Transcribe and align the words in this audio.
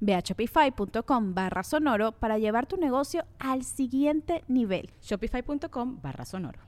Ve 0.00 0.14
a 0.14 0.20
shopify.com 0.20 1.34
barra 1.34 1.62
sonoro 1.62 2.12
para 2.12 2.38
llevar 2.38 2.66
tu 2.66 2.76
negocio 2.76 3.24
al 3.38 3.64
siguiente 3.64 4.44
nivel. 4.48 4.90
Shopify.com 5.02 6.00
barra 6.02 6.24
sonoro. 6.24 6.60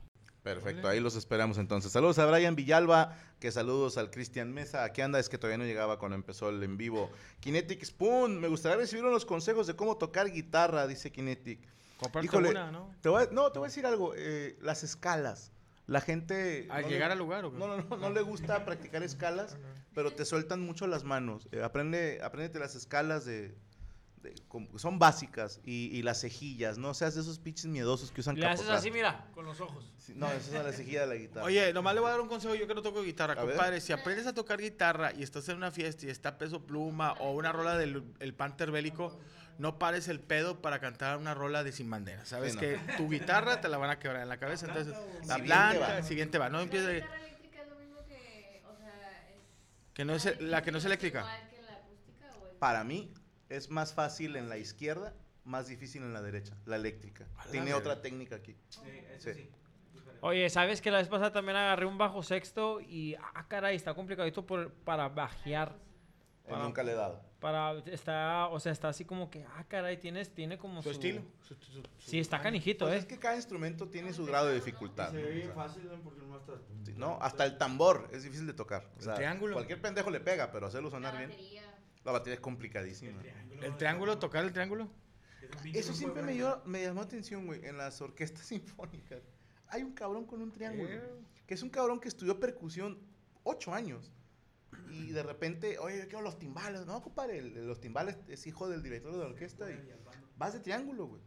Perfecto, 0.43 0.87
ahí 0.87 0.99
los 0.99 1.15
esperamos 1.15 1.59
entonces. 1.59 1.91
Saludos 1.91 2.17
a 2.17 2.25
Brian 2.25 2.55
Villalba, 2.55 3.15
que 3.39 3.51
saludos 3.51 3.97
al 3.99 4.09
Cristian 4.09 4.51
Mesa. 4.51 4.83
Aquí 4.83 5.01
anda, 5.01 5.19
es 5.19 5.29
que 5.29 5.37
todavía 5.37 5.59
no 5.59 5.65
llegaba 5.65 5.99
cuando 5.99 6.15
empezó 6.15 6.49
el 6.49 6.63
en 6.63 6.77
vivo. 6.77 7.11
Kinetic 7.41 7.83
Spoon, 7.85 8.39
me 8.39 8.47
gustaría 8.47 8.77
recibir 8.77 9.05
unos 9.05 9.23
consejos 9.25 9.67
de 9.67 9.75
cómo 9.75 9.97
tocar 9.97 10.31
guitarra, 10.31 10.87
dice 10.87 11.11
Kinetic. 11.11 11.59
Comparte 11.99 12.27
una, 12.49 12.71
¿no? 12.71 12.89
Te 13.01 13.09
voy 13.09 13.21
a- 13.23 13.27
no, 13.31 13.51
te 13.51 13.59
voy 13.59 13.67
a 13.67 13.69
decir 13.69 13.85
algo, 13.85 14.13
eh, 14.15 14.57
las 14.63 14.83
escalas. 14.83 15.51
La 15.91 15.99
gente... 16.01 16.67
¿Al 16.69 16.83
no 16.83 16.87
llegar 16.89 17.09
le- 17.09 17.13
al 17.13 17.19
lugar 17.19 17.43
o 17.45 17.51
qué? 17.51 17.57
No, 17.57 17.67
no, 17.67 17.77
no, 17.83 17.97
no 17.97 18.09
le 18.11 18.21
gusta 18.21 18.63
practicar 18.63 19.03
escalas, 19.03 19.57
pero 19.93 20.11
te 20.11 20.23
sueltan 20.23 20.61
mucho 20.61 20.87
las 20.87 21.03
manos. 21.03 21.49
Eh, 21.51 21.61
aprende, 21.61 22.19
apréndete 22.23 22.59
las 22.59 22.75
escalas 22.75 23.25
de... 23.25 23.53
de- 24.23 24.33
como- 24.47 24.79
son 24.79 24.99
básicas 24.99 25.59
y, 25.65 25.89
y 25.91 26.01
las 26.03 26.21
cejillas, 26.21 26.77
no 26.77 26.93
seas 26.93 27.15
de 27.15 27.21
esos 27.21 27.39
pinches 27.39 27.65
miedosos 27.65 28.11
que 28.11 28.21
usan 28.21 28.39
Le 28.39 28.45
haces 28.45 28.69
así, 28.69 28.89
mira, 28.89 29.27
con 29.33 29.45
los 29.45 29.59
ojos. 29.59 29.91
Sí, 29.97 30.13
No, 30.15 30.31
esa 30.31 30.59
es 30.59 30.63
la 30.65 30.71
cejilla 30.71 31.01
de 31.01 31.07
la 31.07 31.15
guitarra. 31.15 31.45
Oye, 31.45 31.73
nomás 31.73 31.93
le 31.93 31.99
voy 31.99 32.07
a 32.07 32.11
dar 32.11 32.21
un 32.21 32.27
consejo 32.29 32.55
yo 32.55 32.67
que 32.67 32.73
no 32.75 32.81
toco 32.81 33.01
guitarra, 33.03 33.33
A 33.33 33.43
ver. 33.43 33.55
compadre. 33.55 33.81
Si 33.81 33.91
aprendes 33.91 34.25
a 34.27 34.33
tocar 34.33 34.61
guitarra 34.61 35.11
y 35.13 35.23
estás 35.23 35.49
en 35.49 35.57
una 35.57 35.71
fiesta 35.71 36.05
y 36.05 36.09
está 36.09 36.37
peso 36.37 36.65
pluma 36.65 37.13
o 37.19 37.31
una 37.33 37.51
rola 37.51 37.77
del 37.77 38.03
el 38.19 38.33
Panther 38.33 38.71
bélico, 38.71 39.19
no 39.57 39.77
pares 39.79 40.07
el 40.07 40.19
pedo 40.19 40.61
para 40.61 40.79
cantar 40.79 41.17
una 41.17 41.33
rola 41.33 41.63
de 41.63 41.71
sin 41.71 41.89
bandera. 41.89 42.25
Sabes 42.25 42.51
Sí, 42.53 42.55
no. 42.55 42.61
que 42.61 42.79
tu 42.97 43.09
guitarra 43.09 43.61
te 43.61 43.67
la 43.69 43.77
van 43.77 43.89
a 43.91 43.99
quebrar 43.99 44.21
en 44.23 44.29
la 44.29 44.37
cabeza, 44.37 44.65
entonces 44.67 44.93
la 44.93 45.35
Siguiente 45.35 45.41
blanca, 45.43 45.79
va. 45.95 46.03
siguiente 46.03 46.37
va. 46.37 46.49
No 46.49 46.59
empieces 46.61 46.95
guitarra 47.03 47.17
eléctrica 47.19 47.61
es 47.61 47.69
lo 47.69 47.75
mismo 47.77 47.97
que, 48.07 48.61
o 48.65 48.75
sea, 48.75 49.29
es 49.29 49.93
que 49.93 50.05
no 50.05 50.13
es 50.15 50.41
la 50.41 50.61
que 50.63 50.71
no 50.71 50.77
es 50.79 50.85
eléctrica. 50.85 51.19
igual 51.19 51.49
que 51.49 51.61
la 51.61 51.73
acústica 51.73 52.25
o 52.41 52.47
es 52.47 52.53
Para 52.59 52.83
mí 52.83 53.13
es 53.49 53.69
más 53.69 53.93
fácil 53.93 54.35
en 54.35 54.49
la 54.49 54.57
izquierda, 54.57 55.13
más 55.43 55.67
difícil 55.67 56.01
en 56.03 56.13
la 56.13 56.21
derecha, 56.21 56.55
la 56.65 56.75
eléctrica. 56.77 57.25
la 57.45 57.51
Tiene 57.51 57.73
otra 57.73 58.01
técnica 58.01 58.35
aquí. 58.37 58.55
Sí. 59.19 59.49
Oye, 60.23 60.49
¿sabes 60.51 60.81
que 60.81 60.91
la 60.91 60.99
vez 60.99 61.07
pasada 61.07 61.31
también 61.33 61.57
agarré 61.57 61.85
un 61.87 61.97
bajo 61.97 62.21
sexto 62.21 62.79
y, 62.79 63.15
ah, 63.15 63.45
caray, 63.47 63.75
está 63.75 63.95
complicadito 63.95 64.45
por, 64.45 64.71
para 64.71 65.09
bajear? 65.09 65.75
Para- 66.51 66.63
Nunca 66.63 66.83
le 66.83 66.91
he 66.91 66.95
dado. 66.95 67.21
Para, 67.39 67.79
está, 67.87 68.47
o 68.49 68.59
sea, 68.59 68.71
está 68.71 68.89
así 68.89 69.03
como 69.03 69.31
que, 69.31 69.43
ah, 69.43 69.65
caray, 69.67 69.97
tienes, 69.97 70.31
tiene 70.31 70.59
como 70.59 70.83
Su 70.83 70.91
estilo. 70.91 71.23
Su- 71.41 71.55
su- 71.55 71.71
su- 71.71 71.83
Sí, 71.97 72.19
está 72.19 72.39
canijito, 72.39 72.85
Pues 72.85 72.95
¿eh? 72.95 72.99
es 72.99 73.05
que 73.07 73.17
cada 73.17 73.35
instrumento 73.35 73.87
tiene 73.89 74.13
su 74.13 74.25
grado 74.27 74.47
de 74.47 74.55
dificultad. 74.55 75.09
Se 75.09 75.17
¿no? 75.17 75.21
ve 75.23 75.29
O 75.29 75.33
bien 75.33 75.45
sea, 75.47 75.55
fácil, 75.55 75.87
¿no? 75.87 75.99
Porque 76.01 76.21
no 76.21 76.37
está. 76.37 76.53
sí, 76.85 76.93
¿no? 76.97 77.17
Hasta 77.19 77.45
el 77.45 77.57
tambor 77.57 78.07
es 78.11 78.21
difícil 78.23 78.45
de 78.45 78.53
tocar. 78.53 78.85
O 78.93 78.97
El 78.99 79.03
sea, 79.05 79.15
triángulo. 79.15 79.53
Cualquier 79.55 79.81
pendejo 79.81 80.11
le 80.11 80.19
pega, 80.19 80.51
pero 80.51 80.67
hacerlo 80.67 80.89
la 80.89 80.95
sonar 80.95 81.17
bien. 81.17 81.29
batería. 81.31 81.63
La 82.03 82.11
batería 82.11 82.35
es 82.35 82.39
complicadísima. 82.41 83.19
El 83.61 83.75
triángulo, 83.77 84.19
tocar 84.19 84.43
el 84.43 84.51
triángulo. 84.53 84.87
Eso 85.73 85.93
siempre 85.93 86.21
me, 86.21 86.33
dio- 86.33 86.61
me 86.65 86.81
llamó 86.83 87.01
atención, 87.01 87.45
güey, 87.47 87.65
en 87.65 87.77
las 87.77 88.01
orquestas 88.01 88.45
sinfónicas. 88.47 89.19
Hay 89.67 89.81
un 89.83 89.93
cabrón 89.93 90.25
con 90.25 90.41
un 90.41 90.51
triángulo. 90.51 90.89
Que 91.47 91.55
es 91.55 91.63
un 91.63 91.69
cabrón 91.69 91.99
que 91.99 92.07
estudió 92.07 92.39
percusión 92.39 92.99
ocho 93.43 93.73
años. 93.73 94.11
Y 94.89 95.11
de 95.11 95.23
repente, 95.23 95.79
oye, 95.79 95.97
yo 95.99 96.03
quiero 96.03 96.21
los 96.21 96.39
timbales. 96.39 96.85
No, 96.85 97.01
compadre, 97.01 97.41
los 97.41 97.79
timbales 97.79 98.17
es 98.27 98.45
hijo 98.47 98.69
del 98.69 98.83
director 98.83 99.11
de 99.11 99.19
la 99.19 99.25
orquesta. 99.25 99.69
Y 99.69 99.91
vas 100.37 100.53
de 100.53 100.59
triángulo, 100.59 101.07
güey. 101.07 101.21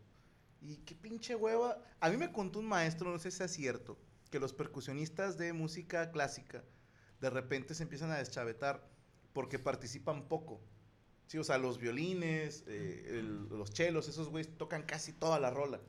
Y 0.60 0.76
qué 0.78 0.94
pinche 0.94 1.34
hueva. 1.34 1.82
A 2.00 2.10
mí 2.10 2.16
me 2.16 2.32
contó 2.32 2.58
un 2.58 2.66
maestro, 2.66 3.10
no 3.10 3.18
sé 3.18 3.30
si 3.30 3.42
es 3.42 3.50
cierto, 3.50 3.98
que 4.30 4.38
los 4.40 4.52
percusionistas 4.52 5.36
de 5.36 5.52
música 5.52 6.10
clásica 6.10 6.64
de 7.20 7.30
repente 7.30 7.74
se 7.74 7.82
empiezan 7.82 8.10
a 8.10 8.18
deschavetar 8.18 8.86
porque 9.32 9.58
participan 9.58 10.28
poco. 10.28 10.60
Sí, 11.26 11.38
o 11.38 11.44
sea, 11.44 11.56
los 11.56 11.78
violines, 11.78 12.64
eh, 12.66 13.22
los 13.50 13.70
chelos, 13.72 14.08
esos 14.08 14.28
güeyes 14.28 14.56
tocan 14.58 14.82
casi 14.82 15.12
toda 15.12 15.40
la 15.40 15.50
rola. 15.50 15.80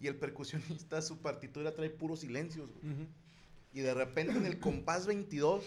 Y 0.00 0.06
el 0.06 0.16
percusionista, 0.16 1.02
su 1.02 1.20
partitura 1.20 1.74
trae 1.74 1.90
puros 1.90 2.20
silencios, 2.20 2.72
güey. 2.72 3.06
Y 3.72 3.80
de 3.80 3.94
repente 3.94 4.36
en 4.36 4.46
el 4.46 4.58
compás 4.60 5.06
22 5.06 5.64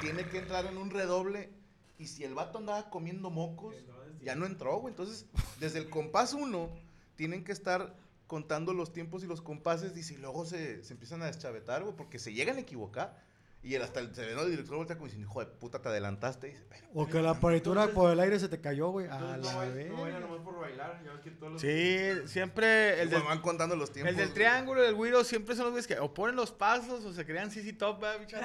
tiene 0.00 0.24
que 0.26 0.38
entrar 0.38 0.66
en 0.66 0.76
un 0.76 0.90
redoble. 0.90 1.50
Y 1.98 2.06
si 2.08 2.24
el 2.24 2.34
vato 2.34 2.58
andaba 2.58 2.90
comiendo 2.90 3.30
mocos, 3.30 3.74
ya 4.22 4.34
no 4.34 4.46
entró, 4.46 4.80
güey. 4.80 4.92
Entonces, 4.92 5.26
desde 5.60 5.78
el 5.78 5.88
compás 5.88 6.34
1, 6.34 6.68
tienen 7.16 7.44
que 7.44 7.52
estar 7.52 7.94
contando 8.26 8.72
los 8.72 8.92
tiempos 8.92 9.22
y 9.22 9.26
los 9.26 9.40
compases. 9.40 9.94
Dice, 9.94 10.14
y 10.14 10.16
luego 10.16 10.44
se, 10.44 10.82
se 10.82 10.94
empiezan 10.94 11.22
a 11.22 11.26
deschavetar, 11.26 11.82
güey, 11.82 11.94
porque 11.94 12.18
se 12.18 12.32
llegan 12.32 12.56
a 12.56 12.60
equivocar. 12.60 13.22
Y 13.64 13.76
el, 13.76 13.82
hasta 13.82 14.00
el, 14.00 14.12
se 14.12 14.26
ve, 14.26 14.34
¿no? 14.34 14.42
el 14.42 14.50
director 14.50 14.76
voltea 14.76 14.96
como 14.96 15.06
diciendo, 15.06 15.28
hijo 15.30 15.38
de 15.38 15.46
puta, 15.46 15.80
te 15.80 15.88
adelantaste. 15.88 16.48
Y 16.48 16.50
dice, 16.50 16.64
"Pero, 16.68 16.86
O 16.94 17.06
que 17.06 17.22
la 17.22 17.34
partitura 17.34 17.86
por 17.88 18.10
el 18.10 18.18
aire 18.18 18.40
se 18.40 18.48
te 18.48 18.60
cayó, 18.60 18.88
güey. 18.88 19.06
A 19.06 19.20
la 19.20 19.58
vez. 19.66 19.88
no 19.88 20.02
baila 20.02 20.18
nomás 20.18 20.40
por 20.40 20.58
bailar. 20.58 21.00
Ya 21.04 21.12
ves 21.12 21.20
que 21.22 21.30
todos 21.30 21.52
los. 21.52 21.60
Sí, 21.60 22.26
siempre 22.26 22.94
el 22.94 23.00
el 23.02 23.10
del, 23.10 23.22
van 23.22 23.40
contando 23.40 23.76
los 23.76 23.92
tiempos. 23.92 24.10
el 24.10 24.16
del 24.16 24.32
triángulo, 24.34 24.82
del 24.82 24.94
güiro, 24.96 25.22
siempre 25.22 25.54
son 25.54 25.66
los 25.66 25.72
güeyes 25.74 25.86
que 25.86 25.96
o 26.00 26.12
ponen 26.12 26.34
los 26.34 26.50
pasos 26.50 27.04
o 27.04 27.12
se 27.12 27.24
crean 27.24 27.52
CC 27.52 27.72
Top, 27.74 28.00
¿verdad, 28.00 28.18
bicho? 28.18 28.36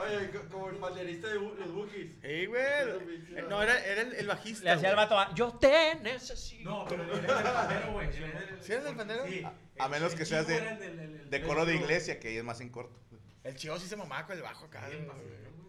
Oye, 0.00 0.30
co- 0.30 0.48
como 0.50 0.70
el 0.70 0.76
panderista 0.76 1.28
de 1.28 1.34
los 1.34 1.72
Bookies. 1.74 2.12
Sí, 2.22 2.46
güey. 2.46 2.62
Eh, 2.62 3.44
No, 3.48 3.62
era, 3.62 3.78
era 3.84 4.02
el, 4.02 4.14
el 4.14 4.26
bajista. 4.26 4.64
Le 4.64 4.70
hacía 4.70 4.90
el 4.90 4.96
vato, 4.96 5.18
ah, 5.18 5.30
yo 5.34 5.52
te 5.52 5.96
necesito. 6.02 6.70
No, 6.70 6.86
pero 6.88 7.02
el 7.02 7.10
del 7.22 7.26
pandero, 7.26 7.92
güey. 7.92 8.08
¿Sí 8.60 8.72
eres 8.72 8.84
del 8.84 8.96
pandero? 8.96 9.24
Sí. 9.26 9.46
A 9.80 9.88
menos 9.88 10.14
que 10.14 10.24
seas 10.24 10.46
de, 10.46 10.60
de 11.30 11.42
coro 11.42 11.64
de 11.64 11.74
iglesia, 11.76 12.18
que 12.20 12.28
ahí 12.28 12.36
es 12.36 12.44
más 12.44 12.60
en 12.60 12.68
corto. 12.70 12.98
El 13.42 13.56
chivo 13.56 13.78
sí 13.78 13.86
se 13.88 13.96
mamaba 13.96 14.26
con 14.26 14.36
el 14.36 14.42
bajo 14.42 14.66
acá. 14.66 14.88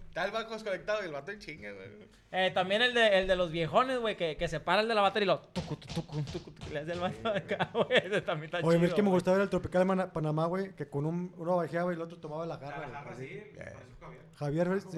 Está 0.09 0.25
el 0.25 0.31
bajo 0.31 0.53
desconectado 0.53 1.01
y 1.01 1.05
el 1.05 1.11
vato 1.13 1.31
en 1.31 1.39
chinga, 1.39 1.71
güey. 1.71 1.87
Eh, 2.33 2.51
también 2.53 2.81
el 2.81 2.93
de, 2.93 3.19
el 3.19 3.27
de 3.27 3.35
los 3.35 3.51
viejones, 3.51 3.99
güey, 3.99 4.15
que, 4.17 4.35
que 4.37 4.47
se 4.47 4.59
para 4.59 4.81
el 4.81 4.87
de 4.87 4.95
la 4.95 5.01
batería 5.01 5.23
y 5.23 5.27
lo... 5.27 5.39
tucu, 5.39 5.75
tucu, 5.77 6.21
tucu, 6.23 6.51
tucu, 6.51 6.69
le 6.73 6.79
hace 6.79 6.91
el 6.93 6.99
vato 6.99 7.29
acá, 7.29 7.69
güey. 7.73 7.87
Ese 7.91 8.21
también 8.21 8.45
está 8.53 8.65
Oye, 8.65 8.77
chido, 8.77 8.87
es 8.87 8.93
que 8.93 9.01
me 9.01 9.07
güey. 9.07 9.15
gustaba 9.17 9.37
ver 9.37 9.43
el 9.43 9.49
Tropical 9.49 9.87
de 9.87 10.07
Panamá, 10.07 10.45
güey, 10.47 10.75
que 10.75 10.87
con 10.89 11.05
un, 11.05 11.33
uno 11.37 11.57
bajeaba 11.57 11.91
y 11.91 11.95
el 11.95 12.01
otro 12.01 12.17
tomaba 12.17 12.45
la 12.45 12.57
garra. 12.57 12.87
La 12.87 13.03
güey. 13.03 13.27
sí. 13.27 13.43
Javier, 14.35 14.69
¿ves? 14.69 14.85
Sí. 14.91 14.97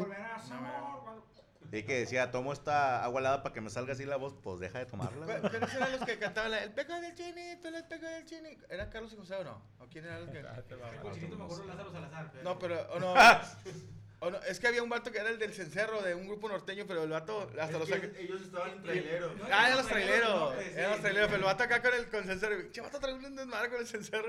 Y 1.72 1.84
que 1.84 2.00
decía, 2.00 2.30
tomo 2.32 2.54
esta 2.54 3.04
agua 3.04 3.20
helada 3.20 3.42
para 3.44 3.54
que 3.54 3.62
me 3.62 3.70
salga 3.70 3.94
así 3.94 4.06
la 4.06 4.18
voz, 4.18 4.36
pues 4.44 4.60
deja 4.60 4.80
de 4.80 4.86
tomarla. 4.86 5.26
Pero 5.26 5.48
esos 5.66 5.74
eran 5.76 5.92
los 5.94 6.02
que 6.06 6.20
cantaban 6.20 6.52
la- 6.52 6.64
el 6.64 6.72
peco 6.72 6.94
del 6.94 7.16
chinito, 7.16 7.68
el 7.68 7.84
peco 7.86 8.06
del 8.06 8.26
chinito. 8.26 8.66
¿Era 8.70 8.90
Carlos 8.90 9.14
y 9.14 9.18
José 9.18 9.36
o 9.36 9.44
no? 9.44 9.62
¿O 9.80 9.88
quién 9.88 10.06
era 10.06 10.20
los 10.20 10.30
que 10.32 10.40
El 10.40 11.14
chinito 11.14 11.38
me 11.38 11.44
acuerdo 11.46 11.66
Lázaro 11.66 11.92
Salazar. 11.92 12.32
No, 12.44 12.60
pero 12.60 12.82
o 12.94 13.00
no, 13.00 13.14
o 14.26 14.32
no, 14.32 14.38
es 14.44 14.60
que 14.60 14.68
había 14.68 14.82
un 14.82 14.90
vato 14.90 15.12
que 15.12 15.18
era 15.20 15.30
el 15.30 15.38
del 15.38 15.54
cencerro 15.54 16.02
de 16.02 16.16
un 16.16 16.28
grupo 16.28 16.48
norteño, 16.48 16.86
pero 16.88 17.04
el 17.04 17.10
vato 17.10 17.42
hasta 17.60 17.66
Es 17.66 17.72
los 17.74 17.88
que 17.88 17.94
saca- 17.96 18.20
ellos 18.20 18.42
estaban 18.42 18.72
en 18.72 18.84
traileros. 18.84 19.36
No, 19.38 19.44
Ah, 19.52 19.66
eran 19.68 19.78
los 19.78 19.88
traileros. 19.88 20.56
Eran 20.76 20.92
los 20.92 21.00
traileros. 21.02 21.28
Pero 21.30 21.38
el 21.40 21.44
vato 21.46 21.64
acá 21.64 21.82
con 21.82 21.94
el, 21.94 22.08
con 22.08 22.20
el 22.22 22.26
cencerro. 22.26 22.72
Che, 22.72 22.82
vato 22.82 23.00
trae 23.00 23.14
un 23.14 23.36
desmadre 23.36 23.70
con 23.70 23.80
el 23.80 23.88
cencerro. 23.88 24.28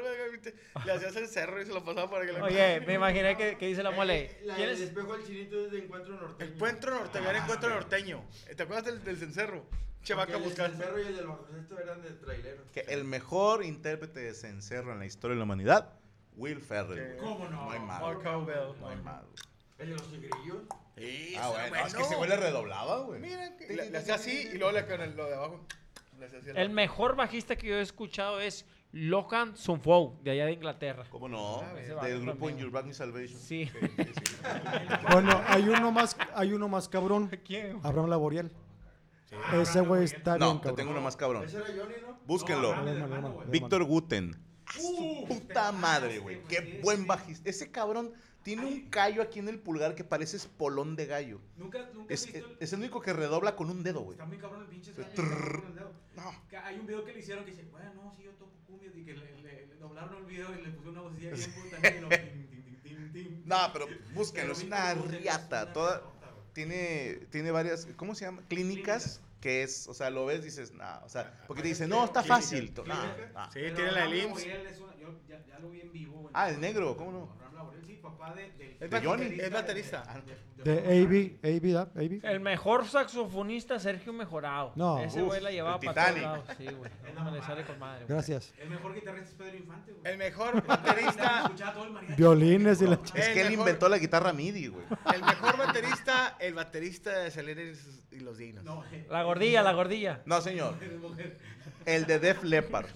Le 0.84 0.92
hacía 0.92 1.10
cencerro 1.12 1.62
y 1.62 1.66
se 1.66 1.72
lo 1.72 1.84
pasaba 1.84 2.10
para 2.10 2.26
que 2.26 2.32
le. 2.32 2.42
Oye, 2.42 2.80
me 2.80 2.94
imaginé 2.94 3.36
que, 3.36 3.56
que 3.56 3.66
dice 3.66 3.82
la 3.82 3.90
mole. 3.92 4.22
Eh, 4.24 4.40
La, 4.44 4.54
¿Quién 4.56 4.68
el 4.68 4.74
es? 4.74 4.80
espejo 4.82 5.16
del 5.16 5.26
chinito 5.26 5.64
es 5.64 5.70
de 5.72 5.78
encuentro 5.78 6.14
norteño. 6.20 6.52
Encuentro 6.54 6.94
norteño. 6.94 7.30
Era 7.30 7.38
encuentro 7.42 7.70
norteño. 7.70 8.24
¿Te 8.56 8.62
acuerdas 8.62 8.84
del, 8.86 9.04
del 9.04 9.16
cencerro? 9.16 9.64
Che, 10.02 10.12
vaca 10.14 10.32
Porque 10.32 10.42
el 10.44 10.48
buscar. 10.50 10.70
del 10.70 10.78
cerro 10.80 10.98
y 11.02 11.06
el 11.06 11.16
del 11.16 11.26
bajo 11.26 11.46
sexto 11.50 11.78
eran 11.80 12.02
de 12.02 12.10
traileros. 12.10 12.70
Que 12.72 12.80
el 12.80 13.04
mejor 13.04 13.64
intérprete 13.64 14.20
de 14.20 14.34
cencerro 14.34 14.92
en 14.92 14.98
la 14.98 15.06
historia 15.06 15.34
de 15.34 15.38
la 15.38 15.44
humanidad, 15.44 15.94
Will 16.36 16.60
Ferrell. 16.60 17.16
¿Cómo 17.16 17.48
no? 17.48 17.64
No 17.66 17.70
hay. 17.70 17.78
Mark 17.80 18.22
Cowbell. 18.22 18.78
No 18.80 18.88
hay 18.88 18.96
más. 18.96 19.22
El 19.78 19.88
de 19.90 19.94
los 19.96 20.10
tigrillos. 20.10 20.58
Sí, 20.96 21.34
Ah, 21.36 21.50
era 21.54 21.68
bueno. 21.70 21.86
Es 21.86 21.94
que 21.94 22.02
ese 22.02 22.14
güey 22.16 22.28
le 22.30 22.36
redoblaba, 22.36 23.00
güey. 23.00 23.20
Mira, 23.20 23.56
que 23.56 23.66
le, 23.74 23.90
le 23.90 23.98
hacía 23.98 24.14
así 24.14 24.48
y 24.54 24.58
luego 24.58 24.72
le 24.72 24.86
con 24.86 25.00
el, 25.00 25.16
lo 25.16 25.26
de 25.26 25.34
abajo. 25.34 25.66
le 26.18 26.26
hacía 26.26 26.38
así 26.38 26.50
El 26.54 26.70
mejor 26.70 27.16
bajista 27.16 27.56
que 27.56 27.66
yo 27.66 27.74
he 27.76 27.80
escuchado 27.80 28.40
es 28.40 28.64
Lohan 28.92 29.56
Sunfou, 29.56 30.20
de 30.22 30.30
allá 30.30 30.46
de 30.46 30.52
Inglaterra. 30.52 31.04
¿Cómo 31.10 31.28
no? 31.28 31.60
Ah, 31.62 31.74
Del 32.06 32.20
grupo 32.20 32.46
también. 32.46 32.50
In 32.50 32.58
Your 32.58 32.70
Back 32.70 32.86
Me 32.86 32.94
Salvation. 32.94 33.38
Sí. 33.40 33.68
Bueno, 35.10 35.40
hay 35.46 35.68
uno 35.68 35.90
más, 35.90 36.16
hay 36.34 36.52
uno 36.52 36.68
más 36.68 36.88
cabrón. 36.88 37.28
¿Quién? 37.44 37.80
Abraham 37.82 38.08
Laboriel. 38.10 38.52
Ese 39.60 39.80
güey 39.80 40.04
está 40.04 40.36
bien 40.36 40.48
No, 40.48 40.54
te 40.56 40.60
cabrón. 40.60 40.76
tengo 40.76 40.90
uno 40.92 41.00
más 41.00 41.16
cabrón. 41.16 41.44
Ese 41.44 41.56
era 41.56 41.66
Johnny, 41.66 41.94
¿no? 42.06 42.18
Búsquenlo. 42.24 42.72
Alemán. 42.72 43.34
Víctor 43.48 43.82
Guten. 43.84 44.36
Su 44.72 45.24
puta 45.28 45.72
madre, 45.72 46.18
güey. 46.18 46.42
Qué 46.44 46.80
buen 46.82 47.06
bajista. 47.06 47.50
Ese 47.50 47.70
cabrón 47.72 48.12
tiene 48.44 48.64
un 48.66 48.88
callo 48.90 49.22
aquí 49.22 49.40
en 49.40 49.48
el 49.48 49.58
pulgar 49.58 49.94
que 49.96 50.04
parece 50.04 50.36
espolón 50.36 50.94
de 50.94 51.06
gallo. 51.06 51.40
Nunca, 51.56 51.88
nunca 51.92 52.12
Es, 52.14 52.24
he 52.28 52.32
visto 52.32 52.48
el... 52.50 52.56
es 52.60 52.72
el 52.72 52.78
único 52.80 53.00
que 53.00 53.12
redobla 53.12 53.56
con 53.56 53.70
un 53.70 53.82
dedo, 53.82 54.00
güey. 54.02 54.12
Está 54.12 54.26
muy 54.26 54.36
cabrón 54.38 54.62
el 54.62 54.68
pinche 54.68 54.92
con 54.92 55.04
el 55.04 55.74
dedo. 55.74 55.92
No. 56.14 56.32
Hay 56.62 56.78
un 56.78 56.86
video 56.86 57.04
que 57.04 57.12
le 57.12 57.18
hicieron 57.18 57.44
que 57.44 57.50
dice, 57.50 57.64
bueno, 57.72 57.92
no, 57.94 58.12
sí, 58.14 58.22
yo 58.22 58.30
toco 58.32 58.52
cumbia. 58.66 58.90
Y 58.94 59.04
que 59.04 59.14
le, 59.14 59.36
le- 59.42 59.66
le 59.66 59.74
doblaron 59.76 60.18
el 60.18 60.24
video 60.26 60.54
y 60.54 60.62
le 60.62 60.70
pusieron 60.70 60.90
una 60.90 61.00
vocecilla 61.02 61.30
bien 61.32 61.52
puta. 61.70 61.88
y 61.88 62.00
lo- 62.00 62.08
tin, 62.08 62.48
tin, 62.50 62.64
tin, 62.64 62.82
tin, 62.82 63.12
tin. 63.12 63.42
No, 63.46 63.56
pero 63.72 63.86
búsquenlo. 64.14 64.52
Es 64.52 64.62
una 64.62 64.94
riata. 64.94 65.62
una 65.64 65.72
Toda, 65.72 66.02
tiene, 66.52 67.20
tiene 67.30 67.50
varias, 67.50 67.86
¿cómo 67.96 68.14
se 68.14 68.26
llama? 68.26 68.42
Clínicas. 68.48 69.02
Clínicas. 69.04 69.20
Que 69.40 69.62
es, 69.62 69.88
o 69.88 69.92
sea, 69.94 70.08
lo 70.08 70.24
ves, 70.24 70.42
dices, 70.42 70.72
nah, 70.72 71.00
o 71.04 71.08
sea, 71.10 71.38
porque 71.46 71.60
te 71.60 71.68
dicen, 71.68 71.90
no, 71.90 72.02
está 72.06 72.22
fácil. 72.22 72.72
to- 72.72 72.82
nah, 72.86 73.14
nah. 73.34 73.50
Sí, 73.50 73.60
tiene 73.74 73.92
la 73.92 74.06
una- 74.08 74.96
yo 74.96 75.20
ya, 75.28 75.44
ya 75.44 75.58
lo 75.58 75.68
vi 75.68 75.82
en 75.82 75.92
vivo. 75.92 76.30
Ah, 76.32 76.48
el 76.48 76.58
negro, 76.60 76.96
¿cómo 76.96 77.12
no? 77.12 77.28
Abraham 77.64 77.80
Laboriel, 77.80 77.84
sí, 77.86 78.00
papá 78.02 78.34
de, 78.34 78.50
del- 78.52 78.76
Es 78.80 78.90
De 78.90 79.00
Johnny. 79.00 79.24
baterista, 79.24 79.44
Es 79.46 79.52
baterista. 79.52 80.14
De 80.64 80.72
AB, 80.78 81.38
AB, 81.42 81.72
¿da? 81.72 81.82
AB. 81.82 82.20
El 82.24 82.40
mejor 82.40 82.86
saxofonista, 82.86 83.78
Sergio 83.78 84.12
Mejorado. 84.12 84.72
No. 84.76 84.98
Ese 84.98 85.20
güey 85.22 85.40
la 85.42 85.50
llevaba 85.50 85.78
para 85.80 85.92
todos 85.92 86.06
Titanic. 86.06 86.22
lados. 86.22 86.44
Sí, 86.56 86.66
güey. 86.76 86.90
No 87.14 87.24
me 87.24 87.30
le 87.38 87.42
sale 87.42 87.64
con 87.64 87.78
madre. 87.78 88.04
güey. 88.04 88.08
Gracias. 88.08 88.52
El 88.58 88.70
mejor 88.70 88.94
guitarrista 88.94 89.28
es 89.30 89.34
Pedro 89.36 89.56
Infante, 89.56 89.92
güey. 89.92 90.12
El 90.12 90.18
mejor 90.18 90.66
baterista. 90.66 91.52
Violines 92.16 92.82
y 92.82 92.86
la 92.86 92.94
Es 93.14 93.28
que 93.28 93.40
él 93.40 93.52
inventó 93.52 93.88
la 93.88 93.98
guitarra 93.98 94.32
MIDI, 94.32 94.66
güey. 94.68 94.84
El 95.14 95.20
mejor 95.22 95.56
baterista, 95.58 96.36
el 96.40 96.54
baterista 96.54 97.18
de 97.20 97.30
Celeres 97.30 98.02
y 98.10 98.20
los 98.20 98.38
Dignos. 98.38 98.64
No, 98.64 98.84
eh, 98.92 99.06
La 99.10 99.22
gordilla, 99.22 99.62
la 99.62 99.72
gordilla. 99.72 100.22
No, 100.26 100.40
señor. 100.40 100.74
El 101.86 102.06
de 102.06 102.18
Def 102.18 102.42
Leppard. 102.42 102.86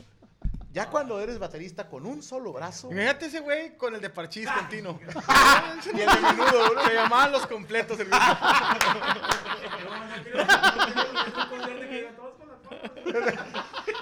Ya 0.79 0.89
cuando 0.89 1.21
eres 1.21 1.41
baterista 1.41 1.89
con 1.89 2.07
un 2.07 2.23
solo 2.23 2.53
brazo. 2.53 2.89
Imagínate 2.93 3.27
ese 3.27 3.41
güey 3.41 3.77
con 3.77 3.97
el 3.97 4.01
de 4.01 4.11
parchís 4.11 4.49
continuo. 4.49 5.01
Y 5.87 6.01
el 6.01 6.07
de 6.07 6.21
menudo, 6.21 6.71
bro. 6.71 6.85
Se 6.85 6.95
llamaban 6.95 7.33
los 7.33 7.49
completos. 7.49 7.99
El. 7.99 8.09
No, 8.11 8.17
no 8.19 8.27
no 8.27 8.37
palmas. 9.89 10.21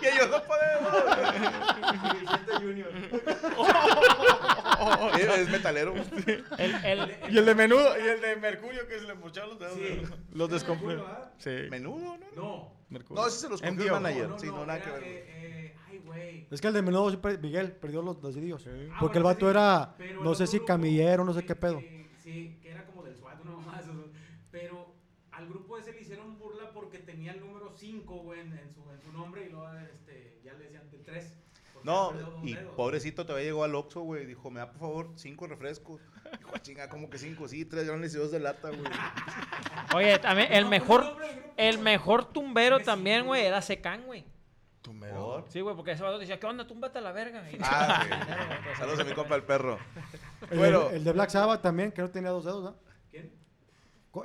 Y 0.03 0.07
ellos 0.07 0.29
no 0.31 0.43
podemos. 0.43 0.93
Junior. 2.61 2.91
Es, 5.19 5.49
metalero. 5.49 5.95
El, 6.59 6.75
el, 6.85 7.17
Y 7.31 7.39
el 7.39 7.47
de 7.47 7.55
menudo. 7.55 7.99
Y 7.99 8.07
el 8.07 8.21
de 8.21 8.37
Mercurio 8.37 8.87
que 8.87 8.99
se 8.99 9.07
le 9.07 9.15
mochaban 9.15 9.49
los 9.51 9.59
dedos. 9.59 9.75
Sí. 9.77 10.03
Los 10.33 10.51
descompletos. 10.51 11.07
¿verdad? 11.07 11.33
Sí. 11.39 11.71
¿Menudo, 11.71 12.19
¿no? 12.19 12.27
No. 12.37 12.73
Mercurio. 12.91 13.23
No, 13.23 13.29
ese 13.29 13.39
se 13.39 13.49
los 13.49 13.63
cogió 13.63 13.83
el 13.83 13.91
manager. 13.93 14.31
Sí, 14.37 14.49
no, 14.49 14.67
nada 14.67 14.77
era, 14.77 14.85
que 14.85 14.91
ver. 14.91 15.77
Güey. 16.05 16.47
Es 16.51 16.61
que 16.61 16.69
el 16.69 16.75
de 16.75 16.83
menudo 16.83 17.09
siempre, 17.11 17.39
Miguel, 17.39 17.73
perdió 17.73 18.03
los, 18.03 18.23
los 18.23 18.35
dedillos. 18.35 18.67
Ah, 18.93 18.97
Porque 19.01 19.19
el 19.19 19.25
vato 19.25 19.47
sí, 19.47 19.51
era, 19.51 19.95
pero 19.99 20.23
no 20.23 20.35
sé 20.35 20.47
si 20.47 20.61
camillero, 20.61 21.25
no 21.25 21.33
sé 21.33 21.41
que- 21.41 21.47
qué 21.49 21.57
pedo. 21.57 21.79
que- 21.81 22.07
sí, 22.23 22.59
que 22.63 22.71
era 22.71 22.85
como 22.87 23.03
del 23.03 23.17
SWAT, 23.17 23.41
una 23.43 23.53
mamá 23.53 23.77
de 23.77 23.83
esos, 23.83 23.95
¿no? 23.95 24.05
Pero 24.51 24.95
al 25.33 25.49
grupo 25.49 25.79
ese 25.79 25.93
le 25.93 26.01
hicieron 26.01 26.39
burla 26.39 26.71
porque 26.73 26.99
tenía 26.99 27.33
el 27.33 27.41
número 27.41 27.73
5, 27.75 28.15
güey, 28.19 28.41
en, 28.41 28.53
en 28.59 28.71
su, 28.73 28.81
en 28.91 29.01
su 29.03 29.13
nombre 29.13 29.47
y 29.47 29.51
luego 29.51 29.69
este, 29.93 30.41
ya 30.45 30.53
le 30.55 30.65
decían 30.65 30.91
del 30.91 31.03
3. 31.05 31.35
No, 31.85 32.13
y 32.43 32.57
pobrecito 32.75 33.25
todavía 33.27 33.47
llegó 33.47 33.63
al 33.63 33.75
Oxxo, 33.77 34.01
güey. 34.01 34.27
Dijo, 34.27 34.51
me 34.51 34.59
da 34.59 34.73
por 34.73 34.81
favor 34.81 35.11
cinco 35.15 35.47
refrescos. 35.47 36.01
Dijo, 36.39 36.51
"Ah, 36.53 36.59
chinga, 36.61 36.89
como 36.89 37.09
que 37.09 37.17
cinco, 37.17 37.47
sí, 37.47 37.65
tres 37.65 37.87
grandes 37.87 38.13
y 38.13 38.19
dos 38.19 38.33
de 38.33 38.41
lata, 38.41 38.71
güey. 38.71 38.83
oye, 39.95 40.19
también 40.19 40.53
el 40.53 40.67
mejor, 40.67 41.17
el 41.57 41.79
mejor 41.79 42.33
tumbero 42.33 42.81
también, 42.81 43.25
güey, 43.27 43.45
era 43.47 43.63
Secán, 43.63 44.03
güey. 44.05 44.25
Por- 44.95 45.45
Sí, 45.51 45.61
güey, 45.61 45.75
porque 45.77 45.93
ese 45.93 46.03
vato 46.03 46.19
decía, 46.19 46.39
¿qué 46.39 46.47
onda? 46.47 46.67
Túmbate 46.67 46.99
a 46.99 47.01
la 47.03 47.13
verga. 47.13 47.51
Y- 47.51 47.59
Ah, 47.63 48.05
ok. 48.05 48.77
Saludos 48.79 49.01
a 49.01 49.05
mi 49.05 49.13
compa 49.13 49.35
el 49.37 49.43
perro. 49.45 49.79
El, 50.51 50.59
Bueno. 50.59 50.89
de, 50.89 50.97
el 50.97 51.05
de 51.05 51.13
Black 51.13 51.31
Sabbath 51.31 51.63
también, 51.63 51.93
que 51.93 52.03
no 52.03 52.11
tenía 52.11 52.31
dos 52.31 52.45
dedos, 52.45 52.63
¿no? 52.65 52.77
¿Quién? 53.11 53.33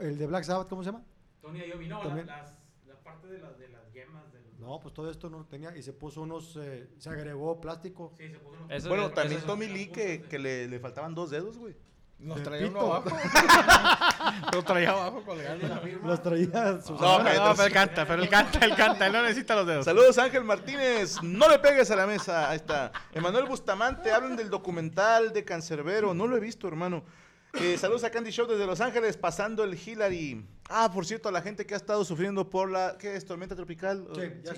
El 0.01 0.17
de 0.17 0.27
Black 0.27 0.43
Sabbath, 0.43 0.67
¿cómo 0.69 0.83
se 0.83 0.91
llama? 0.91 1.03
Tony 1.41 1.59
Iommi, 1.65 1.87
no, 1.87 1.97
la, 1.99 2.03
También. 2.03 2.27
las, 2.27 2.57
la 2.87 2.95
parte 3.03 3.27
de 3.27 3.39
las, 3.39 3.57
de 3.57 3.67
las 3.69 3.91
yemas. 3.93 4.31
De 4.31 4.39
los, 4.41 4.59
No, 4.59 4.79
pues 4.79 4.93
todo 4.93 5.09
esto 5.09 5.29
no 5.29 5.39
lo 5.39 5.45
tenía 5.45 5.75
y 5.75 5.81
se 5.81 5.91
puso 5.93 6.21
unos, 6.21 6.55
eh, 6.61 6.87
se 6.97 7.09
agregó 7.09 7.59
plástico. 7.59 8.13
Sí, 8.17 8.29
se 8.29 8.37
puso 8.39 8.57
unos- 8.59 8.71
Eso- 8.71 8.89
Bueno, 8.89 9.09
también 9.11 9.41
Tommy 9.41 9.67
Lee 9.67 9.87
que, 9.87 10.21
que 10.21 10.37
le, 10.39 10.67
le 10.67 10.79
faltaban 10.79 11.15
dos 11.15 11.29
dedos, 11.31 11.57
güey. 11.57 11.75
Nos 12.21 12.43
traía 12.43 12.67
uno 12.67 12.81
abajo. 12.81 13.09
Lo 14.53 14.63
traía 14.63 14.91
abajo 14.91 15.23
colgando. 15.25 15.67
Los 16.03 16.21
traía 16.21 16.79
sus 16.81 16.99
No, 17.01 17.17
No, 17.19 17.23
pero 17.23 17.63
él 17.65 17.73
canta, 17.73 18.05
pero 18.05 18.21
él 18.21 18.29
canta, 18.29 18.59
él 18.63 18.75
canta, 18.75 19.07
él 19.07 19.13
no 19.13 19.21
necesita 19.23 19.55
los 19.55 19.65
dedos. 19.65 19.85
Saludos 19.85 20.17
Ángel 20.19 20.43
Martínez, 20.43 21.21
no 21.23 21.49
le 21.49 21.57
pegues 21.59 21.89
a 21.89 21.95
la 21.95 22.05
mesa, 22.05 22.49
ahí 22.49 22.57
está. 22.57 22.91
Emanuel 23.11 23.45
Bustamante, 23.45 24.11
hablan 24.11 24.35
del 24.35 24.49
documental 24.49 25.33
de 25.33 25.43
Cancerbero, 25.43 26.13
no 26.13 26.27
lo 26.27 26.37
he 26.37 26.39
visto 26.39 26.67
hermano. 26.67 27.03
Eh, 27.53 27.77
saludos 27.77 28.05
a 28.05 28.09
Candy 28.09 28.31
Show 28.31 28.47
desde 28.47 28.65
Los 28.65 28.79
Ángeles, 28.79 29.17
pasando 29.17 29.65
el 29.65 29.73
Hillary. 29.77 30.45
Ah, 30.69 30.89
por 30.93 31.05
cierto, 31.05 31.27
a 31.27 31.33
la 31.33 31.41
gente 31.41 31.65
que 31.65 31.73
ha 31.73 31.77
estado 31.77 32.05
sufriendo 32.05 32.49
por 32.49 32.71
la, 32.71 32.95
¿qué 32.97 33.17
es? 33.17 33.25
¿Tormenta 33.25 33.57
tropical? 33.57 34.07
Sí, 34.15 34.21
Eh, 34.21 34.41
ya. 34.45 34.53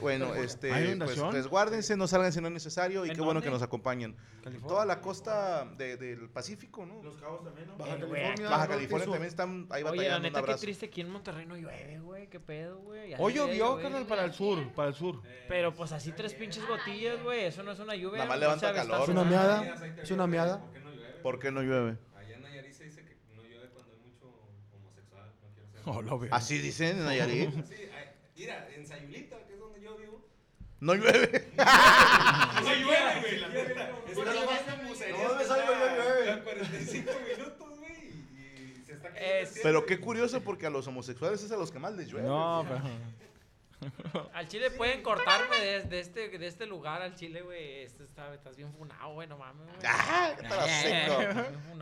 Bueno, 0.00 0.34
este, 0.34 0.72
¿Hay 0.72 0.96
pues 0.96 1.18
resguárdense, 1.18 1.98
no 1.98 2.08
salgan 2.08 2.32
si 2.32 2.40
no 2.40 2.46
es 2.48 2.54
necesario 2.54 3.04
y 3.04 3.10
¿En 3.10 3.14
qué 3.14 3.20
bueno 3.20 3.40
dónde? 3.40 3.46
que 3.48 3.50
nos 3.52 3.60
acompañan. 3.60 4.16
Toda 4.66 4.86
la 4.86 5.02
costa 5.02 5.66
de- 5.76 5.98
del 5.98 6.30
Pacífico, 6.30 6.86
¿no? 6.86 7.02
Los 7.02 7.18
cabos 7.18 7.44
también, 7.44 7.68
¿no? 7.68 7.76
Baja 7.76 7.92
Eh, 7.94 7.98
California. 8.00 8.48
Baja 8.48 8.68
California 8.68 9.04
también 9.06 9.28
están 9.28 9.66
ahí 9.68 9.82
Oye, 9.82 9.84
la 9.84 9.90
batallando 9.90 10.16
un 10.16 10.22
neta, 10.34 10.42
qué 10.54 10.60
triste, 10.60 10.86
aquí 10.86 11.00
en 11.02 11.10
Monterrey 11.10 11.44
no 11.44 11.56
llueve, 11.58 11.98
güey. 12.00 12.30
¿Qué 12.30 12.40
pedo, 12.40 12.78
güey? 12.78 13.14
Hoy 13.18 13.34
llovió, 13.34 13.78
carnal, 13.82 14.06
para 14.06 14.24
el 14.24 14.32
sur, 14.32 14.72
para 14.72 14.88
el 14.88 14.94
sur. 14.94 15.20
Pero 15.46 15.74
pues 15.74 15.92
así 15.92 16.10
tres 16.12 16.32
pinches 16.32 16.66
gotillas, 16.66 17.22
güey. 17.22 17.44
Eso 17.44 17.62
no 17.62 17.72
es 17.72 17.78
una 17.80 17.94
lluvia. 17.94 18.20
Nada 18.20 18.30
más 18.30 18.38
levanta 18.40 18.72
calor. 18.72 19.02
Es 19.02 19.08
una 19.10 19.24
meada. 19.24 19.74
Es 20.02 20.10
una 20.10 20.26
meada. 20.26 20.58
¿Por 20.62 20.72
qué 20.72 20.80
no 20.80 20.90
llueve? 20.90 21.20
¿Por 21.22 21.38
qué 21.38 21.50
no 21.52 21.62
llueve? 21.62 21.98
Allá 22.16 22.36
en 22.36 22.42
Nayarit 22.42 22.72
se 22.72 22.84
dice 22.84 23.02
que 23.04 23.16
no 23.34 23.42
llueve 23.42 23.68
cuando 23.70 23.92
hay 23.92 23.98
mucho 23.98 24.26
homosexual. 24.74 25.32
No 25.42 25.48
quiero 25.54 25.70
ser. 25.70 25.73
Oh. 25.86 26.20
Así 26.30 26.58
dicen 26.58 26.98
en 26.98 27.04
Nayarit. 27.04 27.50
Sí, 28.34 28.40
mira, 28.42 28.68
en 28.74 28.86
Sayulita, 28.86 29.36
que 29.46 29.54
es 29.54 29.60
donde 29.60 29.80
yo 29.80 29.96
vivo. 29.96 30.20
No 30.80 30.94
llueve. 30.94 31.48
No 31.56 32.74
llueve, 32.74 33.20
güey, 33.20 33.38
la 33.38 33.48
neta. 33.48 33.90
No, 33.90 35.34
me 35.34 35.44
salgo 35.44 35.72
yo, 35.72 36.02
llueve. 36.02 36.30
a 36.30 36.42
45 36.42 37.12
minutos, 37.36 37.78
güey. 37.78 38.08
Y 38.34 38.82
se 38.84 38.94
está 38.94 39.12
cayendo. 39.12 39.50
Pero 39.62 39.86
qué 39.86 40.00
curioso 40.00 40.40
porque 40.42 40.66
a 40.66 40.70
los 40.70 40.86
homosexuales 40.86 41.42
es 41.42 41.52
a 41.52 41.56
los 41.56 41.70
que 41.70 41.78
más 41.78 41.94
les 41.94 42.08
llueve. 42.08 42.26
No, 42.26 42.64
pero. 42.66 44.30
Al 44.32 44.48
chile 44.48 44.70
pueden 44.70 45.02
cortarme 45.02 45.58
de, 45.58 45.82
de 45.82 46.00
este, 46.00 46.38
de 46.38 46.46
este 46.46 46.66
lugar 46.66 47.02
al 47.02 47.14
chile, 47.14 47.42
güey. 47.42 47.82
Este 47.82 48.04
está, 48.04 48.32
estás 48.32 48.56
bien 48.56 48.72
funado, 48.72 49.12
güey. 49.12 49.28
No 49.28 49.36
mames, 49.36 49.66
güey. 49.66 49.78
Ah. 49.86 50.34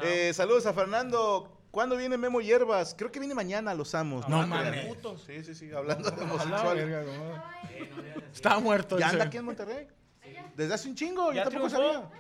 Eh, 0.02 0.32
saludos 0.34 0.66
a 0.66 0.72
Fernando. 0.72 1.61
¿Cuándo 1.72 1.96
viene 1.96 2.18
Memo 2.18 2.42
Hierbas? 2.42 2.94
Creo 2.96 3.10
que 3.10 3.18
viene 3.18 3.34
mañana, 3.34 3.74
los 3.74 3.94
amos. 3.94 4.28
No 4.28 4.46
mames. 4.46 4.94
Sí, 5.26 5.42
sí, 5.42 5.54
sí, 5.54 5.72
hablando 5.72 6.10
de 6.10 6.22
homosexuales. 6.22 7.06
Está 8.32 8.58
muerto. 8.58 8.98
¿Ya 8.98 9.08
anda 9.08 9.24
aquí 9.24 9.38
en 9.38 9.46
Monterrey? 9.46 9.88
Desde 10.54 10.74
hace 10.74 10.88
un 10.88 10.94
chingo, 10.94 11.30
yo 11.30 11.36
¿Ya 11.36 11.44
tampoco 11.44 11.68
triunfó? 11.68 11.92
sabía. 11.92 12.10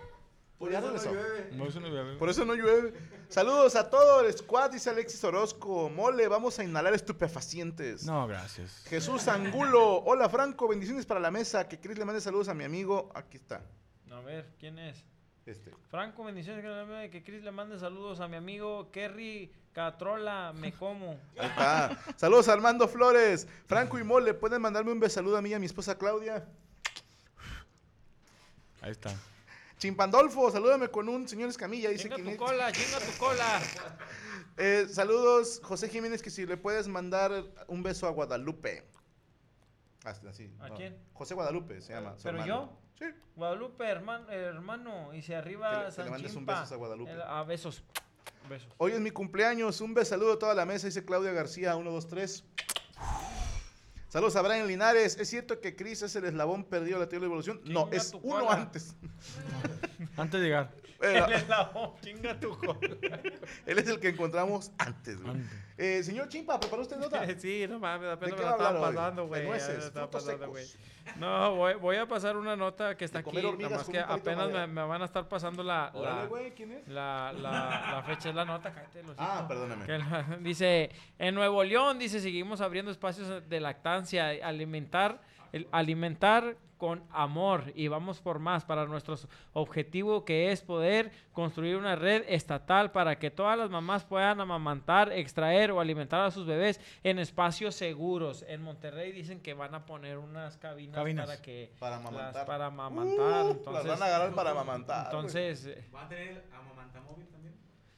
No, 1.52 1.66
eso 1.66 1.80
no 1.80 1.88
llueve. 1.88 2.16
Por 2.16 2.30
eso 2.30 2.44
no 2.46 2.54
llueve. 2.54 2.94
Saludos 3.28 3.76
a 3.76 3.90
todo 3.90 4.24
el 4.24 4.32
squad, 4.32 4.70
dice 4.70 4.88
Alexis 4.88 5.22
Orozco. 5.24 5.90
Mole, 5.90 6.28
vamos 6.28 6.58
a 6.58 6.64
inhalar 6.64 6.94
estupefacientes. 6.94 8.04
No, 8.04 8.26
gracias. 8.26 8.84
Jesús 8.88 9.28
Angulo. 9.28 9.96
Hola, 10.04 10.30
Franco. 10.30 10.66
Bendiciones 10.68 11.04
para 11.04 11.20
la 11.20 11.30
mesa. 11.30 11.68
Que 11.68 11.78
Cris 11.78 11.98
le 11.98 12.06
mande 12.06 12.22
saludos 12.22 12.48
a 12.48 12.54
mi 12.54 12.64
amigo. 12.64 13.10
Aquí 13.14 13.36
está. 13.36 13.60
A 14.10 14.20
ver, 14.20 14.48
¿quién 14.58 14.78
es? 14.78 15.04
Este. 15.46 15.72
Franco, 15.90 16.24
bendiciones. 16.24 16.64
Que, 16.64 17.10
que 17.10 17.22
Chris 17.24 17.42
le 17.42 17.50
mande 17.50 17.78
saludos 17.78 18.20
a 18.20 18.28
mi 18.28 18.36
amigo 18.36 18.90
Kerry 18.92 19.52
Catrola. 19.72 20.52
Me 20.54 20.72
como. 20.72 21.18
Ahí 21.38 21.48
está. 21.48 21.98
Saludos 22.16 22.48
a 22.48 22.52
Armando 22.52 22.86
Flores. 22.86 23.48
Franco 23.66 23.98
y 23.98 24.04
Mole, 24.04 24.34
¿pueden 24.34 24.62
mandarme 24.62 24.92
un 24.92 25.00
besaludo 25.00 25.36
a 25.36 25.42
mí 25.42 25.50
y 25.50 25.54
a 25.54 25.58
mi 25.58 25.66
esposa 25.66 25.98
Claudia? 25.98 26.46
Ahí 28.80 28.92
está. 28.92 29.14
Chimpandolfo, 29.78 30.48
salúdame 30.52 30.88
con 30.88 31.08
un 31.08 31.26
señor 31.26 31.48
Escamilla. 31.48 31.90
Dice 31.90 32.08
Chinga 32.08 32.30
tu 32.30 32.36
cola, 32.36 32.70
chinga 32.70 33.00
tu 33.00 33.18
cola. 33.18 33.60
Eh, 34.56 34.86
saludos, 34.88 35.60
José 35.64 35.88
Jiménez, 35.88 36.22
que 36.22 36.30
si 36.30 36.46
le 36.46 36.56
puedes 36.56 36.86
mandar 36.86 37.44
un 37.66 37.82
beso 37.82 38.06
a 38.06 38.10
Guadalupe. 38.10 38.84
Así, 40.04 40.26
así, 40.26 40.52
¿A 40.60 40.68
no. 40.68 40.74
quién? 40.74 40.96
José 41.12 41.34
Guadalupe 41.34 41.80
se 41.80 41.92
llama. 41.92 42.16
¿Pero 42.22 42.40
hermano. 42.42 42.78
Sí. 42.98 43.04
Guadalupe, 43.36 43.84
hermano, 43.88 44.28
hermano. 44.30 45.14
Y 45.14 45.22
si 45.22 45.28
Que 45.28 45.36
arriba 45.36 45.86
que 45.86 45.92
San 45.92 46.04
le 46.06 46.10
mandes 46.10 46.34
un 46.34 46.44
besos 46.46 46.72
a 46.72 46.76
Guadalupe. 46.76 47.10
El- 47.12 47.22
a 47.22 47.42
besos. 47.44 47.82
Besos. 48.48 48.68
Hoy 48.78 48.92
es 48.92 49.00
mi 49.00 49.10
cumpleaños. 49.12 49.80
Un 49.80 49.94
besaludo 49.94 50.32
a 50.34 50.38
toda 50.38 50.54
la 50.54 50.66
mesa, 50.66 50.86
dice 50.88 51.04
Claudia 51.04 51.32
García, 51.32 51.76
1, 51.76 51.90
2, 51.90 52.08
3. 52.08 52.44
Saludos 54.08 54.36
a 54.36 54.42
Brian 54.42 54.66
Linares. 54.66 55.16
¿Es 55.18 55.28
cierto 55.30 55.60
que 55.60 55.74
Chris 55.74 56.02
es 56.02 56.14
el 56.16 56.24
eslabón 56.24 56.64
perdido 56.64 56.98
de 56.98 57.04
la 57.06 57.08
teoría 57.08 57.20
de 57.20 57.28
la 57.28 57.34
evolución? 57.34 57.60
no, 57.64 57.88
es 57.92 58.12
uno 58.22 58.50
antes. 58.50 58.96
Antes 60.16 60.40
de 60.40 60.46
llegar. 60.46 60.70
Pero, 61.02 61.26
El 61.26 61.32
eslabón, 61.32 61.90
chinga 62.00 62.38
tu 62.38 62.56
él 63.66 63.78
es 63.78 63.88
el 63.88 63.98
que 63.98 64.08
encontramos 64.10 64.70
antes, 64.78 65.20
güey. 65.20 65.34
Eh, 65.76 66.02
señor 66.04 66.28
Chimpa, 66.28 66.60
¿preparó 66.60 66.82
usted 66.82 66.96
nota? 66.96 67.26
Sí, 67.38 67.66
no 67.68 67.80
mames, 67.80 68.08
apenas 68.12 68.34
qué 68.36 68.40
me 68.40 68.46
la 68.46 68.52
estaba 68.52 68.80
pasando, 68.80 69.26
güey. 69.26 69.42
la. 69.42 70.76
No, 71.16 71.56
voy, 71.56 71.74
voy 71.74 71.96
a 71.96 72.06
pasar 72.06 72.36
una 72.36 72.54
nota 72.54 72.96
que 72.96 73.04
está 73.04 73.18
aquí, 73.18 73.36
nada 73.36 73.68
más 73.78 73.88
que 73.88 73.98
apenas 73.98 74.68
me, 74.68 74.82
van 74.86 75.02
a 75.02 75.06
estar 75.06 75.28
pasando 75.28 75.64
la, 75.64 75.90
Órale, 75.92 76.20
la, 76.22 76.26
güey, 76.26 76.54
¿quién 76.54 76.70
es? 76.70 76.86
la, 76.86 77.32
la, 77.36 77.50
la 77.94 78.02
fecha, 78.06 78.28
es 78.28 78.34
la 78.36 78.44
nota, 78.44 78.72
cállate, 78.72 79.02
los 79.02 79.16
Ah, 79.18 79.44
perdóname. 79.48 79.84
Que 79.84 79.98
la- 79.98 80.38
dice, 80.40 80.90
en 81.18 81.34
Nuevo 81.34 81.64
León, 81.64 81.98
dice, 81.98 82.20
seguimos 82.20 82.60
abriendo 82.60 82.92
espacios 82.92 83.48
de 83.48 83.60
lactancia, 83.60 84.28
alimentar, 84.46 85.20
el- 85.50 85.66
alimentar 85.72 86.56
con 86.82 87.00
amor 87.12 87.70
y 87.76 87.86
vamos 87.86 88.20
por 88.20 88.40
más 88.40 88.64
para 88.64 88.86
nuestro 88.86 89.14
objetivo 89.52 90.24
que 90.24 90.50
es 90.50 90.62
poder 90.62 91.12
construir 91.32 91.76
una 91.76 91.94
red 91.94 92.24
estatal 92.26 92.90
para 92.90 93.20
que 93.20 93.30
todas 93.30 93.56
las 93.56 93.70
mamás 93.70 94.02
puedan 94.02 94.40
amamantar, 94.40 95.12
extraer 95.12 95.70
o 95.70 95.78
alimentar 95.80 96.20
a 96.22 96.32
sus 96.32 96.44
bebés 96.44 96.80
en 97.04 97.20
espacios 97.20 97.76
seguros. 97.76 98.44
En 98.48 98.62
Monterrey 98.62 99.12
dicen 99.12 99.40
que 99.40 99.54
van 99.54 99.76
a 99.76 99.86
poner 99.86 100.18
unas 100.18 100.56
cabinas, 100.56 100.96
Cabinas. 100.96 101.26
para 101.26 101.40
que 101.40 101.70
Para 101.78 101.98
las- 101.98 102.04
amamantar. 102.08 102.46
para 102.46 102.66
amamantar. 102.66 103.44
Uh, 103.44 103.50
entonces, 103.52 103.84
las 103.86 104.00
van 104.00 104.02
a 104.02 104.06
agarrar 104.16 104.34
para 104.34 104.50
amamantar. 104.50 105.04
entonces 105.04 105.68
¿Va 105.94 106.02
a 106.02 106.08
tener 106.08 106.42
amamantamóvil 106.52 107.28
también? 107.28 107.41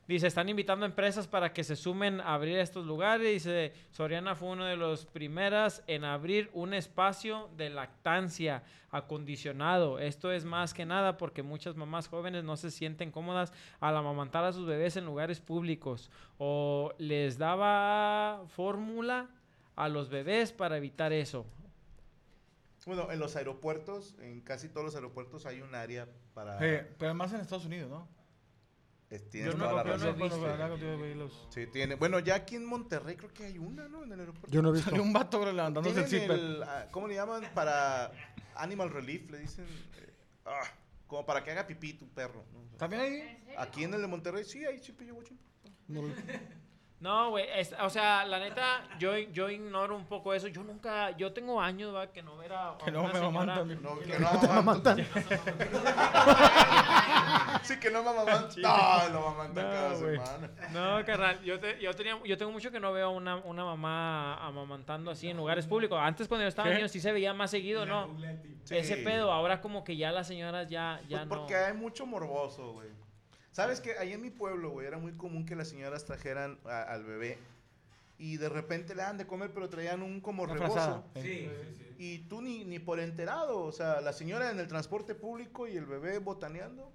Dice, 0.07 0.27
están 0.27 0.51
invitando 0.51 0.85
a 0.85 0.89
empresas 0.89 1.27
para 1.27 1.55
que 1.55 1.65
se 1.65 1.77
sumen 1.77 2.21
a 2.21 2.35
abrir 2.35 2.59
estos 2.59 2.85
lugares. 2.85 3.33
Dice, 3.33 3.73
Soriana 3.91 4.35
fue 4.35 4.51
una 4.51 4.69
de 4.69 4.77
las 4.77 5.07
primeras 5.07 5.83
en 5.87 6.05
abrir 6.05 6.51
un 6.53 6.75
espacio 6.75 7.49
de 7.57 7.71
lactancia 7.71 8.63
acondicionado. 8.91 9.99
Esto 9.99 10.31
es 10.31 10.45
más 10.45 10.75
que 10.75 10.85
nada 10.85 11.17
porque 11.17 11.43
muchas 11.43 11.77
mamás 11.77 12.09
jóvenes 12.09 12.45
no 12.45 12.57
se 12.59 12.71
sienten 12.71 13.11
cómodas 13.11 13.53
al 13.81 13.97
amamantar 13.97 14.45
a 14.45 14.53
sus 14.53 14.67
bebés 14.67 14.97
en 14.97 15.07
lugares 15.07 15.41
públicos 15.41 16.11
o 16.39 16.93
les 16.99 17.39
daba 17.39 18.45
fórmula 18.49 19.31
a 19.75 19.89
los 19.89 20.11
bebés 20.11 20.53
para 20.53 20.77
evitar 20.77 21.15
eso. 21.15 21.47
Bueno, 22.85 23.11
en 23.11 23.19
los 23.19 23.37
aeropuertos, 23.37 24.15
en 24.21 24.43
casi 24.43 24.69
todos 24.69 24.85
los 24.85 24.95
aeropuertos 24.95 25.47
hay 25.47 25.63
un 25.63 25.75
área 25.75 26.07
para... 26.35 26.59
Eh, 26.61 26.87
pero 26.99 27.15
más 27.15 27.33
en 27.33 27.41
Estados 27.41 27.65
Unidos, 27.65 27.89
¿no? 27.89 28.07
Es- 29.15 29.31
tienes 29.31 29.53
Yo 29.53 29.59
no- 29.59 29.69
toda 29.71 29.85
la 29.85 29.91
yo 29.91 29.97
no 29.99 30.05
he 30.05 30.07
razón. 30.07 30.15
visto. 30.23 30.29
Cuando 30.39 30.53
hablaba 30.53 30.71
contigo, 30.71 30.97
vi 30.99 31.15
los- 31.15 31.47
Sí, 31.51 31.67
tiene. 31.69 31.95
Bueno, 31.95 32.19
ya 32.19 32.35
aquí 32.35 32.57
en 32.57 32.65
Monterrey 32.65 33.17
creo 33.17 33.33
que 33.33 33.45
hay 33.47 33.59
una, 33.59 33.87
¿no? 33.89 34.03
En 34.03 34.13
el 34.13 34.21
aeropuerto. 34.21 34.51
Yo 34.51 34.61
no 34.61 34.71
he 34.71 34.73
visto. 34.73 34.91
Salió 34.91 35.03
un 35.03 35.13
vato 35.13 35.39
levantándose 35.53 36.01
el 36.01 36.07
Tienen 36.09 36.29
zipper. 36.29 36.39
el, 36.39 36.63
ah, 36.65 36.89
¿Cómo 36.91 37.07
le 37.07 37.15
llaman? 37.15 37.45
Para 37.55 38.11
Animal 38.57 38.91
Relief, 38.91 39.31
le 39.31 39.39
dicen. 39.39 39.65
eh, 39.67 40.13
ah, 40.47 40.63
como 41.07 41.25
para 41.25 41.45
que 41.45 41.51
haga 41.53 41.67
pipí 41.67 41.93
tu 41.95 42.09
perro. 42.09 42.45
¿no? 42.53 42.77
¿También 42.77 43.03
ahí? 43.03 43.55
Aquí 43.57 43.85
en 43.85 43.95
el 43.95 44.01
de 44.01 44.07
Monterrey, 44.09 44.45
sí, 44.45 44.65
ahí 44.65 44.81
llevo 44.81 45.23
chimpa. 45.23 45.43
No, 45.87 46.03
güey, 47.01 47.45
es- 47.55 47.75
o 47.81 47.91
sea, 47.91 48.25
la 48.25 48.39
neta, 48.39 48.83
yo, 48.99 49.17
yo 49.19 49.51
ignoro 49.51 49.95
un 49.97 50.07
poco 50.07 50.33
eso. 50.33 50.49
Yo 50.49 50.63
nunca, 50.63 51.11
yo 51.17 51.33
tengo 51.33 51.61
años, 51.61 51.95
¿va? 51.95 52.07
Que 52.11 52.23
no 52.23 52.37
ver 52.39 52.53
a, 52.55 52.77
Que 52.83 52.91
no 52.91 53.03
me 53.03 53.09
mijo. 53.21 53.45
No, 53.45 53.99
que 53.99 54.05
Que 54.07 54.19
no 54.19 54.33
no 54.33 54.41
te 54.41 54.47
amamantan. 54.47 55.01
amamantan. 55.01 55.05
sí, 57.63 57.79
que 57.79 57.91
no 57.91 58.03
me 58.03 58.11
amamantan. 58.11 58.63
No, 58.63 59.09
lo 59.11 59.29
amamantan 59.29 59.65
No, 59.67 59.71
cada 59.71 59.95
güey. 59.95 60.17
semana. 60.19 60.51
No, 60.73 61.05
carnal, 61.05 61.43
yo, 61.43 61.61
te- 61.61 61.81
yo, 61.81 61.95
tenía, 61.95 62.19
yo 62.25 62.39
tengo 62.39 62.53
mucho 62.53 62.71
que 62.71 62.81
no 62.81 62.93
veo 62.93 63.11
una, 63.11 63.37
una 63.37 63.65
mamá 63.65 64.37
amamantando 64.47 65.11
así 65.11 65.29
en 65.29 65.37
lugares 65.37 65.67
públicos. 65.67 65.99
Antes 66.01 66.27
cuando 66.29 66.45
yo 66.45 66.49
estaba 66.49 66.69
¿Qué? 66.71 66.77
niño 66.77 66.89
sí 66.89 67.01
se 67.01 67.13
veía 67.13 67.35
más 67.35 67.51
seguido, 67.51 67.85
¿no? 67.87 68.17
Sí. 68.65 68.77
Ese 68.77 68.97
pedo, 68.99 69.31
ahora 69.31 69.61
como 69.61 69.85
que 69.85 69.97
ya 69.97 70.11
las 70.11 70.27
señoras 70.27 70.69
ya, 70.71 71.01
ya 71.09 71.19
Pues 71.19 71.29
no. 71.29 71.37
porque 71.37 71.55
hay 71.57 71.75
mucho 71.75 72.07
morboso, 72.07 72.73
güey. 72.73 72.89
¿Sabes 73.55 73.81
que 73.81 73.97
Ahí 73.99 74.13
en 74.13 74.21
mi 74.21 74.31
pueblo, 74.31 74.71
güey, 74.71 74.87
era 74.87 74.99
muy 74.99 75.13
común 75.13 75.47
que 75.47 75.55
las 75.55 75.69
señoras 75.69 76.05
trajeran 76.05 76.59
a- 76.65 76.83
al 76.83 77.05
bebé 77.05 77.39
y 78.19 78.37
de 78.37 78.49
repente 78.49 78.95
le 78.97 79.03
daban 79.03 79.17
de 79.17 79.27
comer, 79.29 79.53
pero 79.55 79.69
traían 79.69 80.03
un 80.03 80.21
como 80.21 80.45
rebozo. 80.45 80.73
frazada. 80.73 81.05
Sí, 81.15 81.23
sí, 81.23 81.75
sí. 81.79 81.95
Y 81.99 82.19
tú 82.29 82.43
ni, 82.43 82.65
ni 82.65 82.81
por 82.81 82.99
enterado, 82.99 83.61
o 83.63 83.71
sea, 83.73 84.01
la 84.01 84.13
señora 84.13 84.51
en 84.51 84.59
el 84.59 84.67
transporte 84.67 85.15
público 85.15 85.69
y 85.69 85.77
el 85.77 85.87
bebé 85.87 86.19
botaneando. 86.19 86.93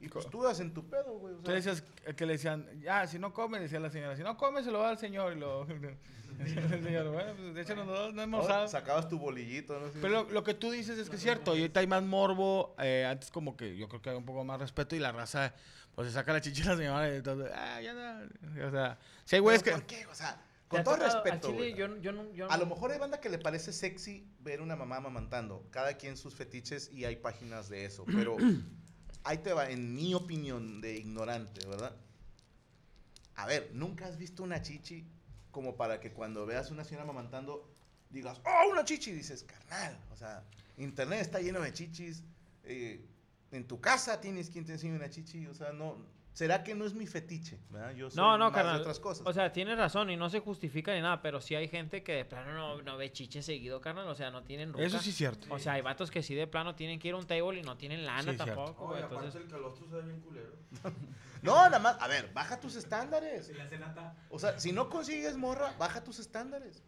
Y 0.00 0.08
pues 0.08 0.26
tú 0.28 0.42
das 0.42 0.60
en 0.60 0.74
tu 0.74 0.84
pedo, 0.88 1.18
güey. 1.18 1.32
o 1.34 1.36
sea. 1.38 1.44
Tú 1.44 1.50
decías 1.52 1.82
que 2.16 2.26
le 2.26 2.32
decían, 2.34 2.66
ya, 2.82 3.06
si 3.06 3.18
no 3.18 3.32
come, 3.32 3.58
decía 3.60 3.80
la 3.80 3.90
señora, 3.90 4.14
si 4.16 4.22
no 4.22 4.36
come, 4.36 4.62
se 4.62 4.70
lo 4.70 4.80
va 4.80 4.90
al 4.90 4.98
señor. 4.98 5.32
Y 5.34 5.38
lo, 5.40 5.66
el 6.40 6.82
señor, 6.82 7.10
bueno, 7.12 7.32
pues 7.36 7.56
échanos 7.58 7.86
dos, 7.86 8.12
no 8.14 8.22
hemos 8.22 8.44
Oh, 8.44 8.48
dado. 8.48 8.68
sacabas 8.68 9.08
tu 9.08 9.18
bolillito, 9.18 9.78
¿no? 9.78 9.86
Pero 10.00 10.08
lo, 10.24 10.30
lo 10.30 10.42
que 10.44 10.54
tú 10.54 10.70
dices 10.70 10.98
es 10.98 11.08
que 11.08 11.16
es 11.16 11.22
cierto, 11.22 11.54
y 11.54 11.60
ahorita 11.60 11.80
hay 11.80 11.86
más 11.86 12.02
morbo, 12.02 12.74
eh, 12.78 13.06
antes 13.08 13.30
como 13.30 13.56
que 13.56 13.76
yo 13.76 13.88
creo 13.88 14.00
que 14.02 14.10
hay 14.10 14.16
un 14.16 14.24
poco 14.24 14.42
más 14.44 14.58
respeto 14.60 14.96
y 14.96 14.98
la 14.98 15.12
raza, 15.12 15.54
pues 15.94 16.08
se 16.08 16.14
saca 16.14 16.32
la 16.32 16.40
chichila 16.40 16.76
señora 16.76 17.12
y 17.12 17.16
entonces, 17.16 17.50
ah, 17.54 17.80
ya 17.80 17.92
no. 17.92 18.66
O 18.66 18.70
sea, 18.70 18.98
si 19.24 19.36
hay 19.36 19.40
güeyes 19.40 19.62
que... 19.62 19.72
¿Por 19.72 19.84
qué? 19.86 20.06
O 20.06 20.14
sea, 20.14 20.36
¿Te 20.68 20.76
con 20.76 20.84
todo 20.84 20.96
respeto, 20.96 21.48
chile, 21.48 21.58
güey. 21.58 21.74
yo, 21.74 21.96
yo 21.98 22.12
no- 22.12 22.32
yo 22.32 22.46
A 22.50 22.56
no- 22.56 22.64
lo 22.64 22.66
mejor 22.66 22.92
hay 22.92 22.98
banda 22.98 23.20
que 23.20 23.28
le 23.28 23.38
parece 23.38 23.72
sexy 23.72 24.26
ver 24.40 24.62
una 24.62 24.74
mamá 24.76 24.96
amamantando. 24.96 25.66
Cada 25.70 25.98
quien 25.98 26.16
sus 26.16 26.34
fetiches 26.34 26.90
y 26.92 27.04
hay 27.04 27.16
páginas 27.16 27.68
de 27.68 27.84
eso. 27.84 28.04
Pero 28.06 28.36
ahí 29.24 29.38
te 29.38 29.52
va, 29.52 29.68
en 29.70 29.94
mi 29.94 30.14
opinión 30.14 30.80
de 30.80 30.96
ignorante, 30.96 31.66
¿verdad? 31.66 31.94
A 33.36 33.46
ver, 33.46 33.70
¿nunca 33.74 34.06
has 34.06 34.16
visto 34.18 34.42
una 34.42 34.62
chichi 34.62 35.06
como 35.50 35.76
para 35.76 36.00
que 36.00 36.12
cuando 36.12 36.46
veas 36.46 36.70
una 36.70 36.84
señora 36.84 37.04
amamantando 37.04 37.68
digas, 38.10 38.40
¡oh, 38.44 38.70
una 38.70 38.84
chichi! 38.84 39.12
dices, 39.12 39.42
carnal. 39.44 39.98
O 40.12 40.16
sea, 40.16 40.42
internet 40.78 41.20
está 41.20 41.40
lleno 41.40 41.60
de 41.60 41.72
chichis. 41.72 42.22
eh, 42.64 43.04
en 43.52 43.66
tu 43.66 43.80
casa 43.80 44.20
tienes 44.20 44.50
quien 44.50 44.64
te 44.64 44.72
enseñe 44.72 44.94
una 44.96 45.08
chichi. 45.10 45.46
O 45.46 45.54
sea, 45.54 45.72
no... 45.72 45.96
¿Será 46.32 46.64
que 46.64 46.74
no 46.74 46.86
es 46.86 46.94
mi 46.94 47.06
fetiche? 47.06 47.58
¿verdad? 47.68 47.92
Yo 47.94 48.08
soy 48.08 48.16
No, 48.16 48.38
no, 48.38 48.44
más 48.46 48.52
de 48.52 48.56
carnal. 48.56 48.80
otras 48.80 48.98
cosas. 48.98 49.26
O 49.26 49.32
sea, 49.34 49.52
tienes 49.52 49.76
razón 49.76 50.08
y 50.08 50.16
no 50.16 50.30
se 50.30 50.40
justifica 50.40 50.94
ni 50.94 51.02
nada, 51.02 51.20
pero 51.20 51.42
sí 51.42 51.54
hay 51.54 51.68
gente 51.68 52.02
que 52.02 52.12
de 52.14 52.24
plano 52.24 52.54
no, 52.54 52.80
no 52.80 52.96
ve 52.96 53.12
chiche 53.12 53.42
seguido, 53.42 53.82
carnal. 53.82 54.08
O 54.08 54.14
sea, 54.14 54.30
no 54.30 54.42
tienen 54.42 54.72
ruca. 54.72 54.82
Eso 54.82 54.98
sí 54.98 55.10
es 55.10 55.16
cierto. 55.16 55.46
O 55.52 55.58
sea, 55.58 55.74
hay 55.74 55.82
vatos 55.82 56.10
que 56.10 56.22
sí 56.22 56.34
de 56.34 56.46
plano 56.46 56.74
tienen 56.74 56.98
que 56.98 57.08
ir 57.08 57.14
a 57.14 57.18
un 57.18 57.26
table 57.26 57.60
y 57.60 57.62
no 57.62 57.76
tienen 57.76 58.06
lana 58.06 58.32
Sí, 58.32 58.38
tampoco. 58.38 58.86
Oye, 58.86 59.02
aparte 59.02 59.14
Entonces, 59.26 59.42
el 59.42 59.48
calostro 59.48 59.86
se 59.90 59.94
ve 59.96 60.02
bien 60.02 60.20
culero. 60.20 60.52
No, 61.42 61.56
nada 61.56 61.80
más, 61.80 62.00
a 62.00 62.06
ver, 62.06 62.32
baja 62.32 62.60
tus 62.60 62.76
estándares. 62.76 63.50
O 64.30 64.38
sea, 64.38 64.60
si 64.60 64.70
no 64.70 64.88
consigues 64.88 65.36
morra, 65.36 65.74
baja 65.76 66.02
tus 66.04 66.20
estándares. 66.20 66.84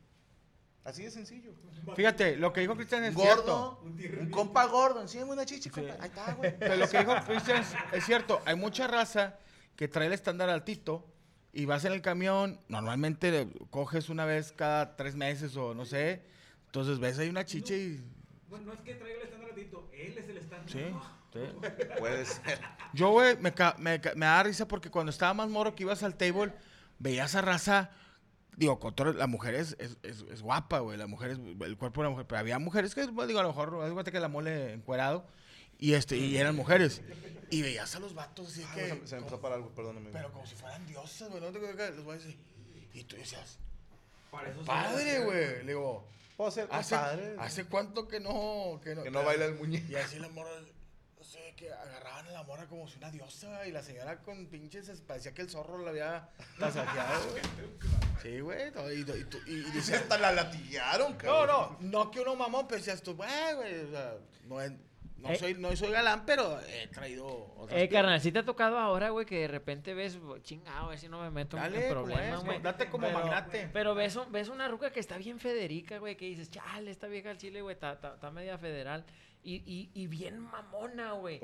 Así 0.84 1.02
de 1.02 1.10
sencillo. 1.10 1.52
Fíjate, 1.96 2.36
lo 2.36 2.52
que 2.52 2.60
dijo 2.60 2.76
Cristian 2.76 3.04
es 3.04 3.14
Gordo, 3.14 3.80
cierto. 3.96 4.20
un 4.20 4.30
compa 4.30 4.66
gordo, 4.66 5.00
enséñame 5.00 5.32
una 5.32 5.46
chichi, 5.46 5.70
compa. 5.70 5.94
Ahí 5.98 6.08
está, 6.08 6.34
güey. 6.34 6.56
Pero 6.58 6.76
lo 6.76 6.88
que 6.88 6.98
dijo 6.98 7.14
Cristian 7.26 7.62
es, 7.62 7.74
es 7.92 8.04
cierto, 8.04 8.42
hay 8.44 8.54
mucha 8.54 8.86
raza 8.86 9.38
que 9.76 9.88
trae 9.88 10.06
el 10.06 10.12
estándar 10.12 10.50
altito 10.50 11.06
y 11.52 11.64
vas 11.64 11.84
en 11.86 11.92
el 11.92 12.02
camión, 12.02 12.60
normalmente 12.68 13.48
coges 13.70 14.10
una 14.10 14.26
vez 14.26 14.52
cada 14.52 14.96
tres 14.96 15.14
meses 15.14 15.56
o 15.56 15.74
no 15.74 15.86
sé, 15.86 16.22
entonces 16.66 16.98
ves 16.98 17.18
ahí 17.18 17.28
una 17.30 17.44
chicha 17.46 17.74
y... 17.74 18.02
Bueno, 18.48 18.66
no 18.66 18.72
es 18.74 18.80
que 18.80 18.94
traiga 18.94 19.16
el 19.16 19.22
estándar 19.22 19.48
ratito, 19.50 19.88
él 19.92 20.18
es 20.18 20.28
el 20.28 20.36
estándar. 20.36 20.70
Sí, 20.70 20.84
sí. 21.32 21.40
Puede 21.98 22.24
ser. 22.26 22.60
Yo, 22.92 23.10
güey, 23.10 23.36
me, 23.38 23.52
me 23.78 24.26
da 24.26 24.42
risa 24.42 24.68
porque 24.68 24.90
cuando 24.90 25.10
estaba 25.10 25.32
más 25.32 25.48
moro 25.48 25.74
que 25.74 25.82
ibas 25.82 26.02
al 26.02 26.14
table, 26.14 26.52
veías 26.98 27.34
a 27.34 27.40
raza. 27.40 27.90
Digo, 28.56 28.78
con 28.78 28.94
todo- 28.94 29.12
la 29.12 29.26
mujer 29.26 29.54
es, 29.54 29.76
es, 29.78 29.96
es- 30.02 30.24
es 30.32 30.42
guapa, 30.42 30.78
güey. 30.80 30.96
La 30.98 31.06
mujer 31.06 31.32
es 31.32 31.38
el 31.38 31.76
cuerpo 31.76 32.00
de 32.02 32.04
la 32.06 32.10
mujer. 32.10 32.26
Pero 32.26 32.38
había 32.38 32.58
mujeres 32.58 32.94
que, 32.94 33.04
bueno, 33.06 33.26
digo, 33.26 33.40
a 33.40 33.42
lo 33.42 33.48
mejor, 33.50 33.92
cuenta 33.92 34.10
que 34.10 34.20
la 34.20 34.28
mole 34.28 34.72
encuerado. 34.72 35.26
Y, 35.78 35.94
este, 35.94 36.16
y 36.16 36.36
eran 36.36 36.54
mujeres. 36.54 37.02
Y 37.50 37.62
veías 37.62 37.94
a 37.96 38.00
los 38.00 38.14
vatos 38.14 38.48
así 38.48 38.64
Ah, 38.66 38.72
que. 38.74 38.80
se, 38.88 39.06
se 39.08 39.14
me 39.16 39.18
empezó 39.18 39.36
a 39.36 39.40
parar 39.40 39.58
algo, 39.58 39.70
perdóname. 39.74 40.10
Pero 40.12 40.32
como 40.32 40.46
si 40.46 40.54
fueran 40.54 40.86
diosas, 40.86 41.28
güey. 41.30 41.40
No 41.40 41.48
te 41.50 41.58
creo 41.58 41.76
que 41.76 41.90
los 41.90 42.04
güeyes 42.04 42.24
así. 42.26 42.38
Y 42.94 43.04
tú 43.04 43.16
decías, 43.16 43.58
Para 44.30 44.50
eso 44.50 44.64
padre, 44.64 45.20
güey. 45.24 45.56
Le 45.58 45.64
digo, 45.72 46.06
Puedo 46.36 46.50
ser 46.50 46.68
¿hace, 46.72 46.94
compadre. 46.96 47.36
¿hace 47.38 47.64
cuánto 47.66 48.08
que 48.08 48.18
no. 48.20 48.80
Que 48.82 48.94
no, 48.94 49.02
Que 49.04 49.10
no 49.10 49.22
baila 49.24 49.44
el 49.46 49.54
muñeco. 49.54 49.86
y 49.90 49.94
así 49.96 50.18
la 50.18 50.28
morra, 50.28 50.50
no 51.54 51.56
que 51.56 51.72
agarraban 51.72 52.26
a 52.28 52.32
la 52.32 52.42
morra 52.42 52.66
como 52.66 52.88
si 52.88 52.98
una 52.98 53.10
diosa 53.10 53.66
y 53.66 53.72
la 53.72 53.82
señora 53.82 54.18
con 54.18 54.46
pinches, 54.46 54.90
parecía 55.06 55.32
que 55.32 55.42
el 55.42 55.50
zorro 55.50 55.78
la 55.78 55.90
había 55.90 56.28
tasajeado, 56.58 57.30
güey. 57.30 57.42
Sí, 58.22 58.40
güey, 58.40 58.70
no, 58.72 58.90
y, 58.90 59.00
y, 59.00 59.24
tú- 59.24 59.40
y, 59.46 59.52
y 59.52 59.70
Dice, 59.72 59.96
hasta 59.96 60.18
la 60.18 60.32
latillaron, 60.32 61.12
no, 61.12 61.18
cabrón. 61.18 61.76
no, 61.80 62.04
no 62.04 62.10
que 62.10 62.20
uno 62.20 62.36
mamón, 62.36 62.66
pero 62.66 62.78
decías 62.78 63.02
tú, 63.02 63.14
güey, 63.14 63.30
güey, 63.56 63.80
o 63.84 63.90
sea, 63.90 64.14
no, 64.46 64.60
es- 64.60 64.72
no, 65.18 65.30
Eh. 65.30 65.36
soy, 65.36 65.54
no 65.54 65.74
soy 65.76 65.90
galán, 65.90 66.24
pero 66.26 66.60
he 66.68 66.86
traído 66.88 67.26
otras 67.56 67.80
eh, 67.80 67.88
carnal, 67.88 68.20
si 68.20 68.30
te 68.32 68.40
ha 68.40 68.44
tocado 68.44 68.78
ahora, 68.78 69.10
güey, 69.10 69.24
que 69.26 69.40
de 69.40 69.48
repente 69.48 69.94
ves, 69.94 70.18
chingado, 70.42 70.86
a 70.86 70.88
ver 70.90 70.98
si 70.98 71.08
no 71.08 71.20
me 71.22 71.30
meto 71.30 71.56
en- 71.56 71.62
Dale, 71.62 71.86
en 71.86 71.92
problemas, 71.92 72.38
es, 72.40 72.44
güey. 72.44 72.60
date 72.62 72.88
como 72.90 73.06
Pero- 73.06 73.18
magnate. 73.20 73.70
Pero 73.72 73.94
ves, 73.94 74.16
un- 74.16 74.30
ves 74.32 74.48
una 74.48 74.68
ruca 74.68 74.90
que 74.90 75.00
está 75.00 75.16
bien 75.18 75.38
federica, 75.38 75.98
güey, 75.98 76.16
que 76.16 76.26
dices, 76.26 76.50
chale, 76.50 76.90
esta 76.90 77.06
vieja 77.06 77.30
al 77.30 77.38
chile, 77.38 77.62
güey, 77.62 77.74
está, 77.74 77.92
está, 77.92 78.14
está 78.14 78.30
media 78.30 78.58
federal. 78.58 79.04
Y, 79.46 79.56
y, 79.66 79.90
y 79.92 80.06
bien 80.06 80.38
mamona, 80.40 81.12
güey. 81.12 81.38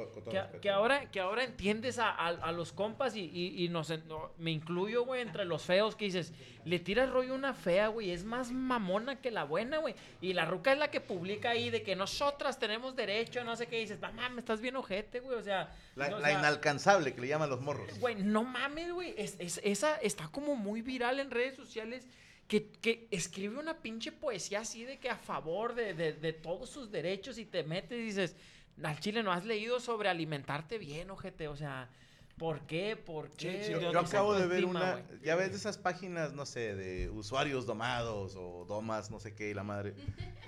Que, 0.62 0.70
ahora, 0.70 1.10
que 1.10 1.20
ahora 1.20 1.44
entiendes 1.44 1.98
a, 1.98 2.08
a- 2.08 2.28
a 2.28 2.50
los 2.50 2.72
compas 2.72 3.14
y, 3.14 3.20
y, 3.30 3.62
y 3.62 3.68
nos, 3.68 3.90
no, 4.06 4.30
me 4.38 4.50
incluyo, 4.50 5.04
güey, 5.04 5.20
entre 5.20 5.44
los 5.44 5.64
feos 5.64 5.96
que 5.96 6.06
dices, 6.06 6.32
le 6.64 6.78
tiras 6.78 7.10
rollo 7.10 7.34
una 7.34 7.52
fea, 7.52 7.88
güey, 7.88 8.10
es 8.10 8.24
más 8.24 8.52
mamona 8.52 9.20
que 9.20 9.30
la 9.30 9.44
buena, 9.44 9.76
güey. 9.78 9.94
Y 10.22 10.32
la 10.32 10.46
ruca 10.46 10.72
es 10.72 10.78
la 10.78 10.90
que 10.90 11.02
publica 11.02 11.50
ahí 11.50 11.68
de 11.68 11.82
que 11.82 11.94
nosotras 11.94 12.58
tenemos 12.58 12.96
derecho, 12.96 13.44
no 13.44 13.54
sé 13.54 13.66
qué, 13.66 13.76
y 13.78 13.82
dices, 13.82 14.00
mamá, 14.00 14.30
me 14.30 14.40
estás 14.40 14.62
bien 14.62 14.76
ojete, 14.76 15.20
güey, 15.20 15.36
o 15.36 15.42
sea... 15.42 15.70
La, 15.94 16.08
no, 16.08 16.16
o 16.16 16.20
la 16.20 16.28
sea, 16.28 16.38
inalcanzable 16.38 17.14
que 17.14 17.20
le 17.20 17.28
llaman 17.28 17.50
los 17.50 17.60
morros. 17.60 18.00
Güey, 18.00 18.14
no 18.14 18.44
mames, 18.44 18.92
güey. 18.92 19.14
Es, 19.18 19.36
es- 19.38 19.60
esa 19.62 19.96
está 19.96 20.28
como 20.28 20.56
muy 20.56 20.80
viral 20.80 21.20
en 21.20 21.30
redes 21.30 21.54
sociales. 21.54 22.06
Que, 22.50 22.66
que 22.68 23.06
escribe 23.12 23.58
una 23.60 23.80
pinche 23.80 24.10
poesía 24.10 24.60
así 24.62 24.84
de 24.84 24.98
que 24.98 25.08
a 25.08 25.14
favor 25.16 25.76
de, 25.76 25.94
de- 25.94 26.14
de 26.14 26.32
todos 26.32 26.68
sus 26.68 26.90
derechos 26.90 27.38
y 27.38 27.44
te 27.44 27.62
metes 27.62 27.96
y 27.96 28.02
dices, 28.02 28.34
al 28.82 28.98
chile 28.98 29.22
no 29.22 29.30
has 29.32 29.44
leído 29.44 29.78
sobre 29.78 30.08
alimentarte 30.08 30.76
bien, 30.78 31.10
ojete. 31.12 31.46
O 31.46 31.54
sea, 31.54 31.88
¿por 32.36 32.62
qué? 32.66 32.96
¿Por 32.96 33.30
qué? 33.30 33.68
Yo, 33.70 33.76
¿De 33.78 33.82
yo 33.84 33.92
dónde 33.92 34.08
acabo 34.10 34.34
de 34.34 34.48
ver 34.48 34.64
una. 34.64 35.00
Ya 35.22 35.36
ves 35.36 35.50
de 35.52 35.58
esas 35.58 35.78
páginas, 35.78 36.32
no 36.32 36.44
sé, 36.44 36.74
de 36.74 37.08
usuarios 37.10 37.66
domados 37.66 38.34
o 38.36 38.64
domas, 38.68 39.12
no 39.12 39.20
sé 39.20 39.32
qué, 39.36 39.50
y 39.50 39.54
la 39.54 39.62
madre. 39.62 39.94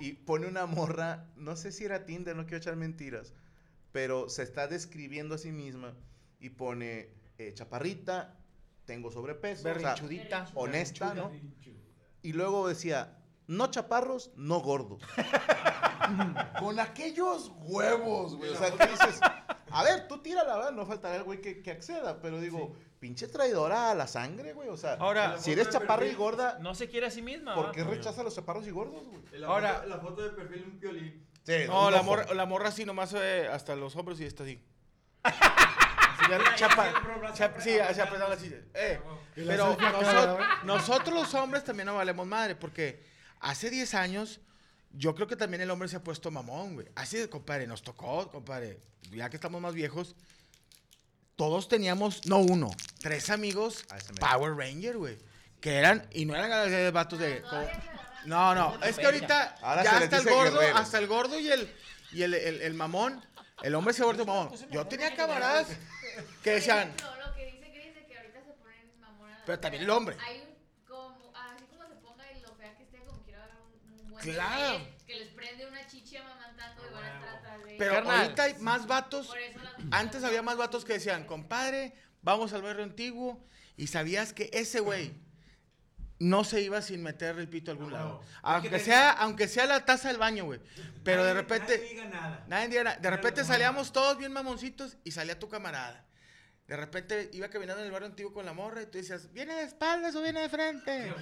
Y 0.01 0.15
pone 0.15 0.49
una 0.49 0.67
morra, 0.67 1.31
no 1.37 1.55
sé 1.55 1.71
si 1.71 1.85
era 1.85 2.05
Tinder, 2.05 2.35
no 2.35 2.43
quiero 2.47 2.57
echar 2.57 2.75
mentiras, 2.75 3.33
pero 3.93 4.29
se 4.29 4.43
está 4.43 4.67
describiendo 4.67 5.37
a 5.37 5.39
sí 5.39 5.53
misma 5.53 5.95
y 6.41 6.49
pone 6.49 7.11
eh, 7.39 7.53
chaparrita, 7.55 8.37
tengo 8.87 9.13
sobrepeso, 9.13 9.61
o 9.71 9.79
sea, 9.79 9.95
Berrinchudita. 9.95 10.51
honesta, 10.57 11.15
¿no? 11.15 11.31
Y 12.23 12.33
luego 12.33 12.69
decía, 12.69 13.19
no 13.47 13.67
chaparros, 13.71 14.31
no 14.37 14.61
gordos. 14.61 15.03
Con 16.59 16.79
aquellos 16.81 17.53
huevos, 17.59 18.37
güey. 18.37 18.51
O 18.51 18.57
sea, 18.57 18.71
que 18.71 18.87
dices, 18.87 19.21
a 19.71 19.83
ver, 19.83 20.09
tú 20.09 20.19
tírala, 20.23 20.57
¿verdad? 20.57 20.73
No 20.73 20.87
faltará 20.87 21.17
el 21.17 21.23
güey 21.25 21.41
que, 21.41 21.63
que 21.63 21.71
acceda, 21.71 22.21
pero 22.21 22.41
digo, 22.41 22.77
pinche 22.99 23.29
traidora 23.29 23.91
a 23.91 23.95
la 23.95 24.07
sangre, 24.07 24.53
güey. 24.53 24.69
O 24.69 24.77
sea, 24.77 24.95
Ahora, 24.95 25.39
si 25.39 25.53
eres 25.53 25.71
chaparra 25.71 26.07
y 26.07 26.15
gorda, 26.15 26.59
No 26.61 26.75
se 26.75 26.89
quiere 26.89 27.07
a 27.07 27.11
sí 27.11 27.23
misma, 27.23 27.55
¿por 27.55 27.73
qué 27.73 27.83
rechaza 27.85 28.21
a 28.21 28.25
los 28.25 28.35
chaparros 28.35 28.67
y 28.67 28.71
gordos, 28.71 29.07
güey? 29.07 29.23
La 29.41 29.47
Ahora- 29.49 29.75
foto, 29.75 29.89
la 29.89 29.99
foto 29.99 30.23
de 30.23 30.31
perfil 30.31 30.65
un 30.65 30.79
piolín. 30.79 31.27
Sí, 31.45 31.55
No, 31.67 31.91
la 31.91 32.03
morra, 32.03 32.33
la 32.35 32.47
morra 32.47 32.71
sí 32.71 32.85
nomás 32.85 33.13
ve 33.13 33.49
hasta 33.49 33.75
los 33.75 33.97
hombros 33.97 34.21
y 34.21 34.25
está 34.25 34.45
así. 34.45 34.63
Chapa, 36.57 37.33
chapa- 37.35 37.61
sí, 37.61 37.79
así 37.79 38.01
apretando 38.01 38.35
así. 38.35 38.55
Eh, 38.75 39.01
pero 39.35 39.77
nosotros, 39.77 40.39
nosotros 40.65 41.15
los 41.15 41.35
hombres 41.35 41.65
también 41.65 41.87
no 41.87 41.95
valemos 41.97 42.27
madre, 42.27 42.55
porque 42.55 43.03
hace 43.41 43.71
10 43.71 43.95
años 43.95 44.41
yo 44.93 45.15
creo 45.15 45.27
que 45.27 45.37
también 45.37 45.61
el 45.63 45.71
hombre 45.71 45.89
se 45.89 45.97
ha 45.97 46.03
puesto 46.05 46.31
mamón, 46.31 46.75
güey. 46.75 46.87
Así 46.95 47.17
de, 47.17 47.29
compadre, 47.29 47.67
nos 47.67 47.83
tocó, 47.83 48.31
compadre, 48.31 48.79
ya 49.11 49.31
que 49.31 49.37
estamos 49.37 49.61
más 49.61 49.75
viejos, 49.75 50.15
todos 51.37 51.69
teníamos, 51.69 52.27
no 52.27 52.39
uno, 52.39 52.71
tres 53.01 53.31
amigos 53.31 53.85
Power 54.21 54.55
Ranger, 54.55 54.97
güey. 54.99 55.19
Que 55.61 55.77
eran, 55.77 56.07
y 56.13 56.25
no 56.25 56.35
eran 56.35 56.71
de 56.71 56.91
vatos 56.91 57.19
de... 57.19 57.41
Se 57.41 57.47
agarran. 57.47 57.83
No, 58.27 58.55
no, 58.55 58.85
es 58.85 58.97
que 58.97 59.05
ahorita 59.07 59.57
Ahora 59.63 59.83
ya 59.83 59.99
se 59.99 60.05
hasta 60.05 60.17
el 60.19 60.25
gordo, 60.25 60.59
guerreros. 60.61 60.81
hasta 60.81 60.99
el 60.99 61.07
gordo 61.09 61.41
y 61.41 61.49
el 61.51 61.73
y 62.13 62.23
el, 62.23 62.35
el, 62.35 62.61
el 62.63 62.75
mamón, 62.75 63.25
el 63.63 63.75
hombre 63.75 63.95
se 63.95 64.03
ha 64.03 64.05
vuelto 64.05 64.25
mamón. 64.27 64.53
Yo 64.71 64.87
tenía 64.87 65.15
camaradas 65.17 65.69
que 66.43 66.51
decían, 66.51 66.89
ejemplo, 66.95 67.27
lo 67.27 67.35
que 67.35 67.47
dice 67.47 67.71
Chris 67.73 67.95
de 67.95 68.07
que 68.07 68.17
ahorita 68.19 68.43
se 68.45 68.53
ponen 68.55 69.01
mamonas. 69.01 69.41
Pero 69.47 69.61
también 69.61 69.83
el 69.85 69.91
hombre. 69.91 70.17
Hay 70.21 70.41
un, 70.41 70.87
como, 70.87 71.33
así 71.37 71.65
como 71.67 71.89
se 71.89 71.95
ponga 71.97 72.33
y 72.33 72.41
lo 72.41 72.55
fea 72.55 72.77
que 72.77 72.83
esté, 72.85 72.99
como 73.01 73.23
quiera 73.23 73.45
haber 73.45 73.57
un, 73.57 74.01
un 74.01 74.11
buen 74.11 74.25
Claro. 74.25 74.87
que 75.07 75.17
les 75.17 75.29
prende 75.29 75.67
una 75.67 75.87
chichi 75.87 76.17
amamantando 76.17 76.83
y 76.89 76.95
van 76.95 77.05
a 77.05 77.19
atrás 77.19 77.65
de 77.67 77.75
pero 77.79 77.95
Carnal. 77.95 78.21
ahorita 78.23 78.43
hay 78.45 78.55
más 78.59 78.87
vatos. 78.87 79.27
Por 79.29 79.39
eso 79.39 79.59
las- 79.61 79.75
Antes 79.91 80.25
había 80.25 80.43
más 80.43 80.57
vatos 80.57 80.85
que 80.85 80.95
decían, 80.95 81.25
compadre, 81.27 81.95
vamos 82.23 82.53
al 82.53 82.63
barrio 82.63 82.85
antiguo. 82.85 83.45
Y 83.77 83.87
sabías 83.87 84.33
que 84.33 84.51
ese 84.53 84.81
güey 84.81 85.15
no 86.23 86.45
se 86.45 86.61
iba 86.61 86.81
sin 86.83 87.03
meter 87.03 87.39
el 87.39 87.49
pito 87.49 87.71
a 87.71 87.75
algún 87.75 87.91
No, 87.91 87.97
lado. 87.97 88.23
Aunque 88.43 88.79
sea, 88.79 89.11
aunque 89.11 89.49
sea 89.49 89.67
la 89.67 89.85
taza 89.85 90.09
del 90.09 90.19
baño, 90.19 90.45
güey. 90.45 90.61
Pero 91.03 91.25
de 91.25 91.35
repente. 91.35 91.77
Nadie 91.79 91.89
diga 91.91 92.05
nada. 92.07 92.45
Nadie 92.49 92.69
diga 92.69 92.85
nada. 92.85 92.97
De 92.97 93.09
Era 93.09 93.17
repente 93.17 93.45
salíamos 93.45 93.93
todos 93.93 94.19
bien 94.19 94.33
mamoncitos 94.33 94.97
y 95.05 95.11
salía 95.13 95.39
tu 95.39 95.49
camarada. 95.49 96.05
De 96.69 96.77
repente 96.77 97.29
iba 97.33 97.49
caminando 97.49 97.81
en 97.81 97.87
el 97.87 97.93
barrio 97.93 98.07
antiguo 98.09 98.33
con 98.33 98.47
la 98.47 98.53
morra 98.53 98.81
y 98.83 98.87
tú 98.87 98.97
decías, 98.97 99.31
¿viene 99.33 99.53
de 99.55 99.63
espaldas 99.65 100.15
o 100.15 100.23
viene 100.23 100.41
de 100.43 100.49
frente? 100.49 101.13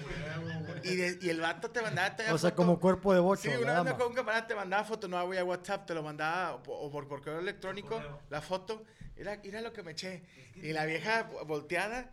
y, 0.84 0.94
de- 0.96 1.18
y 1.20 1.28
el 1.30 1.40
vato 1.40 1.70
te 1.70 1.80
mandaba. 1.82 2.14
te 2.14 2.22
O 2.24 2.38
sea, 2.38 2.50
foto. 2.50 2.56
como 2.56 2.78
cuerpo 2.78 3.14
de 3.14 3.20
bocho. 3.20 3.42
Sí, 3.42 3.48
una 3.56 3.82
vez 3.82 3.92
acuerdo 3.92 4.08
un 4.10 4.14
camarada 4.14 4.46
te 4.46 4.54
mandaba 4.54 4.84
foto, 4.84 5.08
no 5.08 5.24
voy 5.26 5.38
a 5.38 5.44
WhatsApp, 5.44 5.86
te 5.86 5.94
lo 5.94 6.02
mandaba 6.02 6.54
o 6.56 6.62
por, 6.62 6.76
o 6.78 6.90
por 6.90 7.08
correo 7.08 7.40
electrónico, 7.40 8.00
la 8.28 8.40
foto. 8.42 8.84
Mira, 9.16 9.40
mira 9.42 9.60
lo 9.60 9.72
que 9.72 9.82
me 9.82 9.92
eché. 9.92 10.22
Y 10.56 10.72
la 10.72 10.84
vieja 10.84 11.22
volteada. 11.46 12.10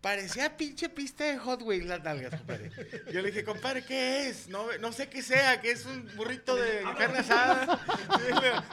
Parecía 0.00 0.56
pinche 0.56 0.88
pista 0.88 1.24
de 1.24 1.38
Hot 1.38 1.60
Wheels 1.62 1.86
las 1.86 2.02
nalgas, 2.04 2.32
compadre. 2.38 2.70
Yo 3.12 3.20
le 3.20 3.28
dije, 3.28 3.42
compadre, 3.44 3.84
¿qué 3.84 4.28
es? 4.28 4.46
No, 4.48 4.66
no 4.78 4.92
sé 4.92 5.08
qué 5.08 5.22
sea, 5.22 5.60
que 5.60 5.72
es 5.72 5.84
un 5.86 6.08
burrito 6.16 6.54
de 6.54 6.82
carne 6.96 7.18
asada. 7.18 7.80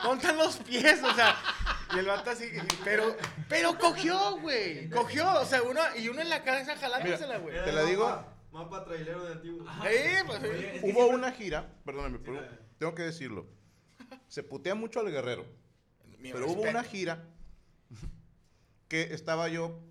¿Dónde 0.03 0.21
están 0.21 0.38
los 0.38 0.57
pies? 0.57 1.01
O 1.01 1.13
sea, 1.15 1.35
y 1.95 1.99
el 1.99 2.05
vato 2.05 2.29
así, 2.29 2.45
pero, 2.83 3.17
pero 3.49 3.75
cogió, 3.79 4.38
güey. 4.39 4.88
Cogió, 4.91 5.41
o 5.41 5.45
sea, 5.45 5.63
uno, 5.63 5.81
y 5.97 6.09
uno 6.09 6.21
en 6.21 6.29
la 6.29 6.43
cabeza 6.43 6.75
jalándosela, 6.77 7.38
güey. 7.39 7.55
Te 7.63 7.71
la 7.71 7.83
digo. 7.83 8.23
Mapa, 8.51 8.85
trailero 8.85 9.25
de 9.25 9.33
antiguo. 9.33 9.65
Eh, 9.85 10.19
pues, 10.27 10.39
Oye, 10.43 10.79
Hubo 10.83 10.93
siempre- 10.93 11.03
una 11.15 11.31
gira, 11.31 11.73
perdóname, 11.83 12.19
pero 12.19 12.39
tengo 12.77 12.93
que 12.93 13.01
decirlo. 13.03 13.47
Se 14.27 14.43
putea 14.43 14.75
mucho 14.75 14.99
al 14.99 15.11
guerrero. 15.11 15.45
mi 16.19 16.31
Pero 16.31 16.47
hubo 16.51 16.61
una 16.61 16.83
gira 16.83 17.23
que 18.88 19.13
estaba 19.13 19.49
yo 19.49 19.81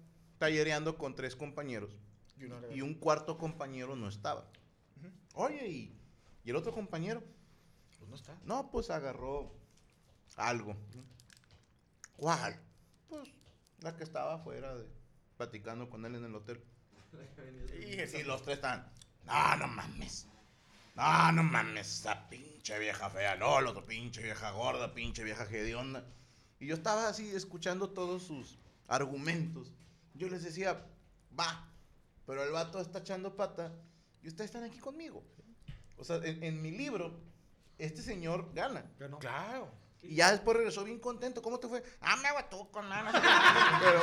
tallereando 0.44 0.98
con 0.98 1.14
tres 1.14 1.34
compañeros 1.36 1.96
Y 2.36 2.76
y 2.76 2.80
un 2.82 2.94
cuarto 2.94 3.38
compañero 3.38 3.96
no 3.96 4.08
estaba. 4.08 4.44
Oye, 5.32 5.66
¿y, 5.66 5.98
y 6.44 6.50
el 6.50 6.56
otro 6.56 6.72
compañero? 6.72 7.22
Pues 7.98 8.10
no 8.10 8.16
está. 8.16 8.36
No, 8.44 8.70
pues 8.70 8.90
agarró 8.90 9.54
algo. 10.36 10.76
¿Cuál? 12.16 12.60
Pues 13.08 13.28
la 13.80 13.96
que 13.96 14.04
estaba 14.04 14.34
afuera 14.34 14.76
de, 14.76 14.86
platicando 15.38 15.88
con 15.88 16.04
él 16.04 16.14
en 16.14 16.24
el 16.24 16.34
hotel. 16.34 16.62
Y 17.72 18.22
los 18.24 18.42
tres 18.42 18.56
están. 18.56 18.86
No, 19.24 19.56
no 19.56 19.68
mames. 19.68 20.26
No, 20.94 21.32
no 21.32 21.42
mames. 21.42 22.00
Esa 22.00 22.28
pinche 22.28 22.78
vieja 22.78 23.08
fea. 23.08 23.36
No, 23.36 23.58
el 23.60 23.66
otro 23.66 23.84
pinche 23.84 24.22
vieja 24.22 24.50
gorda, 24.50 24.92
pinche 24.92 25.24
vieja 25.24 25.44
hedionda. 25.44 26.04
Y 26.60 26.66
yo 26.66 26.74
estaba 26.74 27.08
así 27.08 27.30
escuchando 27.34 27.90
todos 27.90 28.24
sus 28.24 28.58
argumentos. 28.88 29.72
Yo 30.14 30.28
les 30.28 30.42
decía, 30.42 30.84
va. 31.38 31.68
Pero 32.26 32.42
el 32.42 32.52
vato 32.52 32.80
está 32.80 33.00
echando 33.00 33.36
pata 33.36 33.72
y 34.22 34.28
ustedes 34.28 34.50
están 34.50 34.64
aquí 34.64 34.78
conmigo. 34.78 35.22
O 35.98 36.04
sea, 36.04 36.16
en, 36.16 36.42
en 36.42 36.62
mi 36.62 36.70
libro, 36.70 37.12
este 37.78 38.00
señor 38.02 38.52
gana. 38.54 38.84
Claro. 39.20 39.70
Y 40.02 40.16
ya 40.16 40.30
después 40.32 40.56
regresó 40.56 40.84
bien 40.84 40.98
contento. 41.00 41.40
¿Cómo 41.42 41.58
te 41.58 41.66
fue? 41.68 41.82
Ah, 42.00 42.16
me 42.16 42.28
tú 42.50 42.70
con 42.70 42.88
nada. 42.88 43.10
Pero 43.82 44.00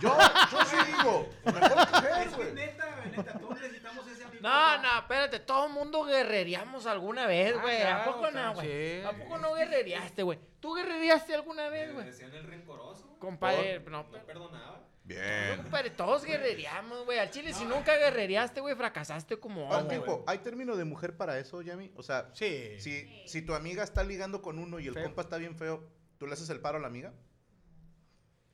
yo, 0.00 0.16
yo 0.50 0.64
sí 0.64 0.76
digo, 0.86 1.28
mejor 1.44 1.76
mujer, 1.76 2.26
Es 2.26 2.28
que 2.28 2.36
güey. 2.36 2.54
neta, 2.54 3.04
neta, 3.10 3.38
todos 3.38 3.60
necesitamos 3.60 4.06
ese 4.08 4.24
amigo. 4.24 4.42
No, 4.42 4.78
no, 4.82 4.98
espérate, 4.98 5.40
todo 5.40 5.66
el 5.66 5.72
mundo 5.72 6.04
guerreríamos 6.04 6.86
alguna 6.86 7.26
vez, 7.26 7.54
Ah, 7.56 7.60
güey. 7.62 7.76
¿A 7.76 7.80
claro, 7.80 8.12
poco 8.12 8.30
no, 8.30 8.54
güey? 8.54 8.66
sí. 9.00 9.06
¿A 9.06 9.12
poco 9.12 9.38
no 9.38 9.54
guerreríaste, 9.54 10.22
güey? 10.22 10.38
¿Tú 10.60 10.74
guerreríaste 10.74 11.34
alguna 11.34 11.68
vez, 11.68 11.92
güey? 11.92 12.06
Decían 12.06 12.32
el 12.34 12.44
rencoroso. 12.44 13.16
Compadre, 13.18 13.80
no, 13.80 14.04
No 14.04 14.10
perdonaba. 14.24 14.80
Bien. 15.04 15.56
compadre, 15.58 15.90
todos 15.90 16.24
guerreríamos, 16.24 17.04
güey. 17.04 17.18
Al 17.18 17.30
chile, 17.30 17.52
si 17.52 17.64
nunca 17.66 17.94
guerreríaste, 17.96 18.60
güey, 18.62 18.74
fracasaste 18.74 19.38
como 19.38 19.66
Ahora, 19.72 19.78
hombre. 19.98 20.02
¿hay 20.26 20.38
término 20.38 20.76
de 20.76 20.84
mujer 20.84 21.14
para 21.16 21.38
eso, 21.38 21.60
Yami? 21.60 21.92
O 21.94 22.02
sea, 22.02 22.30
Sí. 22.32 22.80
si, 22.80 23.22
si 23.26 23.42
tu 23.42 23.54
amiga 23.54 23.84
está 23.84 24.02
ligando 24.02 24.40
con 24.40 24.58
uno 24.58 24.80
y 24.80 24.86
el 24.86 24.94
Feo. 24.94 25.04
compa 25.04 25.22
está 25.22 25.36
bien 25.36 25.56
feo, 25.56 25.86
¿tú 26.18 26.26
le 26.26 26.32
haces 26.32 26.48
el 26.48 26.60
paro 26.60 26.78
a 26.78 26.80
la 26.80 26.86
amiga? 26.86 27.12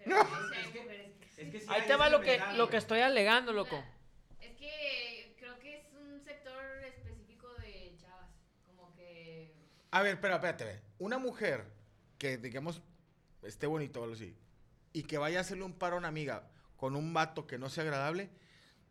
Hay 0.01 0.09
mujeres 0.09 1.13
que 1.21 1.43
Es 1.43 1.51
que 1.53 1.61
sí 1.61 1.67
Ahí 1.69 1.83
te 1.87 1.95
va 1.97 2.09
lo 2.09 2.21
que, 2.21 2.41
lo 2.57 2.69
que 2.69 2.77
estoy 2.79 3.01
alegando, 3.01 3.53
loco. 3.53 3.83
Es 4.41 4.57
que 4.57 5.35
creo 5.39 5.59
que 5.61 5.77
es 5.79 5.87
un 5.93 6.21
sector 6.25 6.65
específico 6.85 7.49
de 7.61 7.95
chavas. 8.01 8.29
Como 8.67 8.93
que. 8.97 9.55
A 9.93 10.03
ver, 10.03 10.21
pero 10.21 10.35
espérate. 10.35 10.83
Una 10.99 11.19
mujer 11.19 11.65
que, 12.19 12.39
digamos, 12.39 12.83
esté 13.43 13.67
bonito 13.67 14.01
o 14.01 14.03
algo 14.05 14.15
así, 14.17 14.37
y 14.93 15.05
que 15.05 15.19
vaya 15.19 15.39
a 15.39 15.41
hacerle 15.43 15.65
un 15.65 15.73
paro 15.75 15.97
a 15.97 15.99
una 15.99 16.09
amiga 16.09 16.49
con 16.77 16.97
un 16.97 17.13
vato 17.13 17.47
que 17.47 17.59
no 17.59 17.69
sea 17.69 17.85
agradable, 17.85 18.31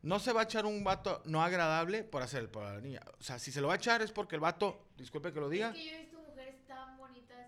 no 0.02 0.20
se 0.20 0.32
va 0.32 0.42
a 0.42 0.44
echar 0.46 0.66
un 0.66 0.84
vato 0.84 1.22
no 1.26 1.44
agradable 1.44 2.04
por 2.04 2.22
hacer 2.22 2.42
el 2.42 2.50
paro 2.50 2.68
a 2.68 2.74
la 2.76 2.82
niña. 2.82 3.02
O 3.20 3.24
sea, 3.24 3.40
si 3.40 3.52
se 3.52 3.60
lo 3.62 3.68
va 3.68 3.74
a 3.74 3.78
echar 3.78 4.02
es 4.02 4.12
porque 4.12 4.36
el 4.36 4.42
vato, 4.42 4.86
disculpe 4.96 5.34
que 5.34 5.40
lo 5.40 5.50
diga, 5.50 5.70
Es 5.70 5.74
que 5.76 5.86
yo 5.86 5.92
he 5.96 6.00
visto 6.02 6.20
mujeres 6.20 6.66
tan 6.68 6.98
bonitas 6.98 7.48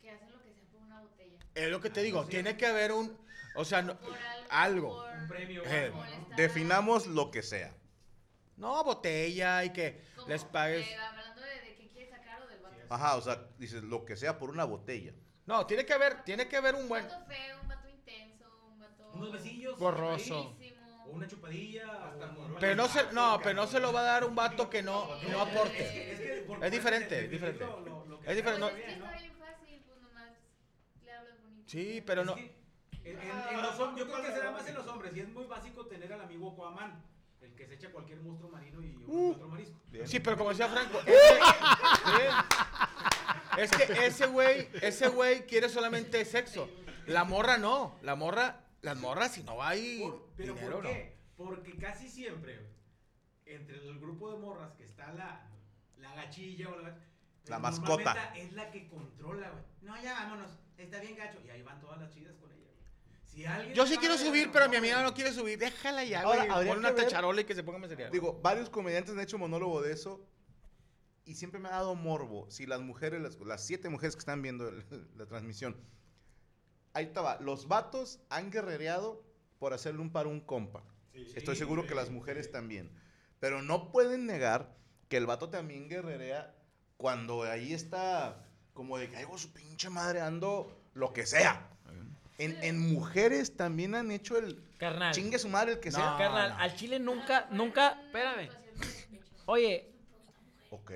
que 0.00 0.10
hacen 0.10 0.32
lo 0.32 0.42
que 0.42 0.52
sea 0.52 0.64
por 0.72 0.80
una 0.80 1.00
botella. 1.00 1.38
es 1.54 1.70
lo 1.70 1.80
que 1.80 1.90
te 1.90 2.02
digo, 2.02 2.24
tiene 2.26 2.56
que 2.56 2.66
haber 2.66 2.92
un, 2.92 3.16
o 3.54 3.64
sea, 3.64 3.82
no- 3.82 3.96
Por 4.00 4.16
algo. 4.50 5.04
Un 5.20 5.28
premio. 5.28 5.62
Eh. 5.64 5.92
Definamos 6.36 7.06
lo 7.06 7.30
que 7.30 7.42
sea. 7.42 7.72
No, 8.56 8.82
botella 8.84 9.64
y 9.64 9.70
que 9.72 10.02
Como, 10.16 10.28
les 10.28 10.44
pagues. 10.44 10.86
eh, 10.86 10.96
hablando 10.96 11.40
de, 11.40 11.60
de 11.60 11.74
qué 11.76 11.88
quieres 11.88 12.10
sacar 12.10 12.42
o 12.42 12.46
del 12.48 12.60
vato. 12.60 12.76
Ajá, 12.90 13.16
o 13.16 13.20
sea, 13.22 13.46
dices 13.58 13.82
lo 13.82 14.04
que 14.04 14.16
sea 14.16 14.38
por 14.38 14.50
una 14.50 14.64
botella. 14.64 15.12
No, 15.46 15.66
tiene 15.66 15.84
que 15.86 15.92
haber, 15.92 16.22
tiene 16.24 16.48
que 16.48 16.56
haber 16.56 16.74
un 16.74 16.88
buen. 16.88 17.04
Un 17.04 17.10
vato 17.10 17.26
feo, 17.26 17.60
un 17.62 17.68
vato... 17.68 17.81
Unos 19.14 19.32
besillos. 19.32 19.78
Borroso. 19.78 20.56
O 21.06 21.10
una 21.10 21.26
chupadilla. 21.26 22.08
Hasta 22.08 22.26
morro. 22.28 22.56
Pero 22.60 22.74
no 22.76 22.88
se, 22.88 23.12
no, 23.12 23.40
pero 23.42 23.54
no 23.54 23.66
se 23.66 23.80
lo 23.80 23.92
va 23.92 24.00
a 24.00 24.04
dar 24.04 24.24
un 24.24 24.34
vato 24.34 24.70
que 24.70 24.82
no, 24.82 25.08
que 25.20 25.28
no 25.28 25.42
Es 25.42 25.48
que- 25.48 25.56
aporte. 25.56 26.12
es 26.12 26.20
que 26.20 26.44
por- 26.46 26.64
Es 26.64 26.70
diferente, 26.70 27.24
es 27.24 27.30
diferente. 27.30 27.64
lo- 27.64 27.80
lo- 27.80 28.06
lo 28.06 28.20
que 28.20 28.30
Es 28.30 28.36
diferente, 28.36 28.60
no- 28.60 28.68
es 28.68 28.74
que 28.84 28.96
¿no? 28.96 29.04
está 29.06 29.18
bien 29.18 29.32
fácil, 29.38 29.82
pues 29.86 30.00
nomás 30.00 30.30
le 31.02 31.12
hablas 31.12 31.40
bonito. 31.42 31.64
Sí, 31.68 32.02
pero 32.06 32.24
no. 32.24 32.32
Es 32.36 32.38
que 33.02 33.10
en, 33.10 33.18
en- 33.20 33.48
en 33.56 33.62
los 33.62 33.74
hom- 33.78 33.96
yo 33.98 34.06
creo 34.06 34.22
que 34.22 34.28
será 34.32 34.50
más 34.52 34.66
en 34.68 34.74
los 34.74 34.86
hombres 34.86 35.16
y 35.16 35.20
es 35.20 35.28
muy 35.28 35.44
básico 35.46 35.86
tener 35.86 36.12
al 36.12 36.20
amigo 36.22 36.52
Aquaman, 36.52 37.04
el 37.40 37.54
que 37.56 37.66
se 37.66 37.74
echa 37.74 37.90
cualquier 37.90 38.20
monstruo 38.20 38.50
marino 38.50 38.80
y 38.82 38.94
Uh. 39.06 39.32
otro 39.32 39.48
marisco. 39.48 39.76
Sí, 40.04 40.20
pero 40.20 40.38
como 40.38 40.50
decía 40.50 40.68
Franco, 40.68 40.98
ese- 41.06 41.38
es 43.58 43.70
que 43.72 44.06
ese 44.06 44.26
güey, 44.26 44.68
ese 44.80 45.08
güey 45.08 45.46
quiere 45.46 45.68
solamente 45.68 46.24
sexo. 46.24 46.68
La 47.06 47.24
morra 47.24 47.58
no, 47.58 47.98
la 48.02 48.14
morra, 48.14 48.60
las 48.82 48.98
morras 48.98 49.32
si 49.32 49.42
no 49.44 49.62
hay 49.62 50.00
Por- 50.00 50.28
pero 50.36 50.54
dinero 50.54 50.74
¿por 50.76 50.84
no. 50.84 50.90
qué? 50.90 51.16
Porque 51.36 51.76
casi 51.76 52.08
siempre, 52.08 52.58
entre 53.46 53.76
el 53.76 53.98
grupo 53.98 54.32
de 54.32 54.38
morras 54.38 54.72
que 54.74 54.84
está 54.84 55.12
la, 55.12 55.48
la 55.98 56.14
gachilla 56.14 56.68
o 56.68 56.78
la, 56.78 56.98
La 57.46 57.58
mascota. 57.58 58.32
es 58.36 58.52
la 58.52 58.70
que 58.70 58.88
controla, 58.88 59.50
güey. 59.50 59.64
No, 59.82 60.00
ya 60.02 60.12
vámonos, 60.14 60.50
está 60.76 61.00
bien 61.00 61.16
gacho. 61.16 61.38
Y 61.44 61.50
ahí 61.50 61.62
van 61.62 61.80
todas 61.80 62.00
las 62.00 62.12
chidas 62.12 62.36
con 62.36 62.50
ella, 62.52 62.66
güey. 62.66 62.86
Si 63.26 63.44
alguien 63.44 63.74
Yo 63.74 63.86
sí 63.86 63.96
quiero 63.96 64.16
subir, 64.18 64.48
no, 64.48 64.52
pero 64.52 64.66
mi 64.68 64.72
no, 64.72 64.78
amiga 64.78 65.02
no 65.02 65.14
quiere 65.14 65.32
subir. 65.32 65.58
Déjala 65.58 66.04
ya, 66.04 66.22
Ahora, 66.22 66.44
güey. 66.54 66.68
Pon 66.68 66.78
una 66.78 66.94
tacharola 66.94 67.40
y 67.40 67.44
que 67.44 67.54
se 67.54 67.62
ponga 67.64 67.78
a 67.78 67.80
meserear. 67.80 68.10
Digo, 68.10 68.40
varios 68.42 68.68
comediantes 68.68 69.14
han 69.14 69.20
hecho 69.20 69.38
monólogo 69.38 69.80
de 69.80 69.92
eso. 69.92 70.24
Y 71.24 71.36
siempre 71.36 71.60
me 71.60 71.68
ha 71.68 71.72
dado 71.72 71.94
morbo. 71.94 72.50
Si 72.50 72.66
las 72.66 72.80
mujeres, 72.80 73.22
las, 73.22 73.36
las 73.40 73.64
siete 73.64 73.88
mujeres 73.88 74.16
que 74.16 74.20
están 74.20 74.42
viendo 74.42 74.68
el- 74.68 74.84
la 75.16 75.26
transmisión, 75.26 75.76
ahí 76.94 77.04
estaba. 77.06 77.38
Los 77.40 77.68
vatos 77.68 78.20
han 78.30 78.50
guerrereado 78.50 79.22
por 79.58 79.72
hacerle 79.74 80.00
un 80.00 80.10
paro 80.10 80.30
a 80.30 80.32
un 80.32 80.40
compa. 80.40 80.82
Estoy 81.34 81.56
seguro 81.56 81.86
que 81.86 81.94
las 81.94 82.10
mujeres 82.10 82.50
también. 82.50 82.90
Pero 83.40 83.62
no 83.62 83.90
pueden 83.90 84.26
negar 84.26 84.74
que 85.08 85.16
el 85.16 85.26
vato 85.26 85.48
también 85.50 85.88
guerrerea 85.88 86.54
cuando 86.96 87.42
ahí 87.42 87.72
está 87.72 88.44
como 88.72 88.96
de 88.98 89.08
que, 89.10 89.16
ay, 89.16 89.26
su 89.36 89.52
pinche 89.52 89.90
madre, 89.90 90.20
ando 90.20 90.80
lo 90.94 91.12
que 91.12 91.26
sea. 91.26 91.68
En, 92.38 92.56
en 92.64 92.78
mujeres 92.92 93.56
también 93.56 93.94
han 93.94 94.10
hecho 94.10 94.38
el 94.38 94.64
Carnal. 94.78 95.12
chingue 95.12 95.38
su 95.38 95.48
madre 95.48 95.72
el 95.72 95.80
que 95.80 95.90
No. 95.90 95.98
sea. 95.98 96.16
Carnal, 96.16 96.50
no. 96.50 96.58
al 96.58 96.74
chile 96.74 96.98
nunca, 96.98 97.46
nunca, 97.50 98.00
espérame. 98.06 98.48
Oye, 99.46 99.88
Ok. 100.70 100.92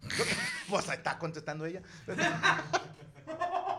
Pues 0.68 0.88
ahí 0.88 0.96
está 0.96 1.18
contestando 1.18 1.64
ella. 1.64 1.80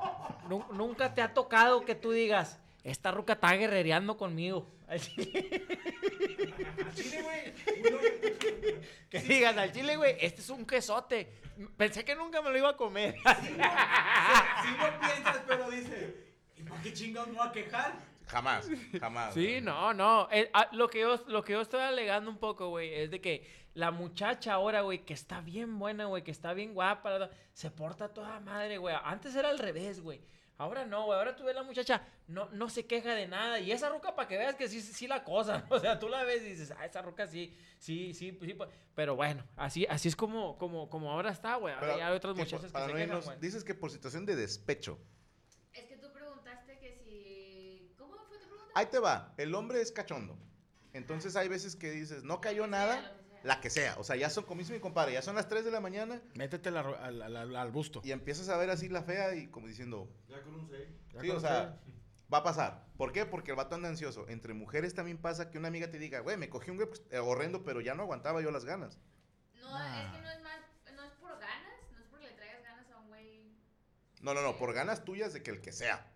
nu- 0.49 0.65
nunca 0.73 1.13
te 1.13 1.21
ha 1.21 1.34
tocado 1.34 1.86
que 1.86 1.95
tú 1.95 2.12
digas, 2.12 2.60
esta 2.84 3.12
ruca 3.12 3.34
está 3.34 3.51
guerrereando 3.53 4.17
conmigo. 4.17 4.71
Al 4.88 4.99
chile. 5.01 5.65
Al 6.86 6.93
chile, 6.93 7.21
güey. 7.23 7.53
Que 9.10 9.19
digas 9.21 9.58
al 9.58 9.71
chile, 9.71 9.95
güey, 9.97 10.15
este 10.19 10.41
es 10.41 10.49
un 10.49 10.65
quesote. 10.65 11.31
Pensé 11.77 12.03
que 12.05 12.15
nunca 12.15 12.41
me 12.41 12.51
lo 12.51 12.58
iba 12.58 12.69
a 12.69 12.77
comer. 12.77 13.15
Sí, 13.15 14.69
lo 14.77 14.99
piensas, 14.99 15.41
pero 15.47 15.69
dices, 15.71 16.13
¿y 16.58 16.63
por 16.63 16.79
qué 16.81 16.93
chingados 16.93 17.29
me 17.29 17.36
voy 17.38 17.47
a 17.47 17.51
quejar? 17.51 17.93
Jamás, 18.27 18.67
jamás. 18.99 19.34
Sí, 19.34 19.60
no, 19.62 19.93
no. 19.93 20.27
Eh, 20.31 20.49
ah, 20.53 20.67
lo, 20.73 20.88
que 20.89 20.99
yo, 20.99 21.15
lo 21.27 21.43
que 21.43 21.53
yo 21.53 21.62
estoy 21.62 21.81
alegando 21.81 22.29
un 22.29 22.38
poco, 22.38 22.69
güey, 22.69 22.93
es 22.93 23.10
de 23.12 23.21
que 23.21 23.64
la 23.75 23.91
muchacha 23.91 24.53
ahora, 24.53 24.81
güey, 24.81 25.05
que 25.05 25.13
está 25.13 25.41
bien 25.41 25.77
buena, 25.77 26.05
güey, 26.05 26.23
que 26.23 26.31
está 26.31 26.53
bien 26.53 26.73
guapa, 26.73 27.29
se 27.53 27.69
porta 27.69 28.09
toda 28.09 28.39
madre, 28.39 28.77
güey. 28.77 28.95
Antes 29.03 29.35
era 29.35 29.49
al 29.49 29.59
revés, 29.59 30.01
güey. 30.01 30.21
Ahora 30.57 30.85
no, 30.85 31.03
güey. 31.05 31.19
Ahora 31.19 31.35
tú 31.35 31.43
ves 31.43 31.53
la 31.53 31.63
muchacha, 31.63 32.01
no, 32.27 32.49
no 32.51 32.69
se 32.69 32.85
queja 32.85 33.13
de 33.13 33.27
nada. 33.27 33.59
Y 33.59 33.73
esa 33.73 33.89
ruca, 33.89 34.15
para 34.15 34.29
que 34.29 34.38
veas 34.38 34.55
que 34.55 34.69
sí, 34.69 34.81
sí 34.81 35.07
la 35.07 35.25
cosa. 35.25 35.65
O 35.69 35.79
sea, 35.79 35.99
tú 35.99 36.07
la 36.07 36.23
ves 36.23 36.41
y 36.43 36.51
dices, 36.51 36.73
ah, 36.77 36.85
esa 36.85 37.01
ruca 37.01 37.27
sí, 37.27 37.53
sí, 37.77 38.13
sí, 38.13 38.38
sí. 38.41 38.53
pues". 38.53 38.69
Pero 38.95 39.17
bueno, 39.17 39.43
así, 39.57 39.85
así 39.88 40.07
es 40.07 40.15
como, 40.15 40.57
como, 40.57 40.89
como 40.89 41.11
ahora 41.11 41.31
está, 41.31 41.57
güey. 41.57 41.73
Ahora 41.73 41.85
Pero, 41.85 41.99
ya 41.99 42.07
hay 42.07 42.15
otras 42.15 42.35
muchachas 42.35 42.67
que 42.67 42.71
para 42.71 42.85
se 42.85 42.91
no 42.91 42.97
quejan, 42.97 43.09
irnos, 43.09 43.25
güey. 43.25 43.39
dices 43.41 43.65
que 43.65 43.75
por 43.75 43.91
situación 43.91 44.25
de 44.25 44.38
despecho. 44.38 44.97
Es 45.73 45.83
que 45.83 45.97
tú 45.97 46.13
preguntaste 46.13 46.79
que 46.79 46.93
si... 46.93 47.93
¿Cómo 47.97 48.15
fue 48.29 48.38
tu 48.39 48.47
pregunta? 48.47 48.71
Ahí 48.73 48.85
te 48.85 48.99
va. 48.99 49.33
El 49.35 49.53
hombre 49.53 49.81
es 49.81 49.91
cachondo. 49.91 50.38
Entonces 50.93 51.35
hay 51.35 51.49
veces 51.49 51.75
que 51.75 51.91
dices, 51.91 52.23
no 52.23 52.39
cayó 52.39 52.67
nada, 52.67 53.11
la 53.45 53.62
que 53.62 53.69
sea. 53.69 53.95
O 53.99 54.03
sea, 54.03 54.15
ya 54.15 54.29
son, 54.29 54.43
como 54.45 54.60
dice 54.60 54.73
mi 54.73 54.79
compadre, 54.79 55.13
ya 55.13 55.21
son 55.21 55.36
las 55.36 55.47
3 55.47 55.63
de 55.63 55.71
la 55.71 55.79
mañana 55.79 56.21
Métete 56.36 56.71
la 56.71 56.81
al, 56.81 57.21
al- 57.21 57.36
al- 57.38 57.55
al 57.55 57.71
busto. 57.71 58.01
y 58.03 58.12
empiezas 58.12 58.49
a 58.49 58.58
ver 58.58 58.69
así 58.69 58.89
la 58.89 59.03
fea 59.03 59.36
y 59.36 59.47
como 59.47 59.67
diciendo, 59.67 60.10
Ya 60.27 60.41
con 60.41 60.55
un 60.55 60.67
6. 60.69 60.88
Ya 61.13 61.21
sí, 61.21 61.29
o 61.29 61.39
sea, 61.39 61.79
va 62.34 62.39
a 62.39 62.43
pasar. 62.43 62.86
¿Por 62.97 63.12
qué? 63.12 63.25
Porque 63.25 63.51
el 63.51 63.58
vato 63.58 63.75
anda 63.75 63.88
ansioso. 63.89 64.27
Entre 64.29 64.53
mujeres 64.53 64.93
también 64.95 65.17
pasa 65.17 65.49
que 65.51 65.58
una 65.58 65.67
amiga 65.67 65.89
te 65.91 65.99
diga, 65.99 66.19
güey, 66.21 66.38
me 66.38 66.49
cogí 66.49 66.71
un 66.71 66.77
güey 66.77 66.89
pues, 66.89 67.03
eh, 67.12 67.19
horrendo, 67.19 67.63
pero 67.63 67.81
ya 67.81 67.93
no 67.93 68.03
aguantaba 68.03 68.41
yo 68.41 68.51
las 68.51 68.65
ganas. 68.65 68.97
No, 69.62 69.67
Ah. 69.69 70.03
es 70.05 70.15
que 70.15 70.21
no 70.23 70.29
es 70.31 70.41
más... 70.41 70.60
No 70.95 71.03
es 71.03 71.12
por 71.13 71.31
ganas, 71.39 71.73
no 71.91 71.99
es 71.99 72.05
porque 72.10 72.25
le 72.27 72.34
traigas 72.34 72.63
ganas 72.63 72.89
a 72.91 72.97
un 72.97 73.08
güey... 73.10 73.51
No, 74.21 74.34
no, 74.34 74.41
no, 74.41 74.58
por 74.58 74.73
ganas 74.73 75.03
tuyas 75.05 75.34
de 75.34 75.43
que 75.43 75.51
el 75.51 75.62
que 75.62 75.71
sea. 75.71 76.12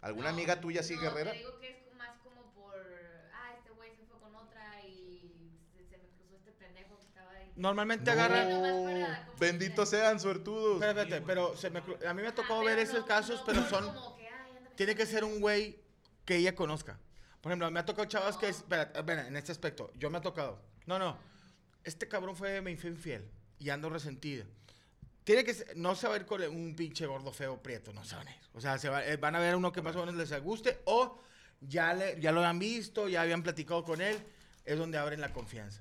¿Alguna 0.00 0.28
No, 0.30 0.34
amiga 0.34 0.60
tuya 0.60 0.80
así 0.80 0.94
no, 0.96 1.02
guerrera? 1.02 1.32
te 1.32 1.38
digo 1.38 1.58
que 1.60 1.70
es 1.70 1.94
más 1.96 2.18
como 2.22 2.52
por... 2.54 2.74
Ah, 3.32 3.54
este 3.56 3.70
güey 3.70 3.94
se 3.96 4.04
fue 4.04 4.18
con 4.20 4.34
otra 4.36 4.80
y 4.84 5.58
se, 5.72 5.84
se 5.88 5.96
me 5.98 6.08
cruzó 6.10 6.36
este 6.36 6.52
pendejo 6.52 6.98
que 6.98 7.06
estaba 7.06 7.30
ahí. 7.32 7.41
Normalmente 7.56 8.04
No. 8.06 8.12
agarra. 8.12 8.44
Nomás 8.44 8.60
para 8.62 9.26
como 9.26 9.38
Benditos 9.38 9.88
sean 9.90 10.18
suertudos. 10.20 10.74
Espérate, 10.74 11.00
espérate, 11.02 11.26
pero 11.26 11.56
se 11.56 11.70
me 11.70 11.82
cru- 11.82 12.04
a 12.06 12.14
mí 12.14 12.22
me 12.22 12.28
ha 12.28 12.34
tocado 12.34 12.60
Ah, 12.60 12.64
ver 12.64 12.76
pero 12.78 12.90
esos 12.90 13.04
casos, 13.04 13.40
no 13.40 13.46
pero 13.46 13.68
son. 13.68 13.84
que, 14.16 14.28
ay, 14.28 14.52
Tiene 14.76 14.94
que 14.94 15.06
ser 15.06 15.24
un 15.24 15.40
güey 15.40 15.78
que 16.24 16.36
ella 16.36 16.54
conozca. 16.54 16.98
Por 17.40 17.50
ejemplo, 17.52 17.70
me 17.70 17.80
ha 17.80 17.84
tocado 17.84 18.06
chavas 18.08 18.36
que 18.36 18.48
es. 18.48 18.58
Espera, 18.58 18.90
espera, 18.94 19.26
en 19.26 19.36
este 19.36 19.52
aspecto. 19.52 19.90
Yo 19.96 20.08
me 20.10 20.18
ha 20.18 20.20
tocado. 20.20 20.60
No, 20.86 20.98
no. 20.98 21.18
Este 21.84 22.08
cabrón 22.08 22.36
fue, 22.36 22.60
me 22.62 22.76
fue 22.76 22.90
infiel. 22.90 23.28
Y 23.58 23.70
ando 23.70 23.90
resentida. 23.90 24.44
Tiene 25.24 25.44
que 25.44 25.54
ser- 25.54 25.76
no 25.76 25.94
se 25.94 26.08
va 26.08 26.14
a 26.14 26.16
ir 26.16 26.26
con 26.26 26.42
un 26.42 26.74
pinche 26.74 27.06
gordo 27.06 27.32
feo 27.32 27.62
prieto, 27.62 27.92
no 27.92 28.04
se 28.04 28.16
van 28.16 28.26
a 28.28 28.30
ir. 28.32 28.40
O 28.54 28.60
sea, 28.60 28.78
se 28.78 28.88
va- 28.88 29.04
eh, 29.06 29.16
van 29.16 29.36
a 29.36 29.38
ver 29.40 29.54
a 29.54 29.56
uno 29.56 29.70
que 29.72 29.82
más 29.82 29.94
o 29.94 30.04
menos 30.04 30.14
les 30.16 30.42
guste 30.42 30.80
o 30.84 31.20
ya, 31.60 31.94
le- 31.94 32.20
ya 32.20 32.32
lo 32.32 32.44
han 32.44 32.58
visto, 32.58 33.08
ya 33.08 33.22
habían 33.22 33.42
platicado 33.42 33.84
con 33.84 34.00
él. 34.00 34.18
Es 34.64 34.78
donde 34.78 34.98
abren 34.98 35.20
la 35.20 35.32
confianza. 35.32 35.80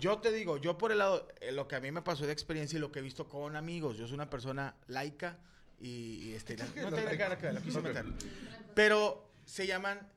Yo 0.00 0.18
te 0.18 0.32
digo, 0.32 0.56
yo 0.56 0.76
por 0.78 0.92
el 0.92 0.98
lado, 0.98 1.28
eh, 1.40 1.52
lo 1.52 1.68
que 1.68 1.76
a 1.76 1.80
mí 1.80 1.90
me 1.92 2.02
pasó 2.02 2.26
de 2.26 2.32
experiencia 2.32 2.76
y 2.76 2.80
lo 2.80 2.90
que 2.90 2.98
he 2.98 3.02
visto 3.02 3.28
con 3.28 3.54
amigos, 3.56 3.96
yo 3.96 4.06
soy 4.06 4.14
una 4.14 4.28
persona 4.30 4.74
laica 4.88 5.38
y, 5.80 5.88
y, 6.30 6.32
este, 6.34 6.56
no 6.76 6.90
te 6.90 7.04
laicos. 7.04 7.36
que 7.38 7.52
la 7.52 7.60
quise 7.60 7.80
meter. 7.80 8.04
Pero 8.74 9.30
se 9.44 9.66
llaman, 9.66 10.10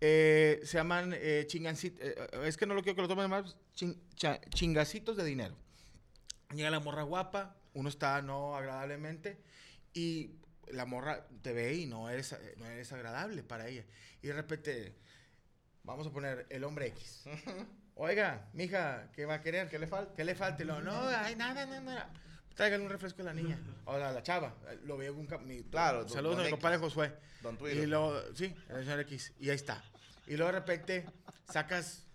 eh, 0.00 0.60
se 0.64 0.78
llaman 0.78 1.12
eh, 1.16 1.46
chingancit- 1.48 1.98
eh, 2.00 2.14
eh, 2.32 2.40
es 2.44 2.56
que 2.56 2.66
no 2.66 2.74
lo 2.74 2.82
quiero 2.82 2.96
que 2.96 3.02
lo 3.02 3.08
tomen 3.08 3.28
más, 3.30 3.56
chin- 3.74 4.00
cha- 4.14 4.40
chingacitos 4.50 5.16
de 5.16 5.24
dinero. 5.24 5.56
Llega 6.54 6.70
la 6.70 6.80
morra 6.80 7.02
guapa, 7.02 7.56
uno 7.74 7.88
está 7.88 8.20
no 8.22 8.56
agradablemente 8.56 9.40
y 9.94 10.36
la 10.68 10.84
morra 10.86 11.26
te 11.42 11.52
ve 11.52 11.74
y 11.74 11.86
no 11.86 12.10
eres, 12.10 12.36
no 12.56 12.66
eres 12.66 12.92
agradable 12.92 13.42
para 13.42 13.66
ella. 13.68 13.84
Y 14.22 14.26
de 14.28 14.32
repente, 14.34 14.94
vamos 15.84 16.06
a 16.06 16.10
poner 16.12 16.46
el 16.50 16.64
hombre 16.64 16.86
X. 16.88 17.24
Oiga, 18.02 18.48
mija, 18.54 19.10
¿qué 19.14 19.26
va 19.26 19.34
a 19.34 19.40
querer? 19.42 19.68
¿Qué 19.68 19.78
le 19.78 19.86
falta? 19.86 20.14
¿Qué 20.14 20.24
le 20.24 20.34
falta? 20.34 20.62
Y 20.62 20.66
no, 20.66 20.74
ay, 21.08 21.36
nada, 21.36 21.66
nada, 21.66 21.80
nada. 21.80 22.10
Tráigale 22.54 22.82
un 22.82 22.88
refresco 22.88 23.20
a 23.20 23.26
la 23.26 23.34
niña. 23.34 23.58
O 23.84 23.92
a 23.92 23.98
la 24.10 24.22
chava. 24.22 24.54
Lo 24.84 24.96
veo 24.96 25.12
un... 25.14 25.26
ca- 25.26 25.36
mi- 25.36 25.64
Claro, 25.64 26.00
don- 26.04 26.08
Saludos 26.08 26.36
don 26.36 26.40
a 26.40 26.44
mi 26.46 26.50
compadre 26.50 26.78
Josué. 26.78 27.12
Don 27.42 27.56
Y 27.56 27.58
Twitter. 27.58 27.88
luego, 27.88 28.18
sí, 28.34 28.56
el 28.70 28.84
señor 28.84 29.00
X. 29.00 29.34
Y 29.38 29.50
ahí 29.50 29.56
está. 29.56 29.84
Y 30.26 30.36
luego 30.38 30.50
de 30.50 30.58
repente 30.60 31.06
sacas 31.52 32.06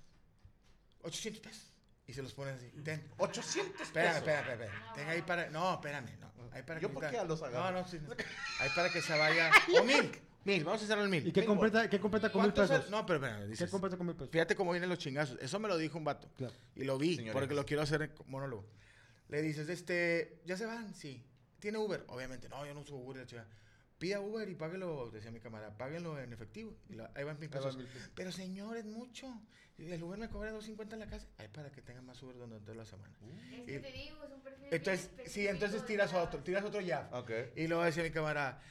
800 1.03 1.41
pesos. 1.43 1.71
Y 2.07 2.13
se 2.13 2.23
los 2.23 2.33
pones 2.33 2.55
así. 2.55 2.69
Ten. 2.83 3.07
800 3.17 3.81
Espérame, 3.81 4.07
pesos. 4.23 4.27
espérame, 4.27 4.51
espérame. 4.63 4.93
Ten 4.95 5.07
ahí 5.09 5.21
para. 5.21 5.49
No, 5.51 5.73
espérame. 5.75 6.17
No. 6.19 6.31
Ahí 6.51 6.63
para 6.63 6.79
¿Yo 6.79 6.87
que 6.87 6.93
por 6.95 7.09
qué 7.11 7.23
los 7.25 7.41
agarro? 7.43 7.71
No, 7.75 7.81
no, 7.81 7.87
sí. 7.87 7.99
no. 8.01 8.11
Ahí 8.59 8.69
para 8.75 8.89
que 8.91 9.01
se 9.03 9.15
vaya. 9.17 9.51
O 9.79 9.83
mil. 9.83 10.11
Mil. 10.45 10.63
Vamos 10.63 10.81
a 10.81 10.86
hacerlo 10.86 11.03
el 11.03 11.10
mil. 11.10 11.27
¿Y 11.27 11.31
qué 11.31 11.41
Tengo- 11.41 11.53
completa, 11.55 11.89
qué 11.89 11.99
completa 11.99 12.31
con 12.31 12.43
mil 12.43 12.53
¿Cuánto 12.53 12.67
sal- 12.71 12.77
pesos? 12.81 12.91
No, 12.91 13.05
pero. 13.05 13.19
¿Qué 13.19 13.47
Dices, 13.47 13.69
completa 13.69 13.97
con 13.97 14.05
mil 14.08 14.15
pesos? 14.15 14.29
Fíjate 14.31 14.55
cómo 14.55 14.71
vienen 14.71 14.89
los 14.89 14.99
chingazos. 14.99 15.38
Eso 15.41 15.60
me 15.60 15.67
lo 15.67 15.77
dijo 15.77 15.97
un 15.97 16.03
vato. 16.03 16.29
Claro. 16.38 16.53
Y 16.75 16.84
lo 16.84 16.97
vi, 16.97 17.17
porque 17.34 17.53
lo 17.55 17.65
quiero 17.65 17.84
hacer 17.84 18.01
en 18.03 18.12
monólogo. 18.27 18.65
Le 19.29 19.41
dices, 19.41 19.67
este, 19.69 20.39
¿ya 20.45 20.55
se 20.55 20.65
van? 20.65 20.93
Sí. 20.93 21.25
¿Tiene 21.60 21.79
Uber? 21.79 22.03
Obviamente, 22.10 22.47
no, 22.47 22.63
yo 22.65 22.73
no 22.75 22.81
uso 22.81 22.95
Uber. 22.95 23.17
la 23.17 23.25
chingada. 23.25 23.49
Pida 23.97 24.19
Uber 24.19 24.47
y 24.47 24.55
páguelo, 24.55 25.10
decía 25.10 25.31
mi 25.31 25.39
cámara, 25.39 25.75
páguenlo 25.77 26.19
en 26.19 26.31
efectivo. 26.31 26.75
Y 26.89 26.93
la- 26.93 27.10
ahí 27.15 27.23
van 27.23 27.39
mil 27.39 27.49
pesos. 27.49 27.75
mil 27.75 27.88
pesos. 27.88 28.12
Pero 28.13 28.31
señor, 28.31 28.77
es 28.77 28.86
mucho. 28.86 29.27
Y 29.77 29.89
El 29.91 30.03
Uber 30.03 30.19
me 30.19 30.29
cobra 30.29 30.51
2.50 30.53 30.93
en 30.93 30.99
la 30.99 31.08
casa. 31.08 31.27
Ahí 31.38 31.47
para 31.47 31.71
que 31.71 31.81
tengan 31.81 32.05
más 32.05 32.21
Uber 32.21 32.36
durante 32.36 32.60
toda 32.60 32.75
la 32.75 32.86
semana. 32.86 33.13
Es 33.51 33.65
que 33.65 33.79
te 33.79 33.91
digo, 33.91 34.23
es 34.23 34.31
un 34.31 34.41
perfil 34.41 34.67
Entonces, 34.71 35.10
sí, 35.25 35.47
entonces 35.47 35.86
tiras 35.86 36.13
otro, 36.13 36.39
tiras 36.43 36.63
otro 36.63 36.79
ya. 36.81 37.10
Ok. 37.13 37.31
Y 37.55 37.67
luego 37.67 37.84
decía 37.84 38.03
mi 38.03 38.12
cámara, 38.12 38.62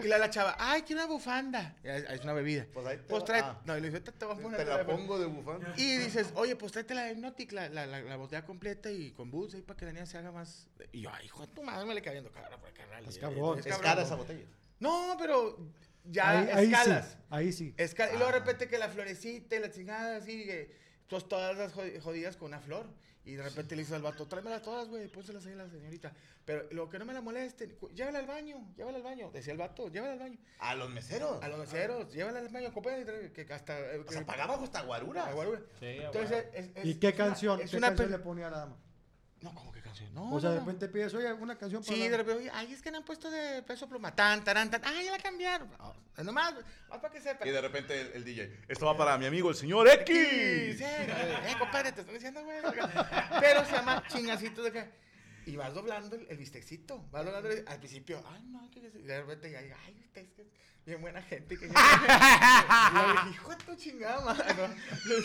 Y 0.00 0.06
la, 0.06 0.16
la 0.18 0.30
chava, 0.30 0.54
ay, 0.60 0.82
quiero 0.82 1.02
una 1.02 1.12
bufanda. 1.12 1.74
Es 1.82 2.20
una 2.22 2.32
bebida. 2.32 2.66
Pues 2.72 2.86
ahí 2.86 2.98
te 2.98 3.02
Pues 3.02 3.24
trae, 3.24 3.40
ah. 3.40 3.60
no, 3.64 3.76
y 3.76 3.80
le 3.80 3.88
dije, 3.88 4.00
te, 4.00 4.12
te 4.12 4.24
voy 4.26 4.36
a 4.36 4.40
poner. 4.40 4.58
Te 4.58 4.64
la 4.64 4.86
pongo 4.86 5.18
de 5.18 5.26
bufanda. 5.26 5.74
Y 5.76 5.96
dices, 5.96 6.28
oye, 6.36 6.54
pues 6.54 6.70
tráete 6.70 6.94
la 6.94 7.10
Hypnotic, 7.10 7.50
la, 7.50 7.68
la, 7.68 7.84
la, 7.84 8.00
la 8.02 8.16
botella 8.16 8.44
completa 8.44 8.92
y 8.92 9.10
con 9.10 9.28
boots 9.32 9.54
ahí 9.54 9.62
para 9.62 9.76
que 9.76 9.86
la 9.86 9.92
niña 9.92 10.06
se 10.06 10.16
haga 10.16 10.30
más. 10.30 10.68
Y 10.92 11.00
yo, 11.00 11.10
ay, 11.12 11.26
hijo 11.26 11.44
de 11.44 11.52
tu 11.52 11.64
madre, 11.64 11.84
me 11.84 11.94
le 11.94 12.02
cae 12.02 12.12
viendo 12.12 12.30
cara 12.30 12.56
para 12.60 12.72
carnal. 12.72 13.04
Es 13.08 13.18
cabrón. 13.18 13.58
Es 13.58 13.66
Es 13.66 13.72
cabrón. 13.72 13.90
cara 13.90 14.02
esa 14.02 14.14
botella. 14.14 14.46
No, 14.78 15.16
pero 15.18 15.58
ya 16.04 16.30
ahí, 16.30 16.48
ahí 16.52 16.64
escalas. 16.66 17.08
sí, 17.10 17.16
ahí 17.30 17.52
sí. 17.52 17.74
Esca- 17.76 18.10
Y 18.14 18.18
luego 18.18 18.30
de 18.32 18.38
repente 18.38 18.68
que 18.68 18.78
la 18.78 18.88
florecita 18.90 19.56
y 19.56 19.58
la 19.58 19.70
chingada 19.72 20.18
así, 20.18 20.44
que 20.44 20.76
pues 21.08 21.26
todas 21.26 21.56
las 21.58 21.74
jod- 21.74 22.00
jodidas 22.00 22.36
con 22.36 22.46
una 22.48 22.60
flor. 22.60 22.86
Y 23.28 23.34
de 23.36 23.42
repente 23.42 23.76
le 23.76 23.82
dices 23.82 23.94
al 23.94 24.00
vato, 24.00 24.26
tráemelas 24.26 24.62
todas, 24.62 24.88
güey, 24.88 25.06
pónselas 25.08 25.44
ahí 25.44 25.52
a 25.52 25.56
la 25.56 25.68
señorita. 25.68 26.10
Pero 26.46 26.66
lo 26.70 26.88
que 26.88 26.98
no 26.98 27.04
me 27.04 27.12
la 27.12 27.20
molesten, 27.20 27.76
llévala 27.94 28.20
al 28.20 28.26
baño, 28.26 28.72
llévala 28.74 28.96
al 28.96 29.02
baño. 29.02 29.30
Decía 29.30 29.52
el 29.52 29.58
vato, 29.58 29.88
llévala 29.90 30.14
al 30.14 30.18
baño. 30.18 30.38
A 30.60 30.74
los 30.74 30.88
meseros. 30.88 31.42
A 31.42 31.48
los 31.48 31.58
meseros, 31.58 32.10
llévala 32.10 32.38
al 32.38 32.48
baño, 32.48 32.72
trae- 33.04 33.30
que 33.32 33.52
hasta... 33.52 33.78
eh, 33.78 33.98
O 33.98 34.10
sea, 34.10 34.24
hasta 34.64 34.80
guarura. 34.82 35.26
a 35.26 35.32
guarura. 35.34 35.60
Sí, 35.78 35.84
a 35.84 36.06
Entonces, 36.06 36.46
es, 36.54 36.70
es- 36.74 36.84
¿Y 36.86 36.94
qué 36.94 37.08
es 37.08 37.14
una- 37.16 37.24
canción, 37.26 37.60
es 37.60 37.70
qué 37.70 37.76
una 37.76 37.88
canción 37.88 38.10
le 38.12 38.18
pone 38.18 38.44
a 38.44 38.50
la 38.50 38.58
dama? 38.60 38.76
No, 39.40 39.54
¿cómo 39.54 39.70
que 39.72 39.80
canción? 39.80 40.12
No, 40.14 40.34
o 40.34 40.40
sea, 40.40 40.50
no, 40.50 40.54
de 40.56 40.60
no. 40.60 40.66
repente 40.66 40.88
pides, 40.88 41.14
oye, 41.14 41.32
una 41.32 41.56
canción 41.56 41.82
para 41.82 41.94
Sí, 41.94 42.02
la- 42.04 42.10
de 42.10 42.16
repente, 42.16 42.40
oye, 42.42 42.50
ay, 42.52 42.72
es 42.72 42.82
que 42.82 42.90
no 42.90 42.98
han 42.98 43.04
puesto 43.04 43.30
de 43.30 43.62
peso 43.62 43.88
pluma. 43.88 44.12
Tan, 44.14 44.42
tarán, 44.42 44.68
tan. 44.70 44.84
Ay, 44.84 45.04
ya 45.04 45.12
la 45.12 45.18
cambiaron. 45.18 45.68
No, 46.16 46.24
nomás, 46.24 46.54
más 46.88 46.98
para 46.98 47.12
que 47.14 47.20
sepa. 47.20 47.46
Y 47.46 47.50
de 47.50 47.60
repente 47.60 48.00
el, 48.00 48.12
el 48.14 48.24
DJ. 48.24 48.64
Esto 48.66 48.86
va 48.86 48.96
para 48.96 49.16
mi 49.16 49.26
amigo 49.26 49.48
el 49.50 49.54
señor 49.54 49.88
X. 49.88 50.08
Sí, 50.78 50.84
eh, 50.84 51.54
compadre, 51.58 51.92
te 51.92 52.00
están 52.00 52.14
diciendo, 52.14 52.42
güey. 52.44 52.58
Pero 53.40 53.64
se 53.64 53.72
llama 53.72 54.02
chingacito 54.08 54.62
de 54.62 54.68
acá. 54.70 54.90
Y 55.46 55.54
vas 55.56 55.72
doblando 55.72 56.16
el, 56.16 56.26
el 56.28 56.36
bistecito. 56.36 57.06
Vas 57.12 57.24
doblando 57.24 57.48
el- 57.48 57.66
al 57.68 57.78
principio. 57.78 58.20
Ay, 58.28 58.42
no, 58.48 58.68
que 58.72 58.80
y 58.80 59.02
de 59.02 59.20
repente 59.20 59.50
ya 59.52 59.62
diga, 59.62 59.76
ay, 59.86 59.96
usted 60.04 60.22
es 60.22 60.32
que 60.32 60.42
es 60.42 60.48
bien 60.84 61.00
buena 61.00 61.22
gente. 61.22 61.56
Que... 61.56 61.66
hijo 63.30 63.50
de 63.50 63.56
tu 63.64 63.74
chingada 63.76 64.20
madre. 64.24 64.54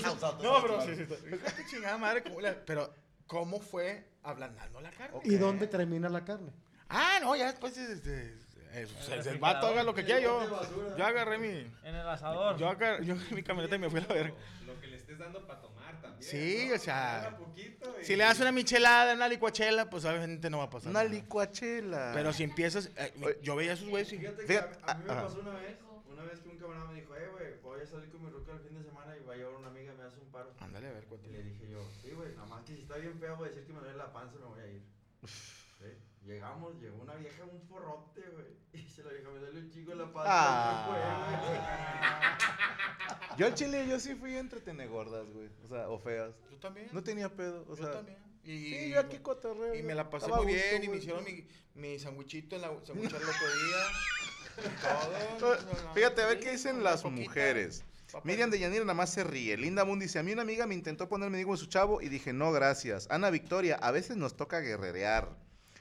No, 0.03 0.33
no 0.43 0.61
pero 0.61 0.81
sí, 0.85 0.95
sí. 0.95 1.01
Hijo 1.01 1.45
de 1.45 1.51
tu 1.63 1.69
chingada 1.69 1.97
madre. 1.97 2.23
¿cómo 2.23 2.39
la- 2.41 2.63
Pero, 2.65 2.93
¿cómo 3.27 3.59
fue 3.59 4.05
ablandando 4.23 4.81
la 4.81 4.91
carne? 4.91 5.19
¿Y 5.23 5.35
dónde 5.35 5.67
termina 5.67 6.09
la 6.09 6.23
carne? 6.23 6.51
Ah, 6.89 7.19
no, 7.21 7.35
ya 7.35 7.47
después 7.47 7.75
este, 7.77 8.37
el, 8.73 8.87
el 9.27 9.37
vato 9.39 9.67
haga 9.67 9.83
lo 9.83 9.93
que 9.93 10.03
quiera. 10.03 10.19
Yo, 10.19 10.95
yo 10.97 11.05
agarré 11.05 11.37
mi. 11.37 11.47
En 11.83 11.95
el 11.95 12.07
asador. 12.07 12.57
Yo 12.57 12.69
agarré, 12.69 13.05
yo 13.05 13.13
agarré 13.15 13.35
mi 13.35 13.43
camioneta 13.43 13.75
y 13.75 13.79
me 13.79 13.89
fui 13.89 13.99
a 13.99 14.03
la 14.07 14.13
verga. 14.13 14.33
Lo 14.65 14.79
que 14.79 14.87
le 14.87 14.97
estés 14.97 15.17
dando 15.17 15.45
para 15.47 15.61
tomar 15.61 15.99
también. 16.01 16.21
Sí, 16.23 16.65
¿no? 16.69 16.75
o 16.75 16.77
sea, 16.79 17.37
y- 17.55 18.05
Si 18.05 18.15
le 18.15 18.23
das 18.23 18.39
una 18.39 18.51
michelada, 18.51 19.13
una 19.13 19.27
licuachela, 19.27 19.89
pues 19.89 20.05
obviamente 20.05 20.49
no 20.49 20.59
va 20.59 20.65
a 20.65 20.69
pasar. 20.69 20.89
Una 20.91 21.03
nada. 21.03 21.13
licuachela. 21.13 22.11
Pero 22.13 22.31
si 22.33 22.43
empiezas. 22.43 22.91
eh, 22.95 23.39
yo 23.41 23.55
veía 23.55 23.71
a 23.71 23.73
esos 23.73 23.89
güeyes 23.89 24.13
y. 24.13 24.17
Fíjate 24.19 24.45
que 24.45 24.57
a, 24.57 24.91
a 24.91 24.93
mí 24.95 25.03
me 25.05 25.11
ajá. 25.11 25.23
pasó 25.23 25.39
una 25.39 25.51
vez, 25.55 25.77
una 26.11 26.23
vez 26.23 26.39
que 26.39 26.49
un 26.49 26.57
camarada 26.57 26.85
me 26.91 26.95
dijo, 27.01 27.15
eh, 27.15 27.27
güey, 27.31 27.59
voy 27.61 27.81
a 27.81 27.85
salir 27.87 28.09
con 28.11 28.23
mi 28.23 28.29
ruca 28.29 28.51
el 28.53 28.59
fin 28.59 28.75
de 28.77 28.83
semana 28.83 29.15
y 29.17 29.23
va 29.25 29.33
a 29.33 29.37
llevar 29.37 29.55
una 29.55 29.67
amiga, 29.67 29.82
me 30.13 30.15
hace 30.15 30.21
un 30.21 30.31
paro. 30.31 30.53
Ándale, 30.59 30.87
a 30.87 30.91
ver, 30.93 31.03
Y 31.03 31.07
cuéntame. 31.07 31.37
le 31.37 31.43
dije 31.43 31.67
yo, 31.69 31.79
sí, 32.01 32.11
güey, 32.11 32.33
nada 32.35 32.47
más 32.47 32.63
que 32.63 32.75
si 32.75 32.81
está 32.81 32.97
bien 32.97 33.17
feo, 33.19 33.35
voy 33.37 33.47
a 33.47 33.51
decir 33.51 33.65
que 33.65 33.73
me 33.73 33.79
duele 33.79 33.97
la 33.97 34.11
panza, 34.13 34.37
me 34.39 34.45
voy 34.45 34.59
a 34.61 34.67
ir. 34.67 34.83
Llegamos, 36.25 36.79
llegó 36.79 37.01
una 37.01 37.15
vieja, 37.15 37.43
un 37.43 37.61
forrote, 37.67 38.21
güey. 38.21 38.45
Y 38.73 38.87
se 38.87 39.03
la 39.03 39.11
vieja, 39.11 39.29
me 39.29 39.39
duele 39.39 39.59
un 39.59 39.69
chico 39.71 39.93
la 39.93 40.05
panza. 40.11 40.29
Ah. 40.31 42.37
Yo 43.37 43.45
al 43.47 43.53
chile, 43.55 43.85
yo 43.89 43.99
sí 43.99 44.13
fui 44.15 44.35
entretener 44.37 44.87
gordas, 44.89 45.27
güey. 45.31 45.49
O 45.63 45.67
sea, 45.67 45.89
o 45.89 45.97
feas. 45.99 46.33
Tú 46.49 46.55
también. 46.57 46.87
No 46.91 47.01
tenía 47.03 47.29
pedo. 47.35 47.63
O 47.67 47.75
yo 47.75 47.83
sea, 47.83 47.91
también. 47.93 48.17
Y, 48.43 48.75
Sí, 48.75 48.89
yo 48.91 48.99
aquí 48.99 49.17
cotorreo. 49.19 49.73
y 49.73 49.81
me 49.81 49.95
la 49.95 50.07
pasé 50.09 50.27
muy 50.27 50.35
gusto, 50.37 50.51
bien 50.53 50.83
y 50.83 50.87
me 50.89 50.97
hicieron 50.97 51.23
mi, 51.23 51.47
mi 51.75 51.97
sandwichito 51.97 52.55
en 52.57 52.61
la 52.61 52.67
sandwichera 52.85 53.17
el 53.17 53.23
otro 53.29 53.47
día. 53.55 53.77
y 55.35 55.39
todo. 55.39 55.57
Fíjate, 55.95 56.21
a 56.21 56.27
ver 56.27 56.39
qué 56.39 56.51
dicen 56.51 56.83
las 56.83 57.01
Poquita. 57.01 57.21
mujeres. 57.21 57.83
Papá. 58.13 58.25
Miriam 58.27 58.49
de 58.51 58.59
Yanira 58.59 58.83
nada 58.85 58.93
más 58.93 59.09
se 59.09 59.23
ríe. 59.23 59.57
Linda 59.57 59.83
Moon 59.83 59.99
dice, 59.99 60.19
a 60.19 60.23
mí 60.23 60.31
una 60.31 60.43
amiga 60.43 60.67
me 60.67 60.75
intentó 60.75 61.09
ponerme 61.09 61.37
digo 61.39 61.51
en 61.51 61.57
su 61.57 61.65
chavo 61.65 61.99
y 62.01 62.09
dije, 62.09 62.31
no, 62.31 62.51
gracias. 62.51 63.07
Ana 63.09 63.29
Victoria, 63.31 63.75
a 63.75 63.91
veces 63.91 64.15
nos 64.17 64.37
toca 64.37 64.59
guerrerear. 64.59 65.35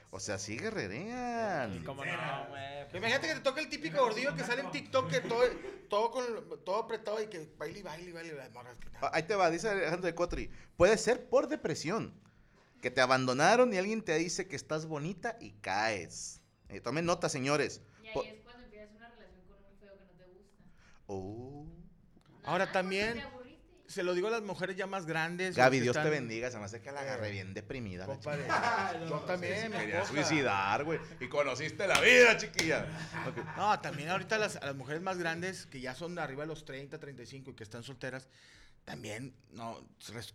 O 0.09 0.19
sea, 0.19 0.37
sí 0.37 0.57
guerrerean. 0.57 1.83
¿Cómo 1.85 2.03
no, 2.03 2.47
güey? 2.49 2.63
Imagínate 2.93 3.27
que 3.27 3.33
te 3.35 3.39
toca 3.41 3.61
el 3.61 3.69
típico 3.69 3.99
gordillo 3.99 4.35
que 4.35 4.43
sale 4.43 4.61
en 4.61 4.69
TikTok 4.71 5.09
que 5.09 5.21
todo, 5.21 5.41
todo, 5.89 6.11
con, 6.11 6.23
todo 6.63 6.77
apretado 6.77 7.21
y 7.21 7.27
que 7.27 7.49
baile, 7.57 7.79
y 7.79 7.81
baile, 7.81 8.09
y 8.09 8.13
baile. 8.13 8.33
las 8.35 8.51
morras 8.51 8.75
que- 8.77 8.89
Ah, 9.01 9.09
Ahí 9.13 9.23
te 9.23 9.35
va, 9.35 9.49
dice 9.49 9.69
Alejandro 9.69 10.05
de 10.05 10.13
Cotri. 10.15 10.51
Puede 10.77 10.97
ser 10.97 11.27
por 11.29 11.47
depresión. 11.47 12.13
Que 12.81 12.91
te 12.91 13.01
abandonaron 13.01 13.73
y 13.73 13.77
alguien 13.77 14.03
te 14.03 14.15
dice 14.17 14.47
que 14.47 14.55
estás 14.55 14.85
bonita 14.87 15.37
y 15.39 15.51
caes. 15.61 16.41
Eh, 16.69 16.81
tomen 16.81 17.05
nota, 17.05 17.29
señores. 17.29 17.81
Y 18.03 18.07
ahí 18.07 18.13
es 18.27 18.41
cuando 18.43 18.63
empiezas 18.65 18.89
una 18.95 19.09
relación 19.09 19.41
con 19.47 19.57
un 19.57 19.79
feo 19.79 19.93
que 19.97 20.05
no 20.05 20.11
te 20.17 20.25
gusta. 20.25 20.63
Oh. 21.07 21.52
Ahora 22.43 22.65
Ah, 22.65 22.71
también-. 22.71 23.23
Se 23.85 24.01
lo 24.01 24.13
digo 24.13 24.29
a 24.29 24.31
las 24.31 24.41
mujeres 24.41 24.77
ya 24.77 24.87
más 24.87 25.05
grandes. 25.05 25.55
Gaby, 25.55 25.81
Dios 25.81 25.95
te 25.95 26.09
bendiga. 26.09 26.49
Se 26.49 26.57
me 26.57 26.63
hace 26.65 26.81
que 26.81 26.91
la 26.91 27.01
agarré 27.01 27.31
bien 27.31 27.53
deprimida. 27.53 28.07
la 28.07 28.13
Compadre, 28.13 28.45
yo 29.09 29.19
también, 29.19 29.71
mi 29.71 29.77
Quería 29.77 30.05
suicidar, 30.05 30.83
güey. 30.85 30.99
Y 31.19 31.27
conociste 31.27 31.85
la 31.85 31.99
vida, 31.99 32.37
chiquilla. 32.37 32.87
No, 33.57 33.79
también 33.81 34.09
ahorita 34.09 34.37
las, 34.37 34.55
a 34.55 34.65
las 34.67 34.75
mujeres 34.75 35.01
más 35.01 35.17
grandes 35.17 35.65
que 35.65 35.81
ya 35.81 35.93
son 35.93 36.15
de 36.15 36.21
arriba 36.21 36.43
de 36.43 36.47
los 36.47 36.63
30, 36.65 36.97
35 36.97 37.51
y 37.51 37.53
que 37.55 37.63
están 37.63 37.83
solteras, 37.83 38.27
también, 38.85 39.35
no, 39.51 39.79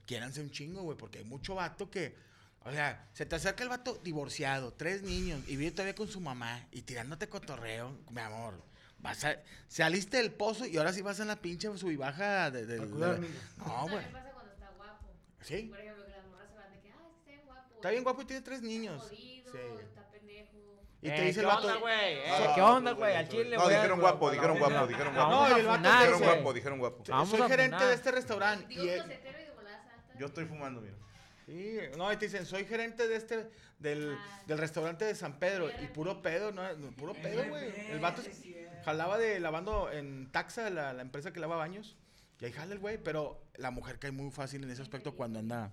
quiéranse 0.06 0.40
un 0.40 0.50
chingo, 0.50 0.82
güey, 0.82 0.96
porque 0.96 1.18
hay 1.18 1.24
mucho 1.24 1.54
vato 1.54 1.90
que, 1.90 2.14
o 2.60 2.70
sea, 2.70 3.08
se 3.12 3.26
te 3.26 3.36
acerca 3.36 3.62
el 3.62 3.68
vato 3.70 3.98
divorciado, 4.04 4.72
tres 4.72 5.02
niños, 5.02 5.40
y 5.48 5.56
vive 5.56 5.70
todavía 5.72 5.94
con 5.94 6.08
su 6.08 6.20
mamá, 6.20 6.66
y 6.70 6.82
tirándote 6.82 7.28
cotorreo, 7.28 7.98
mi 8.10 8.20
amor. 8.20 8.62
Vas 9.00 9.24
a, 9.24 9.36
saliste 9.68 10.16
del 10.16 10.32
pozo 10.32 10.66
y 10.66 10.76
ahora 10.76 10.92
sí 10.92 11.02
vas 11.02 11.20
en 11.20 11.28
la 11.28 11.36
pinche 11.36 11.68
subibaja 11.78 12.50
de, 12.50 12.66
de, 12.66 12.74
A 12.74 12.84
de 12.84 12.86
niños. 13.20 13.42
No, 13.58 13.88
güey. 13.88 14.04
pasa 14.12 14.30
cuando 14.32 14.52
está 14.52 14.70
guapo. 14.76 15.06
Sí. 15.40 15.62
Por 15.70 15.78
ejemplo, 15.80 16.04
que 16.04 16.10
las 16.10 16.26
morras 16.26 16.48
se 16.50 16.56
van 16.56 16.72
de 16.72 16.80
que, 16.80 16.90
ah, 16.90 16.96
es 17.08 17.12
que 17.12 17.16
está 17.16 17.30
bien 17.30 17.42
guapo. 17.46 17.74
Está 17.76 17.90
bien 17.90 18.02
guapo 18.04 18.22
y 18.22 18.24
tiene 18.24 18.42
tres 18.42 18.62
niños. 18.62 19.02
Jodido, 19.02 19.52
Sí. 19.52 19.58
está 19.84 20.08
pendejo. 20.10 20.48
Y 21.00 21.08
te 21.08 21.16
Eh, 21.16 21.24
dice 21.26 21.40
el 21.40 21.46
¿qué 21.46 21.52
vato. 21.54 21.66
onda, 21.68 21.78
güey? 21.80 22.14
Eh, 22.14 22.50
¿Qué 22.56 22.60
onda, 22.62 22.92
güey? 22.92 23.14
Al 23.16 23.28
chile, 23.28 23.56
No, 23.56 23.62
güey. 23.62 23.76
dijeron 23.76 24.00
guapo, 24.00 24.30
dijeron 24.32 24.58
guapo, 24.58 24.86
dijeron 24.88 25.14
guapo. 25.14 25.30
No, 25.30 25.44
a 25.44 25.50
y 25.50 25.60
el 25.60 25.66
vato 25.66 25.88
Dijeron 25.88 26.20
guapo, 26.22 26.52
dijeron 26.52 26.78
guapo. 26.80 27.04
Soy 27.26 27.40
a 27.40 27.48
gerente 27.48 27.84
de 27.84 27.94
este 27.94 28.10
restaurante. 28.10 28.74
Y 28.74 28.80
y 28.80 28.86
de. 28.86 29.20
Yo 30.18 30.26
estoy 30.26 30.44
fumando, 30.46 30.80
mira. 30.80 30.94
Sí, 31.46 31.78
no, 31.96 32.12
y 32.12 32.16
te 32.16 32.26
dicen, 32.26 32.44
soy 32.44 32.64
gerente 32.66 33.06
de 33.08 33.16
este, 33.16 33.48
del, 33.78 34.18
Ah. 34.20 34.42
del 34.46 34.58
restaurante 34.58 35.04
de 35.06 35.14
San 35.14 35.38
Pedro. 35.38 35.70
Y 35.80 35.86
puro 35.86 36.20
pedo, 36.20 36.50
¿no? 36.52 36.70
No, 36.76 36.90
Puro 36.90 37.14
pedo, 37.14 37.42
güey. 37.48 37.90
El 37.90 38.00
vato 38.00 38.20
es- 38.22 38.42
jalaba 38.84 39.18
de 39.18 39.40
lavando 39.40 39.90
en 39.90 40.30
Taxa, 40.30 40.70
la, 40.70 40.92
la 40.92 41.02
empresa 41.02 41.32
que 41.32 41.40
lava 41.40 41.56
baños. 41.56 41.96
Y 42.40 42.44
ahí 42.44 42.52
jala 42.52 42.74
el 42.74 42.78
güey, 42.78 42.98
pero 43.02 43.42
la 43.56 43.70
mujer 43.70 43.98
cae 43.98 44.12
muy 44.12 44.30
fácil 44.30 44.62
en 44.62 44.70
ese 44.70 44.82
aspecto 44.82 45.14
cuando 45.14 45.38
anda 45.40 45.72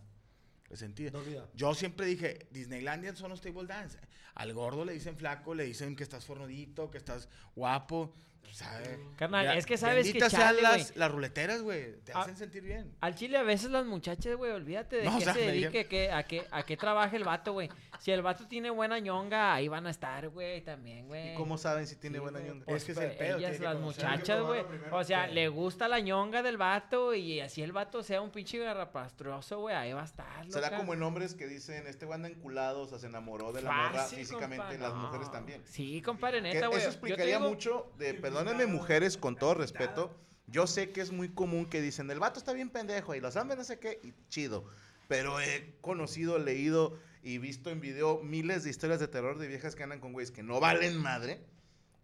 resentida. 0.70 1.12
Dolida. 1.12 1.48
Yo 1.54 1.76
siempre 1.76 2.06
dije, 2.06 2.48
Disneylandia 2.52 3.15
son 3.15 3.30
los 3.30 3.41
table 3.41 3.68
dance. 3.68 4.00
Al 4.34 4.54
gordo 4.54 4.84
le 4.84 4.94
dicen 4.94 5.15
flaco, 5.15 5.54
le 5.54 5.63
dicen 5.63 5.96
que 5.96 6.04
estás 6.04 6.26
fornudito, 6.26 6.89
que 6.89 6.98
estás 6.98 7.30
guapo. 7.56 8.13
Pues, 8.45 8.58
¿sabe? 8.58 8.99
Carnal, 9.17 9.45
Ya, 9.45 9.53
es 9.55 9.65
que 9.65 9.77
sabes 9.77 10.12
que 10.12 10.19
chale, 10.19 10.62
las, 10.62 10.95
las 10.95 11.12
ruleteras, 11.12 11.62
güey. 11.62 11.95
Te 12.03 12.13
Ah, 12.13 12.21
hacen 12.21 12.38
sentir 12.38 12.63
bien. 12.63 12.95
Al 13.01 13.15
chile 13.15 13.38
a 13.38 13.43
veces 13.43 13.69
las 13.71 13.86
muchachas, 13.86 14.36
güey, 14.36 14.51
olvídate 14.51 14.97
de 14.97 15.03
No, 15.05 15.15
o 15.15 15.19
qué 15.19 15.25
sea, 15.25 15.34
se 15.34 15.39
dedique, 15.41 15.86
que, 15.88 16.12
a 16.12 16.23
qué, 16.23 16.45
a 16.51 16.63
qué 16.63 16.77
trabaje 16.77 17.17
el 17.17 17.23
vato, 17.23 17.53
güey. 17.53 17.69
Si 17.99 18.12
el 18.12 18.21
vato 18.21 18.47
tiene 18.47 18.69
buena 18.69 18.99
ñonga, 18.99 19.53
ahí 19.53 19.67
van 19.67 19.88
a 19.88 19.89
estar, 19.89 20.29
güey, 20.29 20.62
también, 20.62 21.08
güey. 21.08 21.34
¿Y 21.34 21.36
cómo 21.36 21.58
saben 21.58 21.88
si 21.88 21.95
tiene 21.95 22.17
Sí, 22.17 22.21
buena 22.21 22.39
ñonga? 22.39 22.65
pues, 22.65 22.77
Es 22.77 22.86
que 22.86 22.91
es 22.91 22.97
el 22.97 23.17
pedo, 23.17 23.38
Ellas, 23.39 23.60
las 23.60 23.79
muchachas, 23.79 24.41
güey. 24.41 24.63
O 24.91 25.03
sea, 25.03 25.27
le 25.27 25.47
gusta 25.47 25.88
la 25.88 25.99
ñonga 25.99 26.43
del 26.43 26.58
vato 26.58 27.13
y 27.13 27.39
así 27.39 27.62
el 27.62 27.71
vato 27.71 28.03
sea 28.03 28.21
un 28.21 28.31
pinche 28.31 28.58
garrapastroso, 28.60 29.60
güey, 29.60 29.75
ahí 29.75 29.93
va 29.93 30.01
a 30.01 30.05
estar, 30.05 30.45
Será 30.51 30.67
loca. 30.67 30.77
como 30.77 30.93
en 30.93 31.03
hombres 31.03 31.34
que 31.36 31.47
dicen, 31.47 31.88
este 31.88 32.05
güey 32.05 32.15
anda 32.15 32.27
enculado, 32.29 32.81
o 32.81 32.88
sea, 32.88 32.99
se 32.99 33.08
enamoró 33.08 33.51
de 33.53 33.62
la 33.62 33.71
morra 33.71 34.03
físicamente, 34.05 34.58
compa, 34.58 34.77
las 34.77 34.93
mujeres 34.93 35.31
también. 35.31 35.63
Sí, 35.65 36.01
compadre, 36.01 36.41
neta, 36.41 36.67
güey. 36.67 36.79
eso 36.79 36.86
Yo 36.88 36.91
te 36.91 36.97
explicaría 36.97 37.38
digo- 37.38 37.49
mucho 37.49 37.91
de, 37.97 38.13
perdónenme 38.36 38.67
mujeres 38.67 39.17
con 39.17 39.36
todo 39.36 39.54
respeto, 39.54 40.15
yo 40.48 40.67
sé 40.67 40.91
que 40.91 41.02
es 41.02 41.12
muy 41.12 41.30
común 41.30 41.67
que 41.69 41.82
dicen, 41.82 42.10
el 42.12 42.19
vato 42.19 42.39
está 42.39 42.54
bien 42.54 42.69
pendejo 42.69 43.15
y 43.15 43.19
los 43.19 43.36
hombres 43.36 43.58
no 43.58 43.63
sé 43.63 43.80
qué, 43.80 44.00
y 44.04 44.13
chido. 44.30 44.65
Pero 45.08 45.39
he 45.39 45.76
conocido, 45.82 46.38
leído 46.39 47.00
y 47.24 47.38
visto 47.38 47.69
en 47.69 47.80
video 47.80 48.21
miles 48.21 48.63
de 48.63 48.69
historias 48.69 49.00
de 49.00 49.08
terror 49.08 49.38
de 49.38 49.48
viejas 49.48 49.76
que 49.76 49.84
andan 49.84 50.00
con 50.00 50.13
güeyes 50.13 50.32
que 50.32 50.43
no 50.43 50.60
valen 50.60 50.98
madre. 50.98 51.45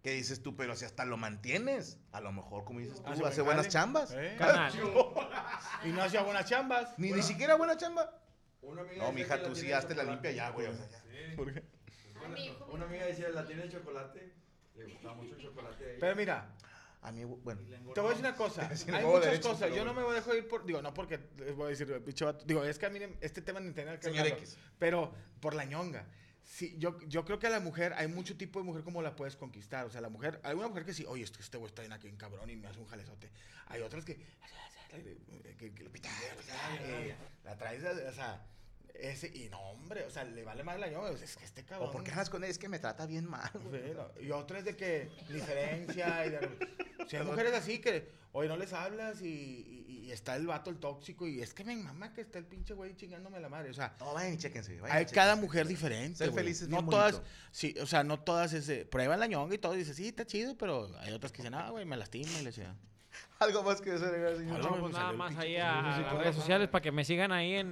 Que 0.04 0.14
dices 0.14 0.42
tú, 0.42 0.56
pero 0.56 0.76
si 0.76 0.84
hasta 0.84 1.06
lo 1.06 1.16
mantienes, 1.16 2.00
a 2.12 2.22
lo 2.22 2.32
mejor, 2.32 2.64
como 2.64 2.80
dices 2.80 3.04
tú, 3.04 3.08
Hace 3.08 3.24
hace, 3.24 3.42
buen 3.42 3.58
buenas 3.58 3.72
chambas. 3.72 4.12
Eh. 4.16 4.36
Y 5.86 5.90
no 5.90 6.02
hacía 6.02 6.24
buenas 6.24 6.46
chambas. 6.46 6.98
Ni, 6.98 7.12
ni 7.12 7.22
siquiera 7.22 7.54
buena 7.54 7.78
chamba. 7.78 8.20
Una 8.64 8.82
amiga 8.82 9.04
No, 9.04 9.12
mija, 9.12 9.44
tú 9.44 9.56
sí 9.56 9.72
hazte 9.72 9.94
la 9.94 10.04
limpia 10.04 10.32
ya, 10.32 10.50
güey. 10.50 10.66
O 10.66 10.74
sea, 10.74 10.88
ya. 10.90 11.36
¿Por 11.36 11.54
qué? 11.54 11.64
Una 12.72 12.86
amiga 12.86 13.06
decía, 13.06 13.30
la 13.30 13.46
tiene 13.46 13.64
de 13.64 13.70
chocolate. 13.70 14.41
Le 14.86 14.94
gustaba 14.94 15.14
mucho 15.16 15.36
el 15.36 15.42
chocolate. 15.42 15.84
a 15.84 15.88
ella. 15.90 15.98
Pero 16.00 16.16
mira, 16.16 16.56
A 17.02 17.12
mí, 17.12 17.24
bueno. 17.24 17.62
te 17.94 18.00
voy 18.00 18.08
a 18.08 18.10
decir 18.12 18.26
una 18.26 18.36
cosa. 18.36 18.70
Hay 18.70 19.06
muchas 19.06 19.26
derecho, 19.26 19.50
cosas. 19.50 19.74
Yo 19.74 19.84
no 19.84 19.94
me 19.94 20.04
voy 20.04 20.12
a 20.12 20.16
dejar 20.16 20.36
ir 20.36 20.48
por. 20.48 20.66
Digo, 20.66 20.82
no 20.82 20.94
porque 20.94 21.20
les 21.38 21.56
voy 21.56 21.68
a 21.68 21.70
decir, 21.70 21.88
vato. 22.26 22.46
Digo, 22.46 22.64
es 22.64 22.78
que 22.78 22.86
a 22.86 22.90
mí 22.90 23.00
este 23.22 23.42
tema 23.42 23.60
ni 23.60 23.72
tenía 23.72 23.98
que 23.98 24.04
Señor 24.04 24.20
hablarlo, 24.20 24.44
X. 24.44 24.58
Pero 24.78 25.14
por 25.40 25.56
la 25.56 25.66
ñonga. 25.66 26.06
Sí, 26.44 26.76
yo, 26.78 27.00
yo 27.08 27.24
creo 27.24 27.40
que 27.40 27.48
a 27.48 27.50
la 27.50 27.60
mujer, 27.60 27.94
hay 27.94 28.08
mucho 28.08 28.36
tipo 28.36 28.60
de 28.60 28.66
mujer 28.66 28.84
como 28.84 29.02
la 29.02 29.16
puedes 29.16 29.36
conquistar. 29.36 29.86
O 29.86 29.90
sea, 29.90 30.02
la 30.02 30.10
mujer, 30.10 30.40
hay 30.44 30.56
una 30.56 30.68
mujer 30.68 30.86
que 30.86 30.94
sí, 30.94 31.06
oye, 31.08 31.24
este, 31.24 31.40
este 31.40 31.58
güey 31.58 31.70
está 31.70 31.82
bien 31.82 31.94
aquí 31.94 32.08
en 32.08 32.18
cabrón 32.18 32.50
y 32.50 32.56
me 32.56 32.68
hace 32.68 32.80
un 32.80 32.88
jalezote. 32.88 33.32
Hay 33.68 33.82
otras 33.82 34.04
que, 34.04 34.18
que, 34.90 35.74
que, 35.74 36.02
eh, 36.82 37.16
la 37.46 37.58
traes, 37.58 37.84
o 37.84 38.14
sea, 38.14 38.46
ese, 38.96 39.28
y 39.28 39.50
no, 39.50 39.60
hombre, 39.60 40.04
o 40.06 40.10
sea, 40.10 40.24
le 40.24 40.44
vale 40.44 40.64
más 40.64 40.80
la 40.80 40.90
yo, 40.90 41.08
es 41.08 41.36
que 41.38 41.46
este 41.46 41.64
cabrón. 41.64 41.90
¿O 41.90 41.92
por 41.92 42.04
qué 42.04 42.12
andas 42.12 42.30
con 42.30 42.44
él? 42.44 42.50
Es 42.50 42.58
que 42.58 42.70
me 42.70 42.80
trata 42.80 43.06
bien 43.06 43.26
mal. 43.30 43.50
güey. 43.54 43.82
Sí, 43.82 43.92
no, 43.96 44.22
Y 44.22 44.32
otras 44.32 44.64
de 44.66 44.76
que 44.76 45.10
diferencia 45.30 46.26
y 46.26 46.30
de, 46.32 46.50
si 47.08 47.16
hay 47.18 47.26
mujeres 47.26 47.54
así 47.54 47.80
que, 47.80 48.10
oye, 48.34 48.48
no 48.48 48.58
les 48.58 48.74
hablas 48.74 49.22
y, 49.22 49.28
y- 49.28 49.82
y 50.02 50.12
está 50.12 50.36
el 50.36 50.46
vato, 50.48 50.70
el 50.70 50.78
tóxico, 50.78 51.26
y 51.28 51.42
es 51.42 51.54
que 51.54 51.64
me 51.64 51.76
mamá 51.76 52.12
que 52.14 52.22
está 52.22 52.38
el 52.40 52.46
pinche 52.46 52.74
güey 52.74 52.96
chingándome 52.96 53.40
la 53.40 53.48
madre. 53.50 53.70
O 53.70 53.74
sea, 53.74 53.96
No, 54.00 54.14
vayan 54.14 54.34
y 54.34 54.38
chéquense. 54.38 54.74
vayan 54.82 54.98
hay 54.98 55.04
chéquense. 55.04 55.16
cada 55.16 55.36
mujer 55.36 55.68
diferente. 55.68 56.18
Ser 56.18 56.32
güey. 56.32 56.44
feliz 56.44 56.62
es 56.64 56.68
no 56.68 56.86
todas, 56.88 57.22
sí, 57.52 57.76
o 57.82 57.86
sea, 57.86 58.04
no 58.04 58.20
todas 58.20 58.52
es 58.54 58.68
de, 58.68 58.86
prueban 58.86 59.20
la 59.20 59.28
ñonga 59.28 59.56
y 59.56 59.58
todo, 59.58 59.76
y 59.76 59.80
dices, 59.80 59.96
sí, 59.96 60.08
está 60.10 60.26
chido, 60.26 60.58
pero 60.58 60.90
hay 61.00 61.14
otras 61.14 61.32
que 61.32 61.38
dicen, 61.44 61.54
ah, 61.54 61.70
güey, 61.70 61.86
me 61.86 61.96
lastima 61.98 62.32
y 62.32 62.44
le 62.44 62.46
decía. 62.46 62.76
Algo 63.40 63.64
más 63.64 63.82
que 63.82 63.92
desagregar, 63.92 64.36
señor. 64.38 64.60
No, 64.60 64.80
pues 64.80 64.94
nada 64.94 65.12
más 65.14 65.36
ahí 65.38 65.58
a, 65.58 65.82
las 65.82 66.14
redes 66.14 66.36
sociales 66.36 66.70
para 66.70 66.82
que 66.82 66.92
me 66.92 67.04
sigan 67.04 67.32
ahí 67.32 67.56
en, 67.56 67.72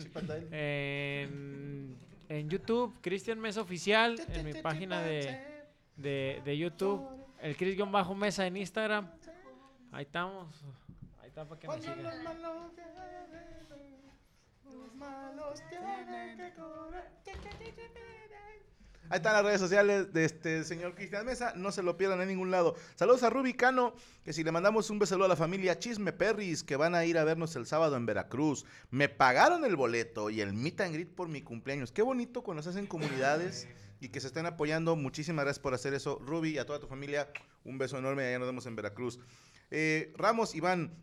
en, 0.51 1.97
en 2.27 2.49
YouTube, 2.49 2.97
Cristian 3.01 3.39
Mesa 3.39 3.61
Oficial, 3.61 4.19
en 4.33 4.45
mi 4.45 4.53
página 4.61 5.01
de, 5.01 5.39
de, 5.95 6.41
de 6.43 6.57
YouTube, 6.57 7.07
el 7.41 7.55
Cris-Mesa 7.55 8.47
en 8.47 8.57
Instagram. 8.57 9.09
Ahí 9.91 10.03
estamos. 10.03 10.47
Ahí 11.21 11.27
está 11.29 11.45
para 11.45 11.59
que 11.59 11.67
me 11.67 11.81
sigan. 11.81 11.99
Ahí 19.09 19.17
están 19.17 19.33
las 19.33 19.43
redes 19.43 19.59
sociales 19.59 20.13
de 20.13 20.23
este 20.23 20.63
señor 20.63 20.93
Cristian 20.93 21.25
Mesa. 21.25 21.53
No 21.55 21.71
se 21.71 21.81
lo 21.81 21.97
pierdan 21.97 22.21
en 22.21 22.27
ningún 22.27 22.51
lado. 22.51 22.75
Saludos 22.93 23.23
a 23.23 23.31
Rubicano, 23.31 23.95
que 24.23 24.33
si 24.33 24.43
le 24.43 24.51
mandamos 24.51 24.91
un 24.91 24.99
beso 24.99 25.23
a 25.23 25.27
la 25.27 25.35
familia 25.35 25.79
Chisme 25.79 26.13
Perris, 26.13 26.63
que 26.63 26.75
van 26.75 26.93
a 26.93 27.05
ir 27.05 27.17
a 27.17 27.23
vernos 27.23 27.55
el 27.55 27.65
sábado 27.65 27.95
en 27.95 28.05
Veracruz. 28.05 28.65
Me 28.91 29.09
pagaron 29.09 29.65
el 29.65 29.75
boleto 29.75 30.29
y 30.29 30.41
el 30.41 30.53
meet 30.53 30.81
and 30.81 30.93
greet 30.93 31.09
por 31.09 31.27
mi 31.27 31.41
cumpleaños. 31.41 31.91
Qué 31.91 32.03
bonito 32.03 32.43
cuando 32.43 32.61
se 32.61 32.69
hacen 32.69 32.85
comunidades 32.85 33.67
y 33.99 34.09
que 34.09 34.19
se 34.19 34.27
estén 34.27 34.45
apoyando. 34.45 34.95
Muchísimas 34.95 35.43
gracias 35.43 35.59
por 35.59 35.73
hacer 35.73 35.95
eso. 35.95 36.19
Ruby, 36.19 36.51
y 36.51 36.57
a 36.59 36.67
toda 36.67 36.79
tu 36.79 36.85
familia, 36.85 37.31
un 37.63 37.79
beso 37.79 37.97
enorme. 37.97 38.27
Allá 38.27 38.37
nos 38.37 38.47
vemos 38.47 38.67
en 38.67 38.75
Veracruz. 38.75 39.19
Eh, 39.71 40.13
Ramos, 40.17 40.53
Iván. 40.53 40.93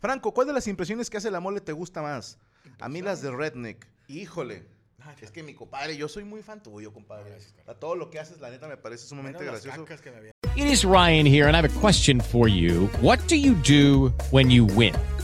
Franco, 0.00 0.32
¿cuál 0.32 0.46
de 0.46 0.54
las 0.54 0.66
impresiones 0.68 1.10
que 1.10 1.18
hace 1.18 1.30
la 1.30 1.40
mole 1.40 1.60
te 1.60 1.72
gusta 1.72 2.00
más? 2.00 2.38
A 2.80 2.88
mí 2.88 3.02
las 3.02 3.20
de 3.20 3.30
Redneck. 3.30 3.86
Híjole. 4.08 4.66
Ah, 5.04 5.14
es 5.20 5.30
que 5.32 5.42
mi 5.42 5.54
compadre, 5.54 5.96
yo 5.96 6.08
soy 6.08 6.24
muy 6.24 6.42
fan 6.42 6.62
tuyo, 6.62 6.92
compadre. 6.92 7.36
Ah, 7.66 7.72
a 7.72 7.74
todo 7.74 7.96
lo 7.96 8.08
que 8.10 8.18
haces, 8.20 8.40
la 8.40 8.50
neta, 8.50 8.68
me 8.68 8.76
parece 8.76 9.06
sumamente 9.06 9.40
Menos 9.40 9.54
gracioso. 9.62 9.84
cacas 9.84 10.00
que 10.00 10.10
me 10.10 10.16
había- 10.18 10.32
It 10.54 10.66
is 10.70 10.84
Ryan 10.84 11.26
here, 11.26 11.46
and 11.46 11.56
I 11.56 11.58
have 11.58 11.68
a 11.68 11.80
question 11.80 12.20
for 12.20 12.48
you. 12.48 12.88
What 13.00 13.18
do 13.28 13.34
you 13.36 13.54
do 13.66 14.12
when 14.30 14.50
you 14.50 14.64
win? 14.76 14.94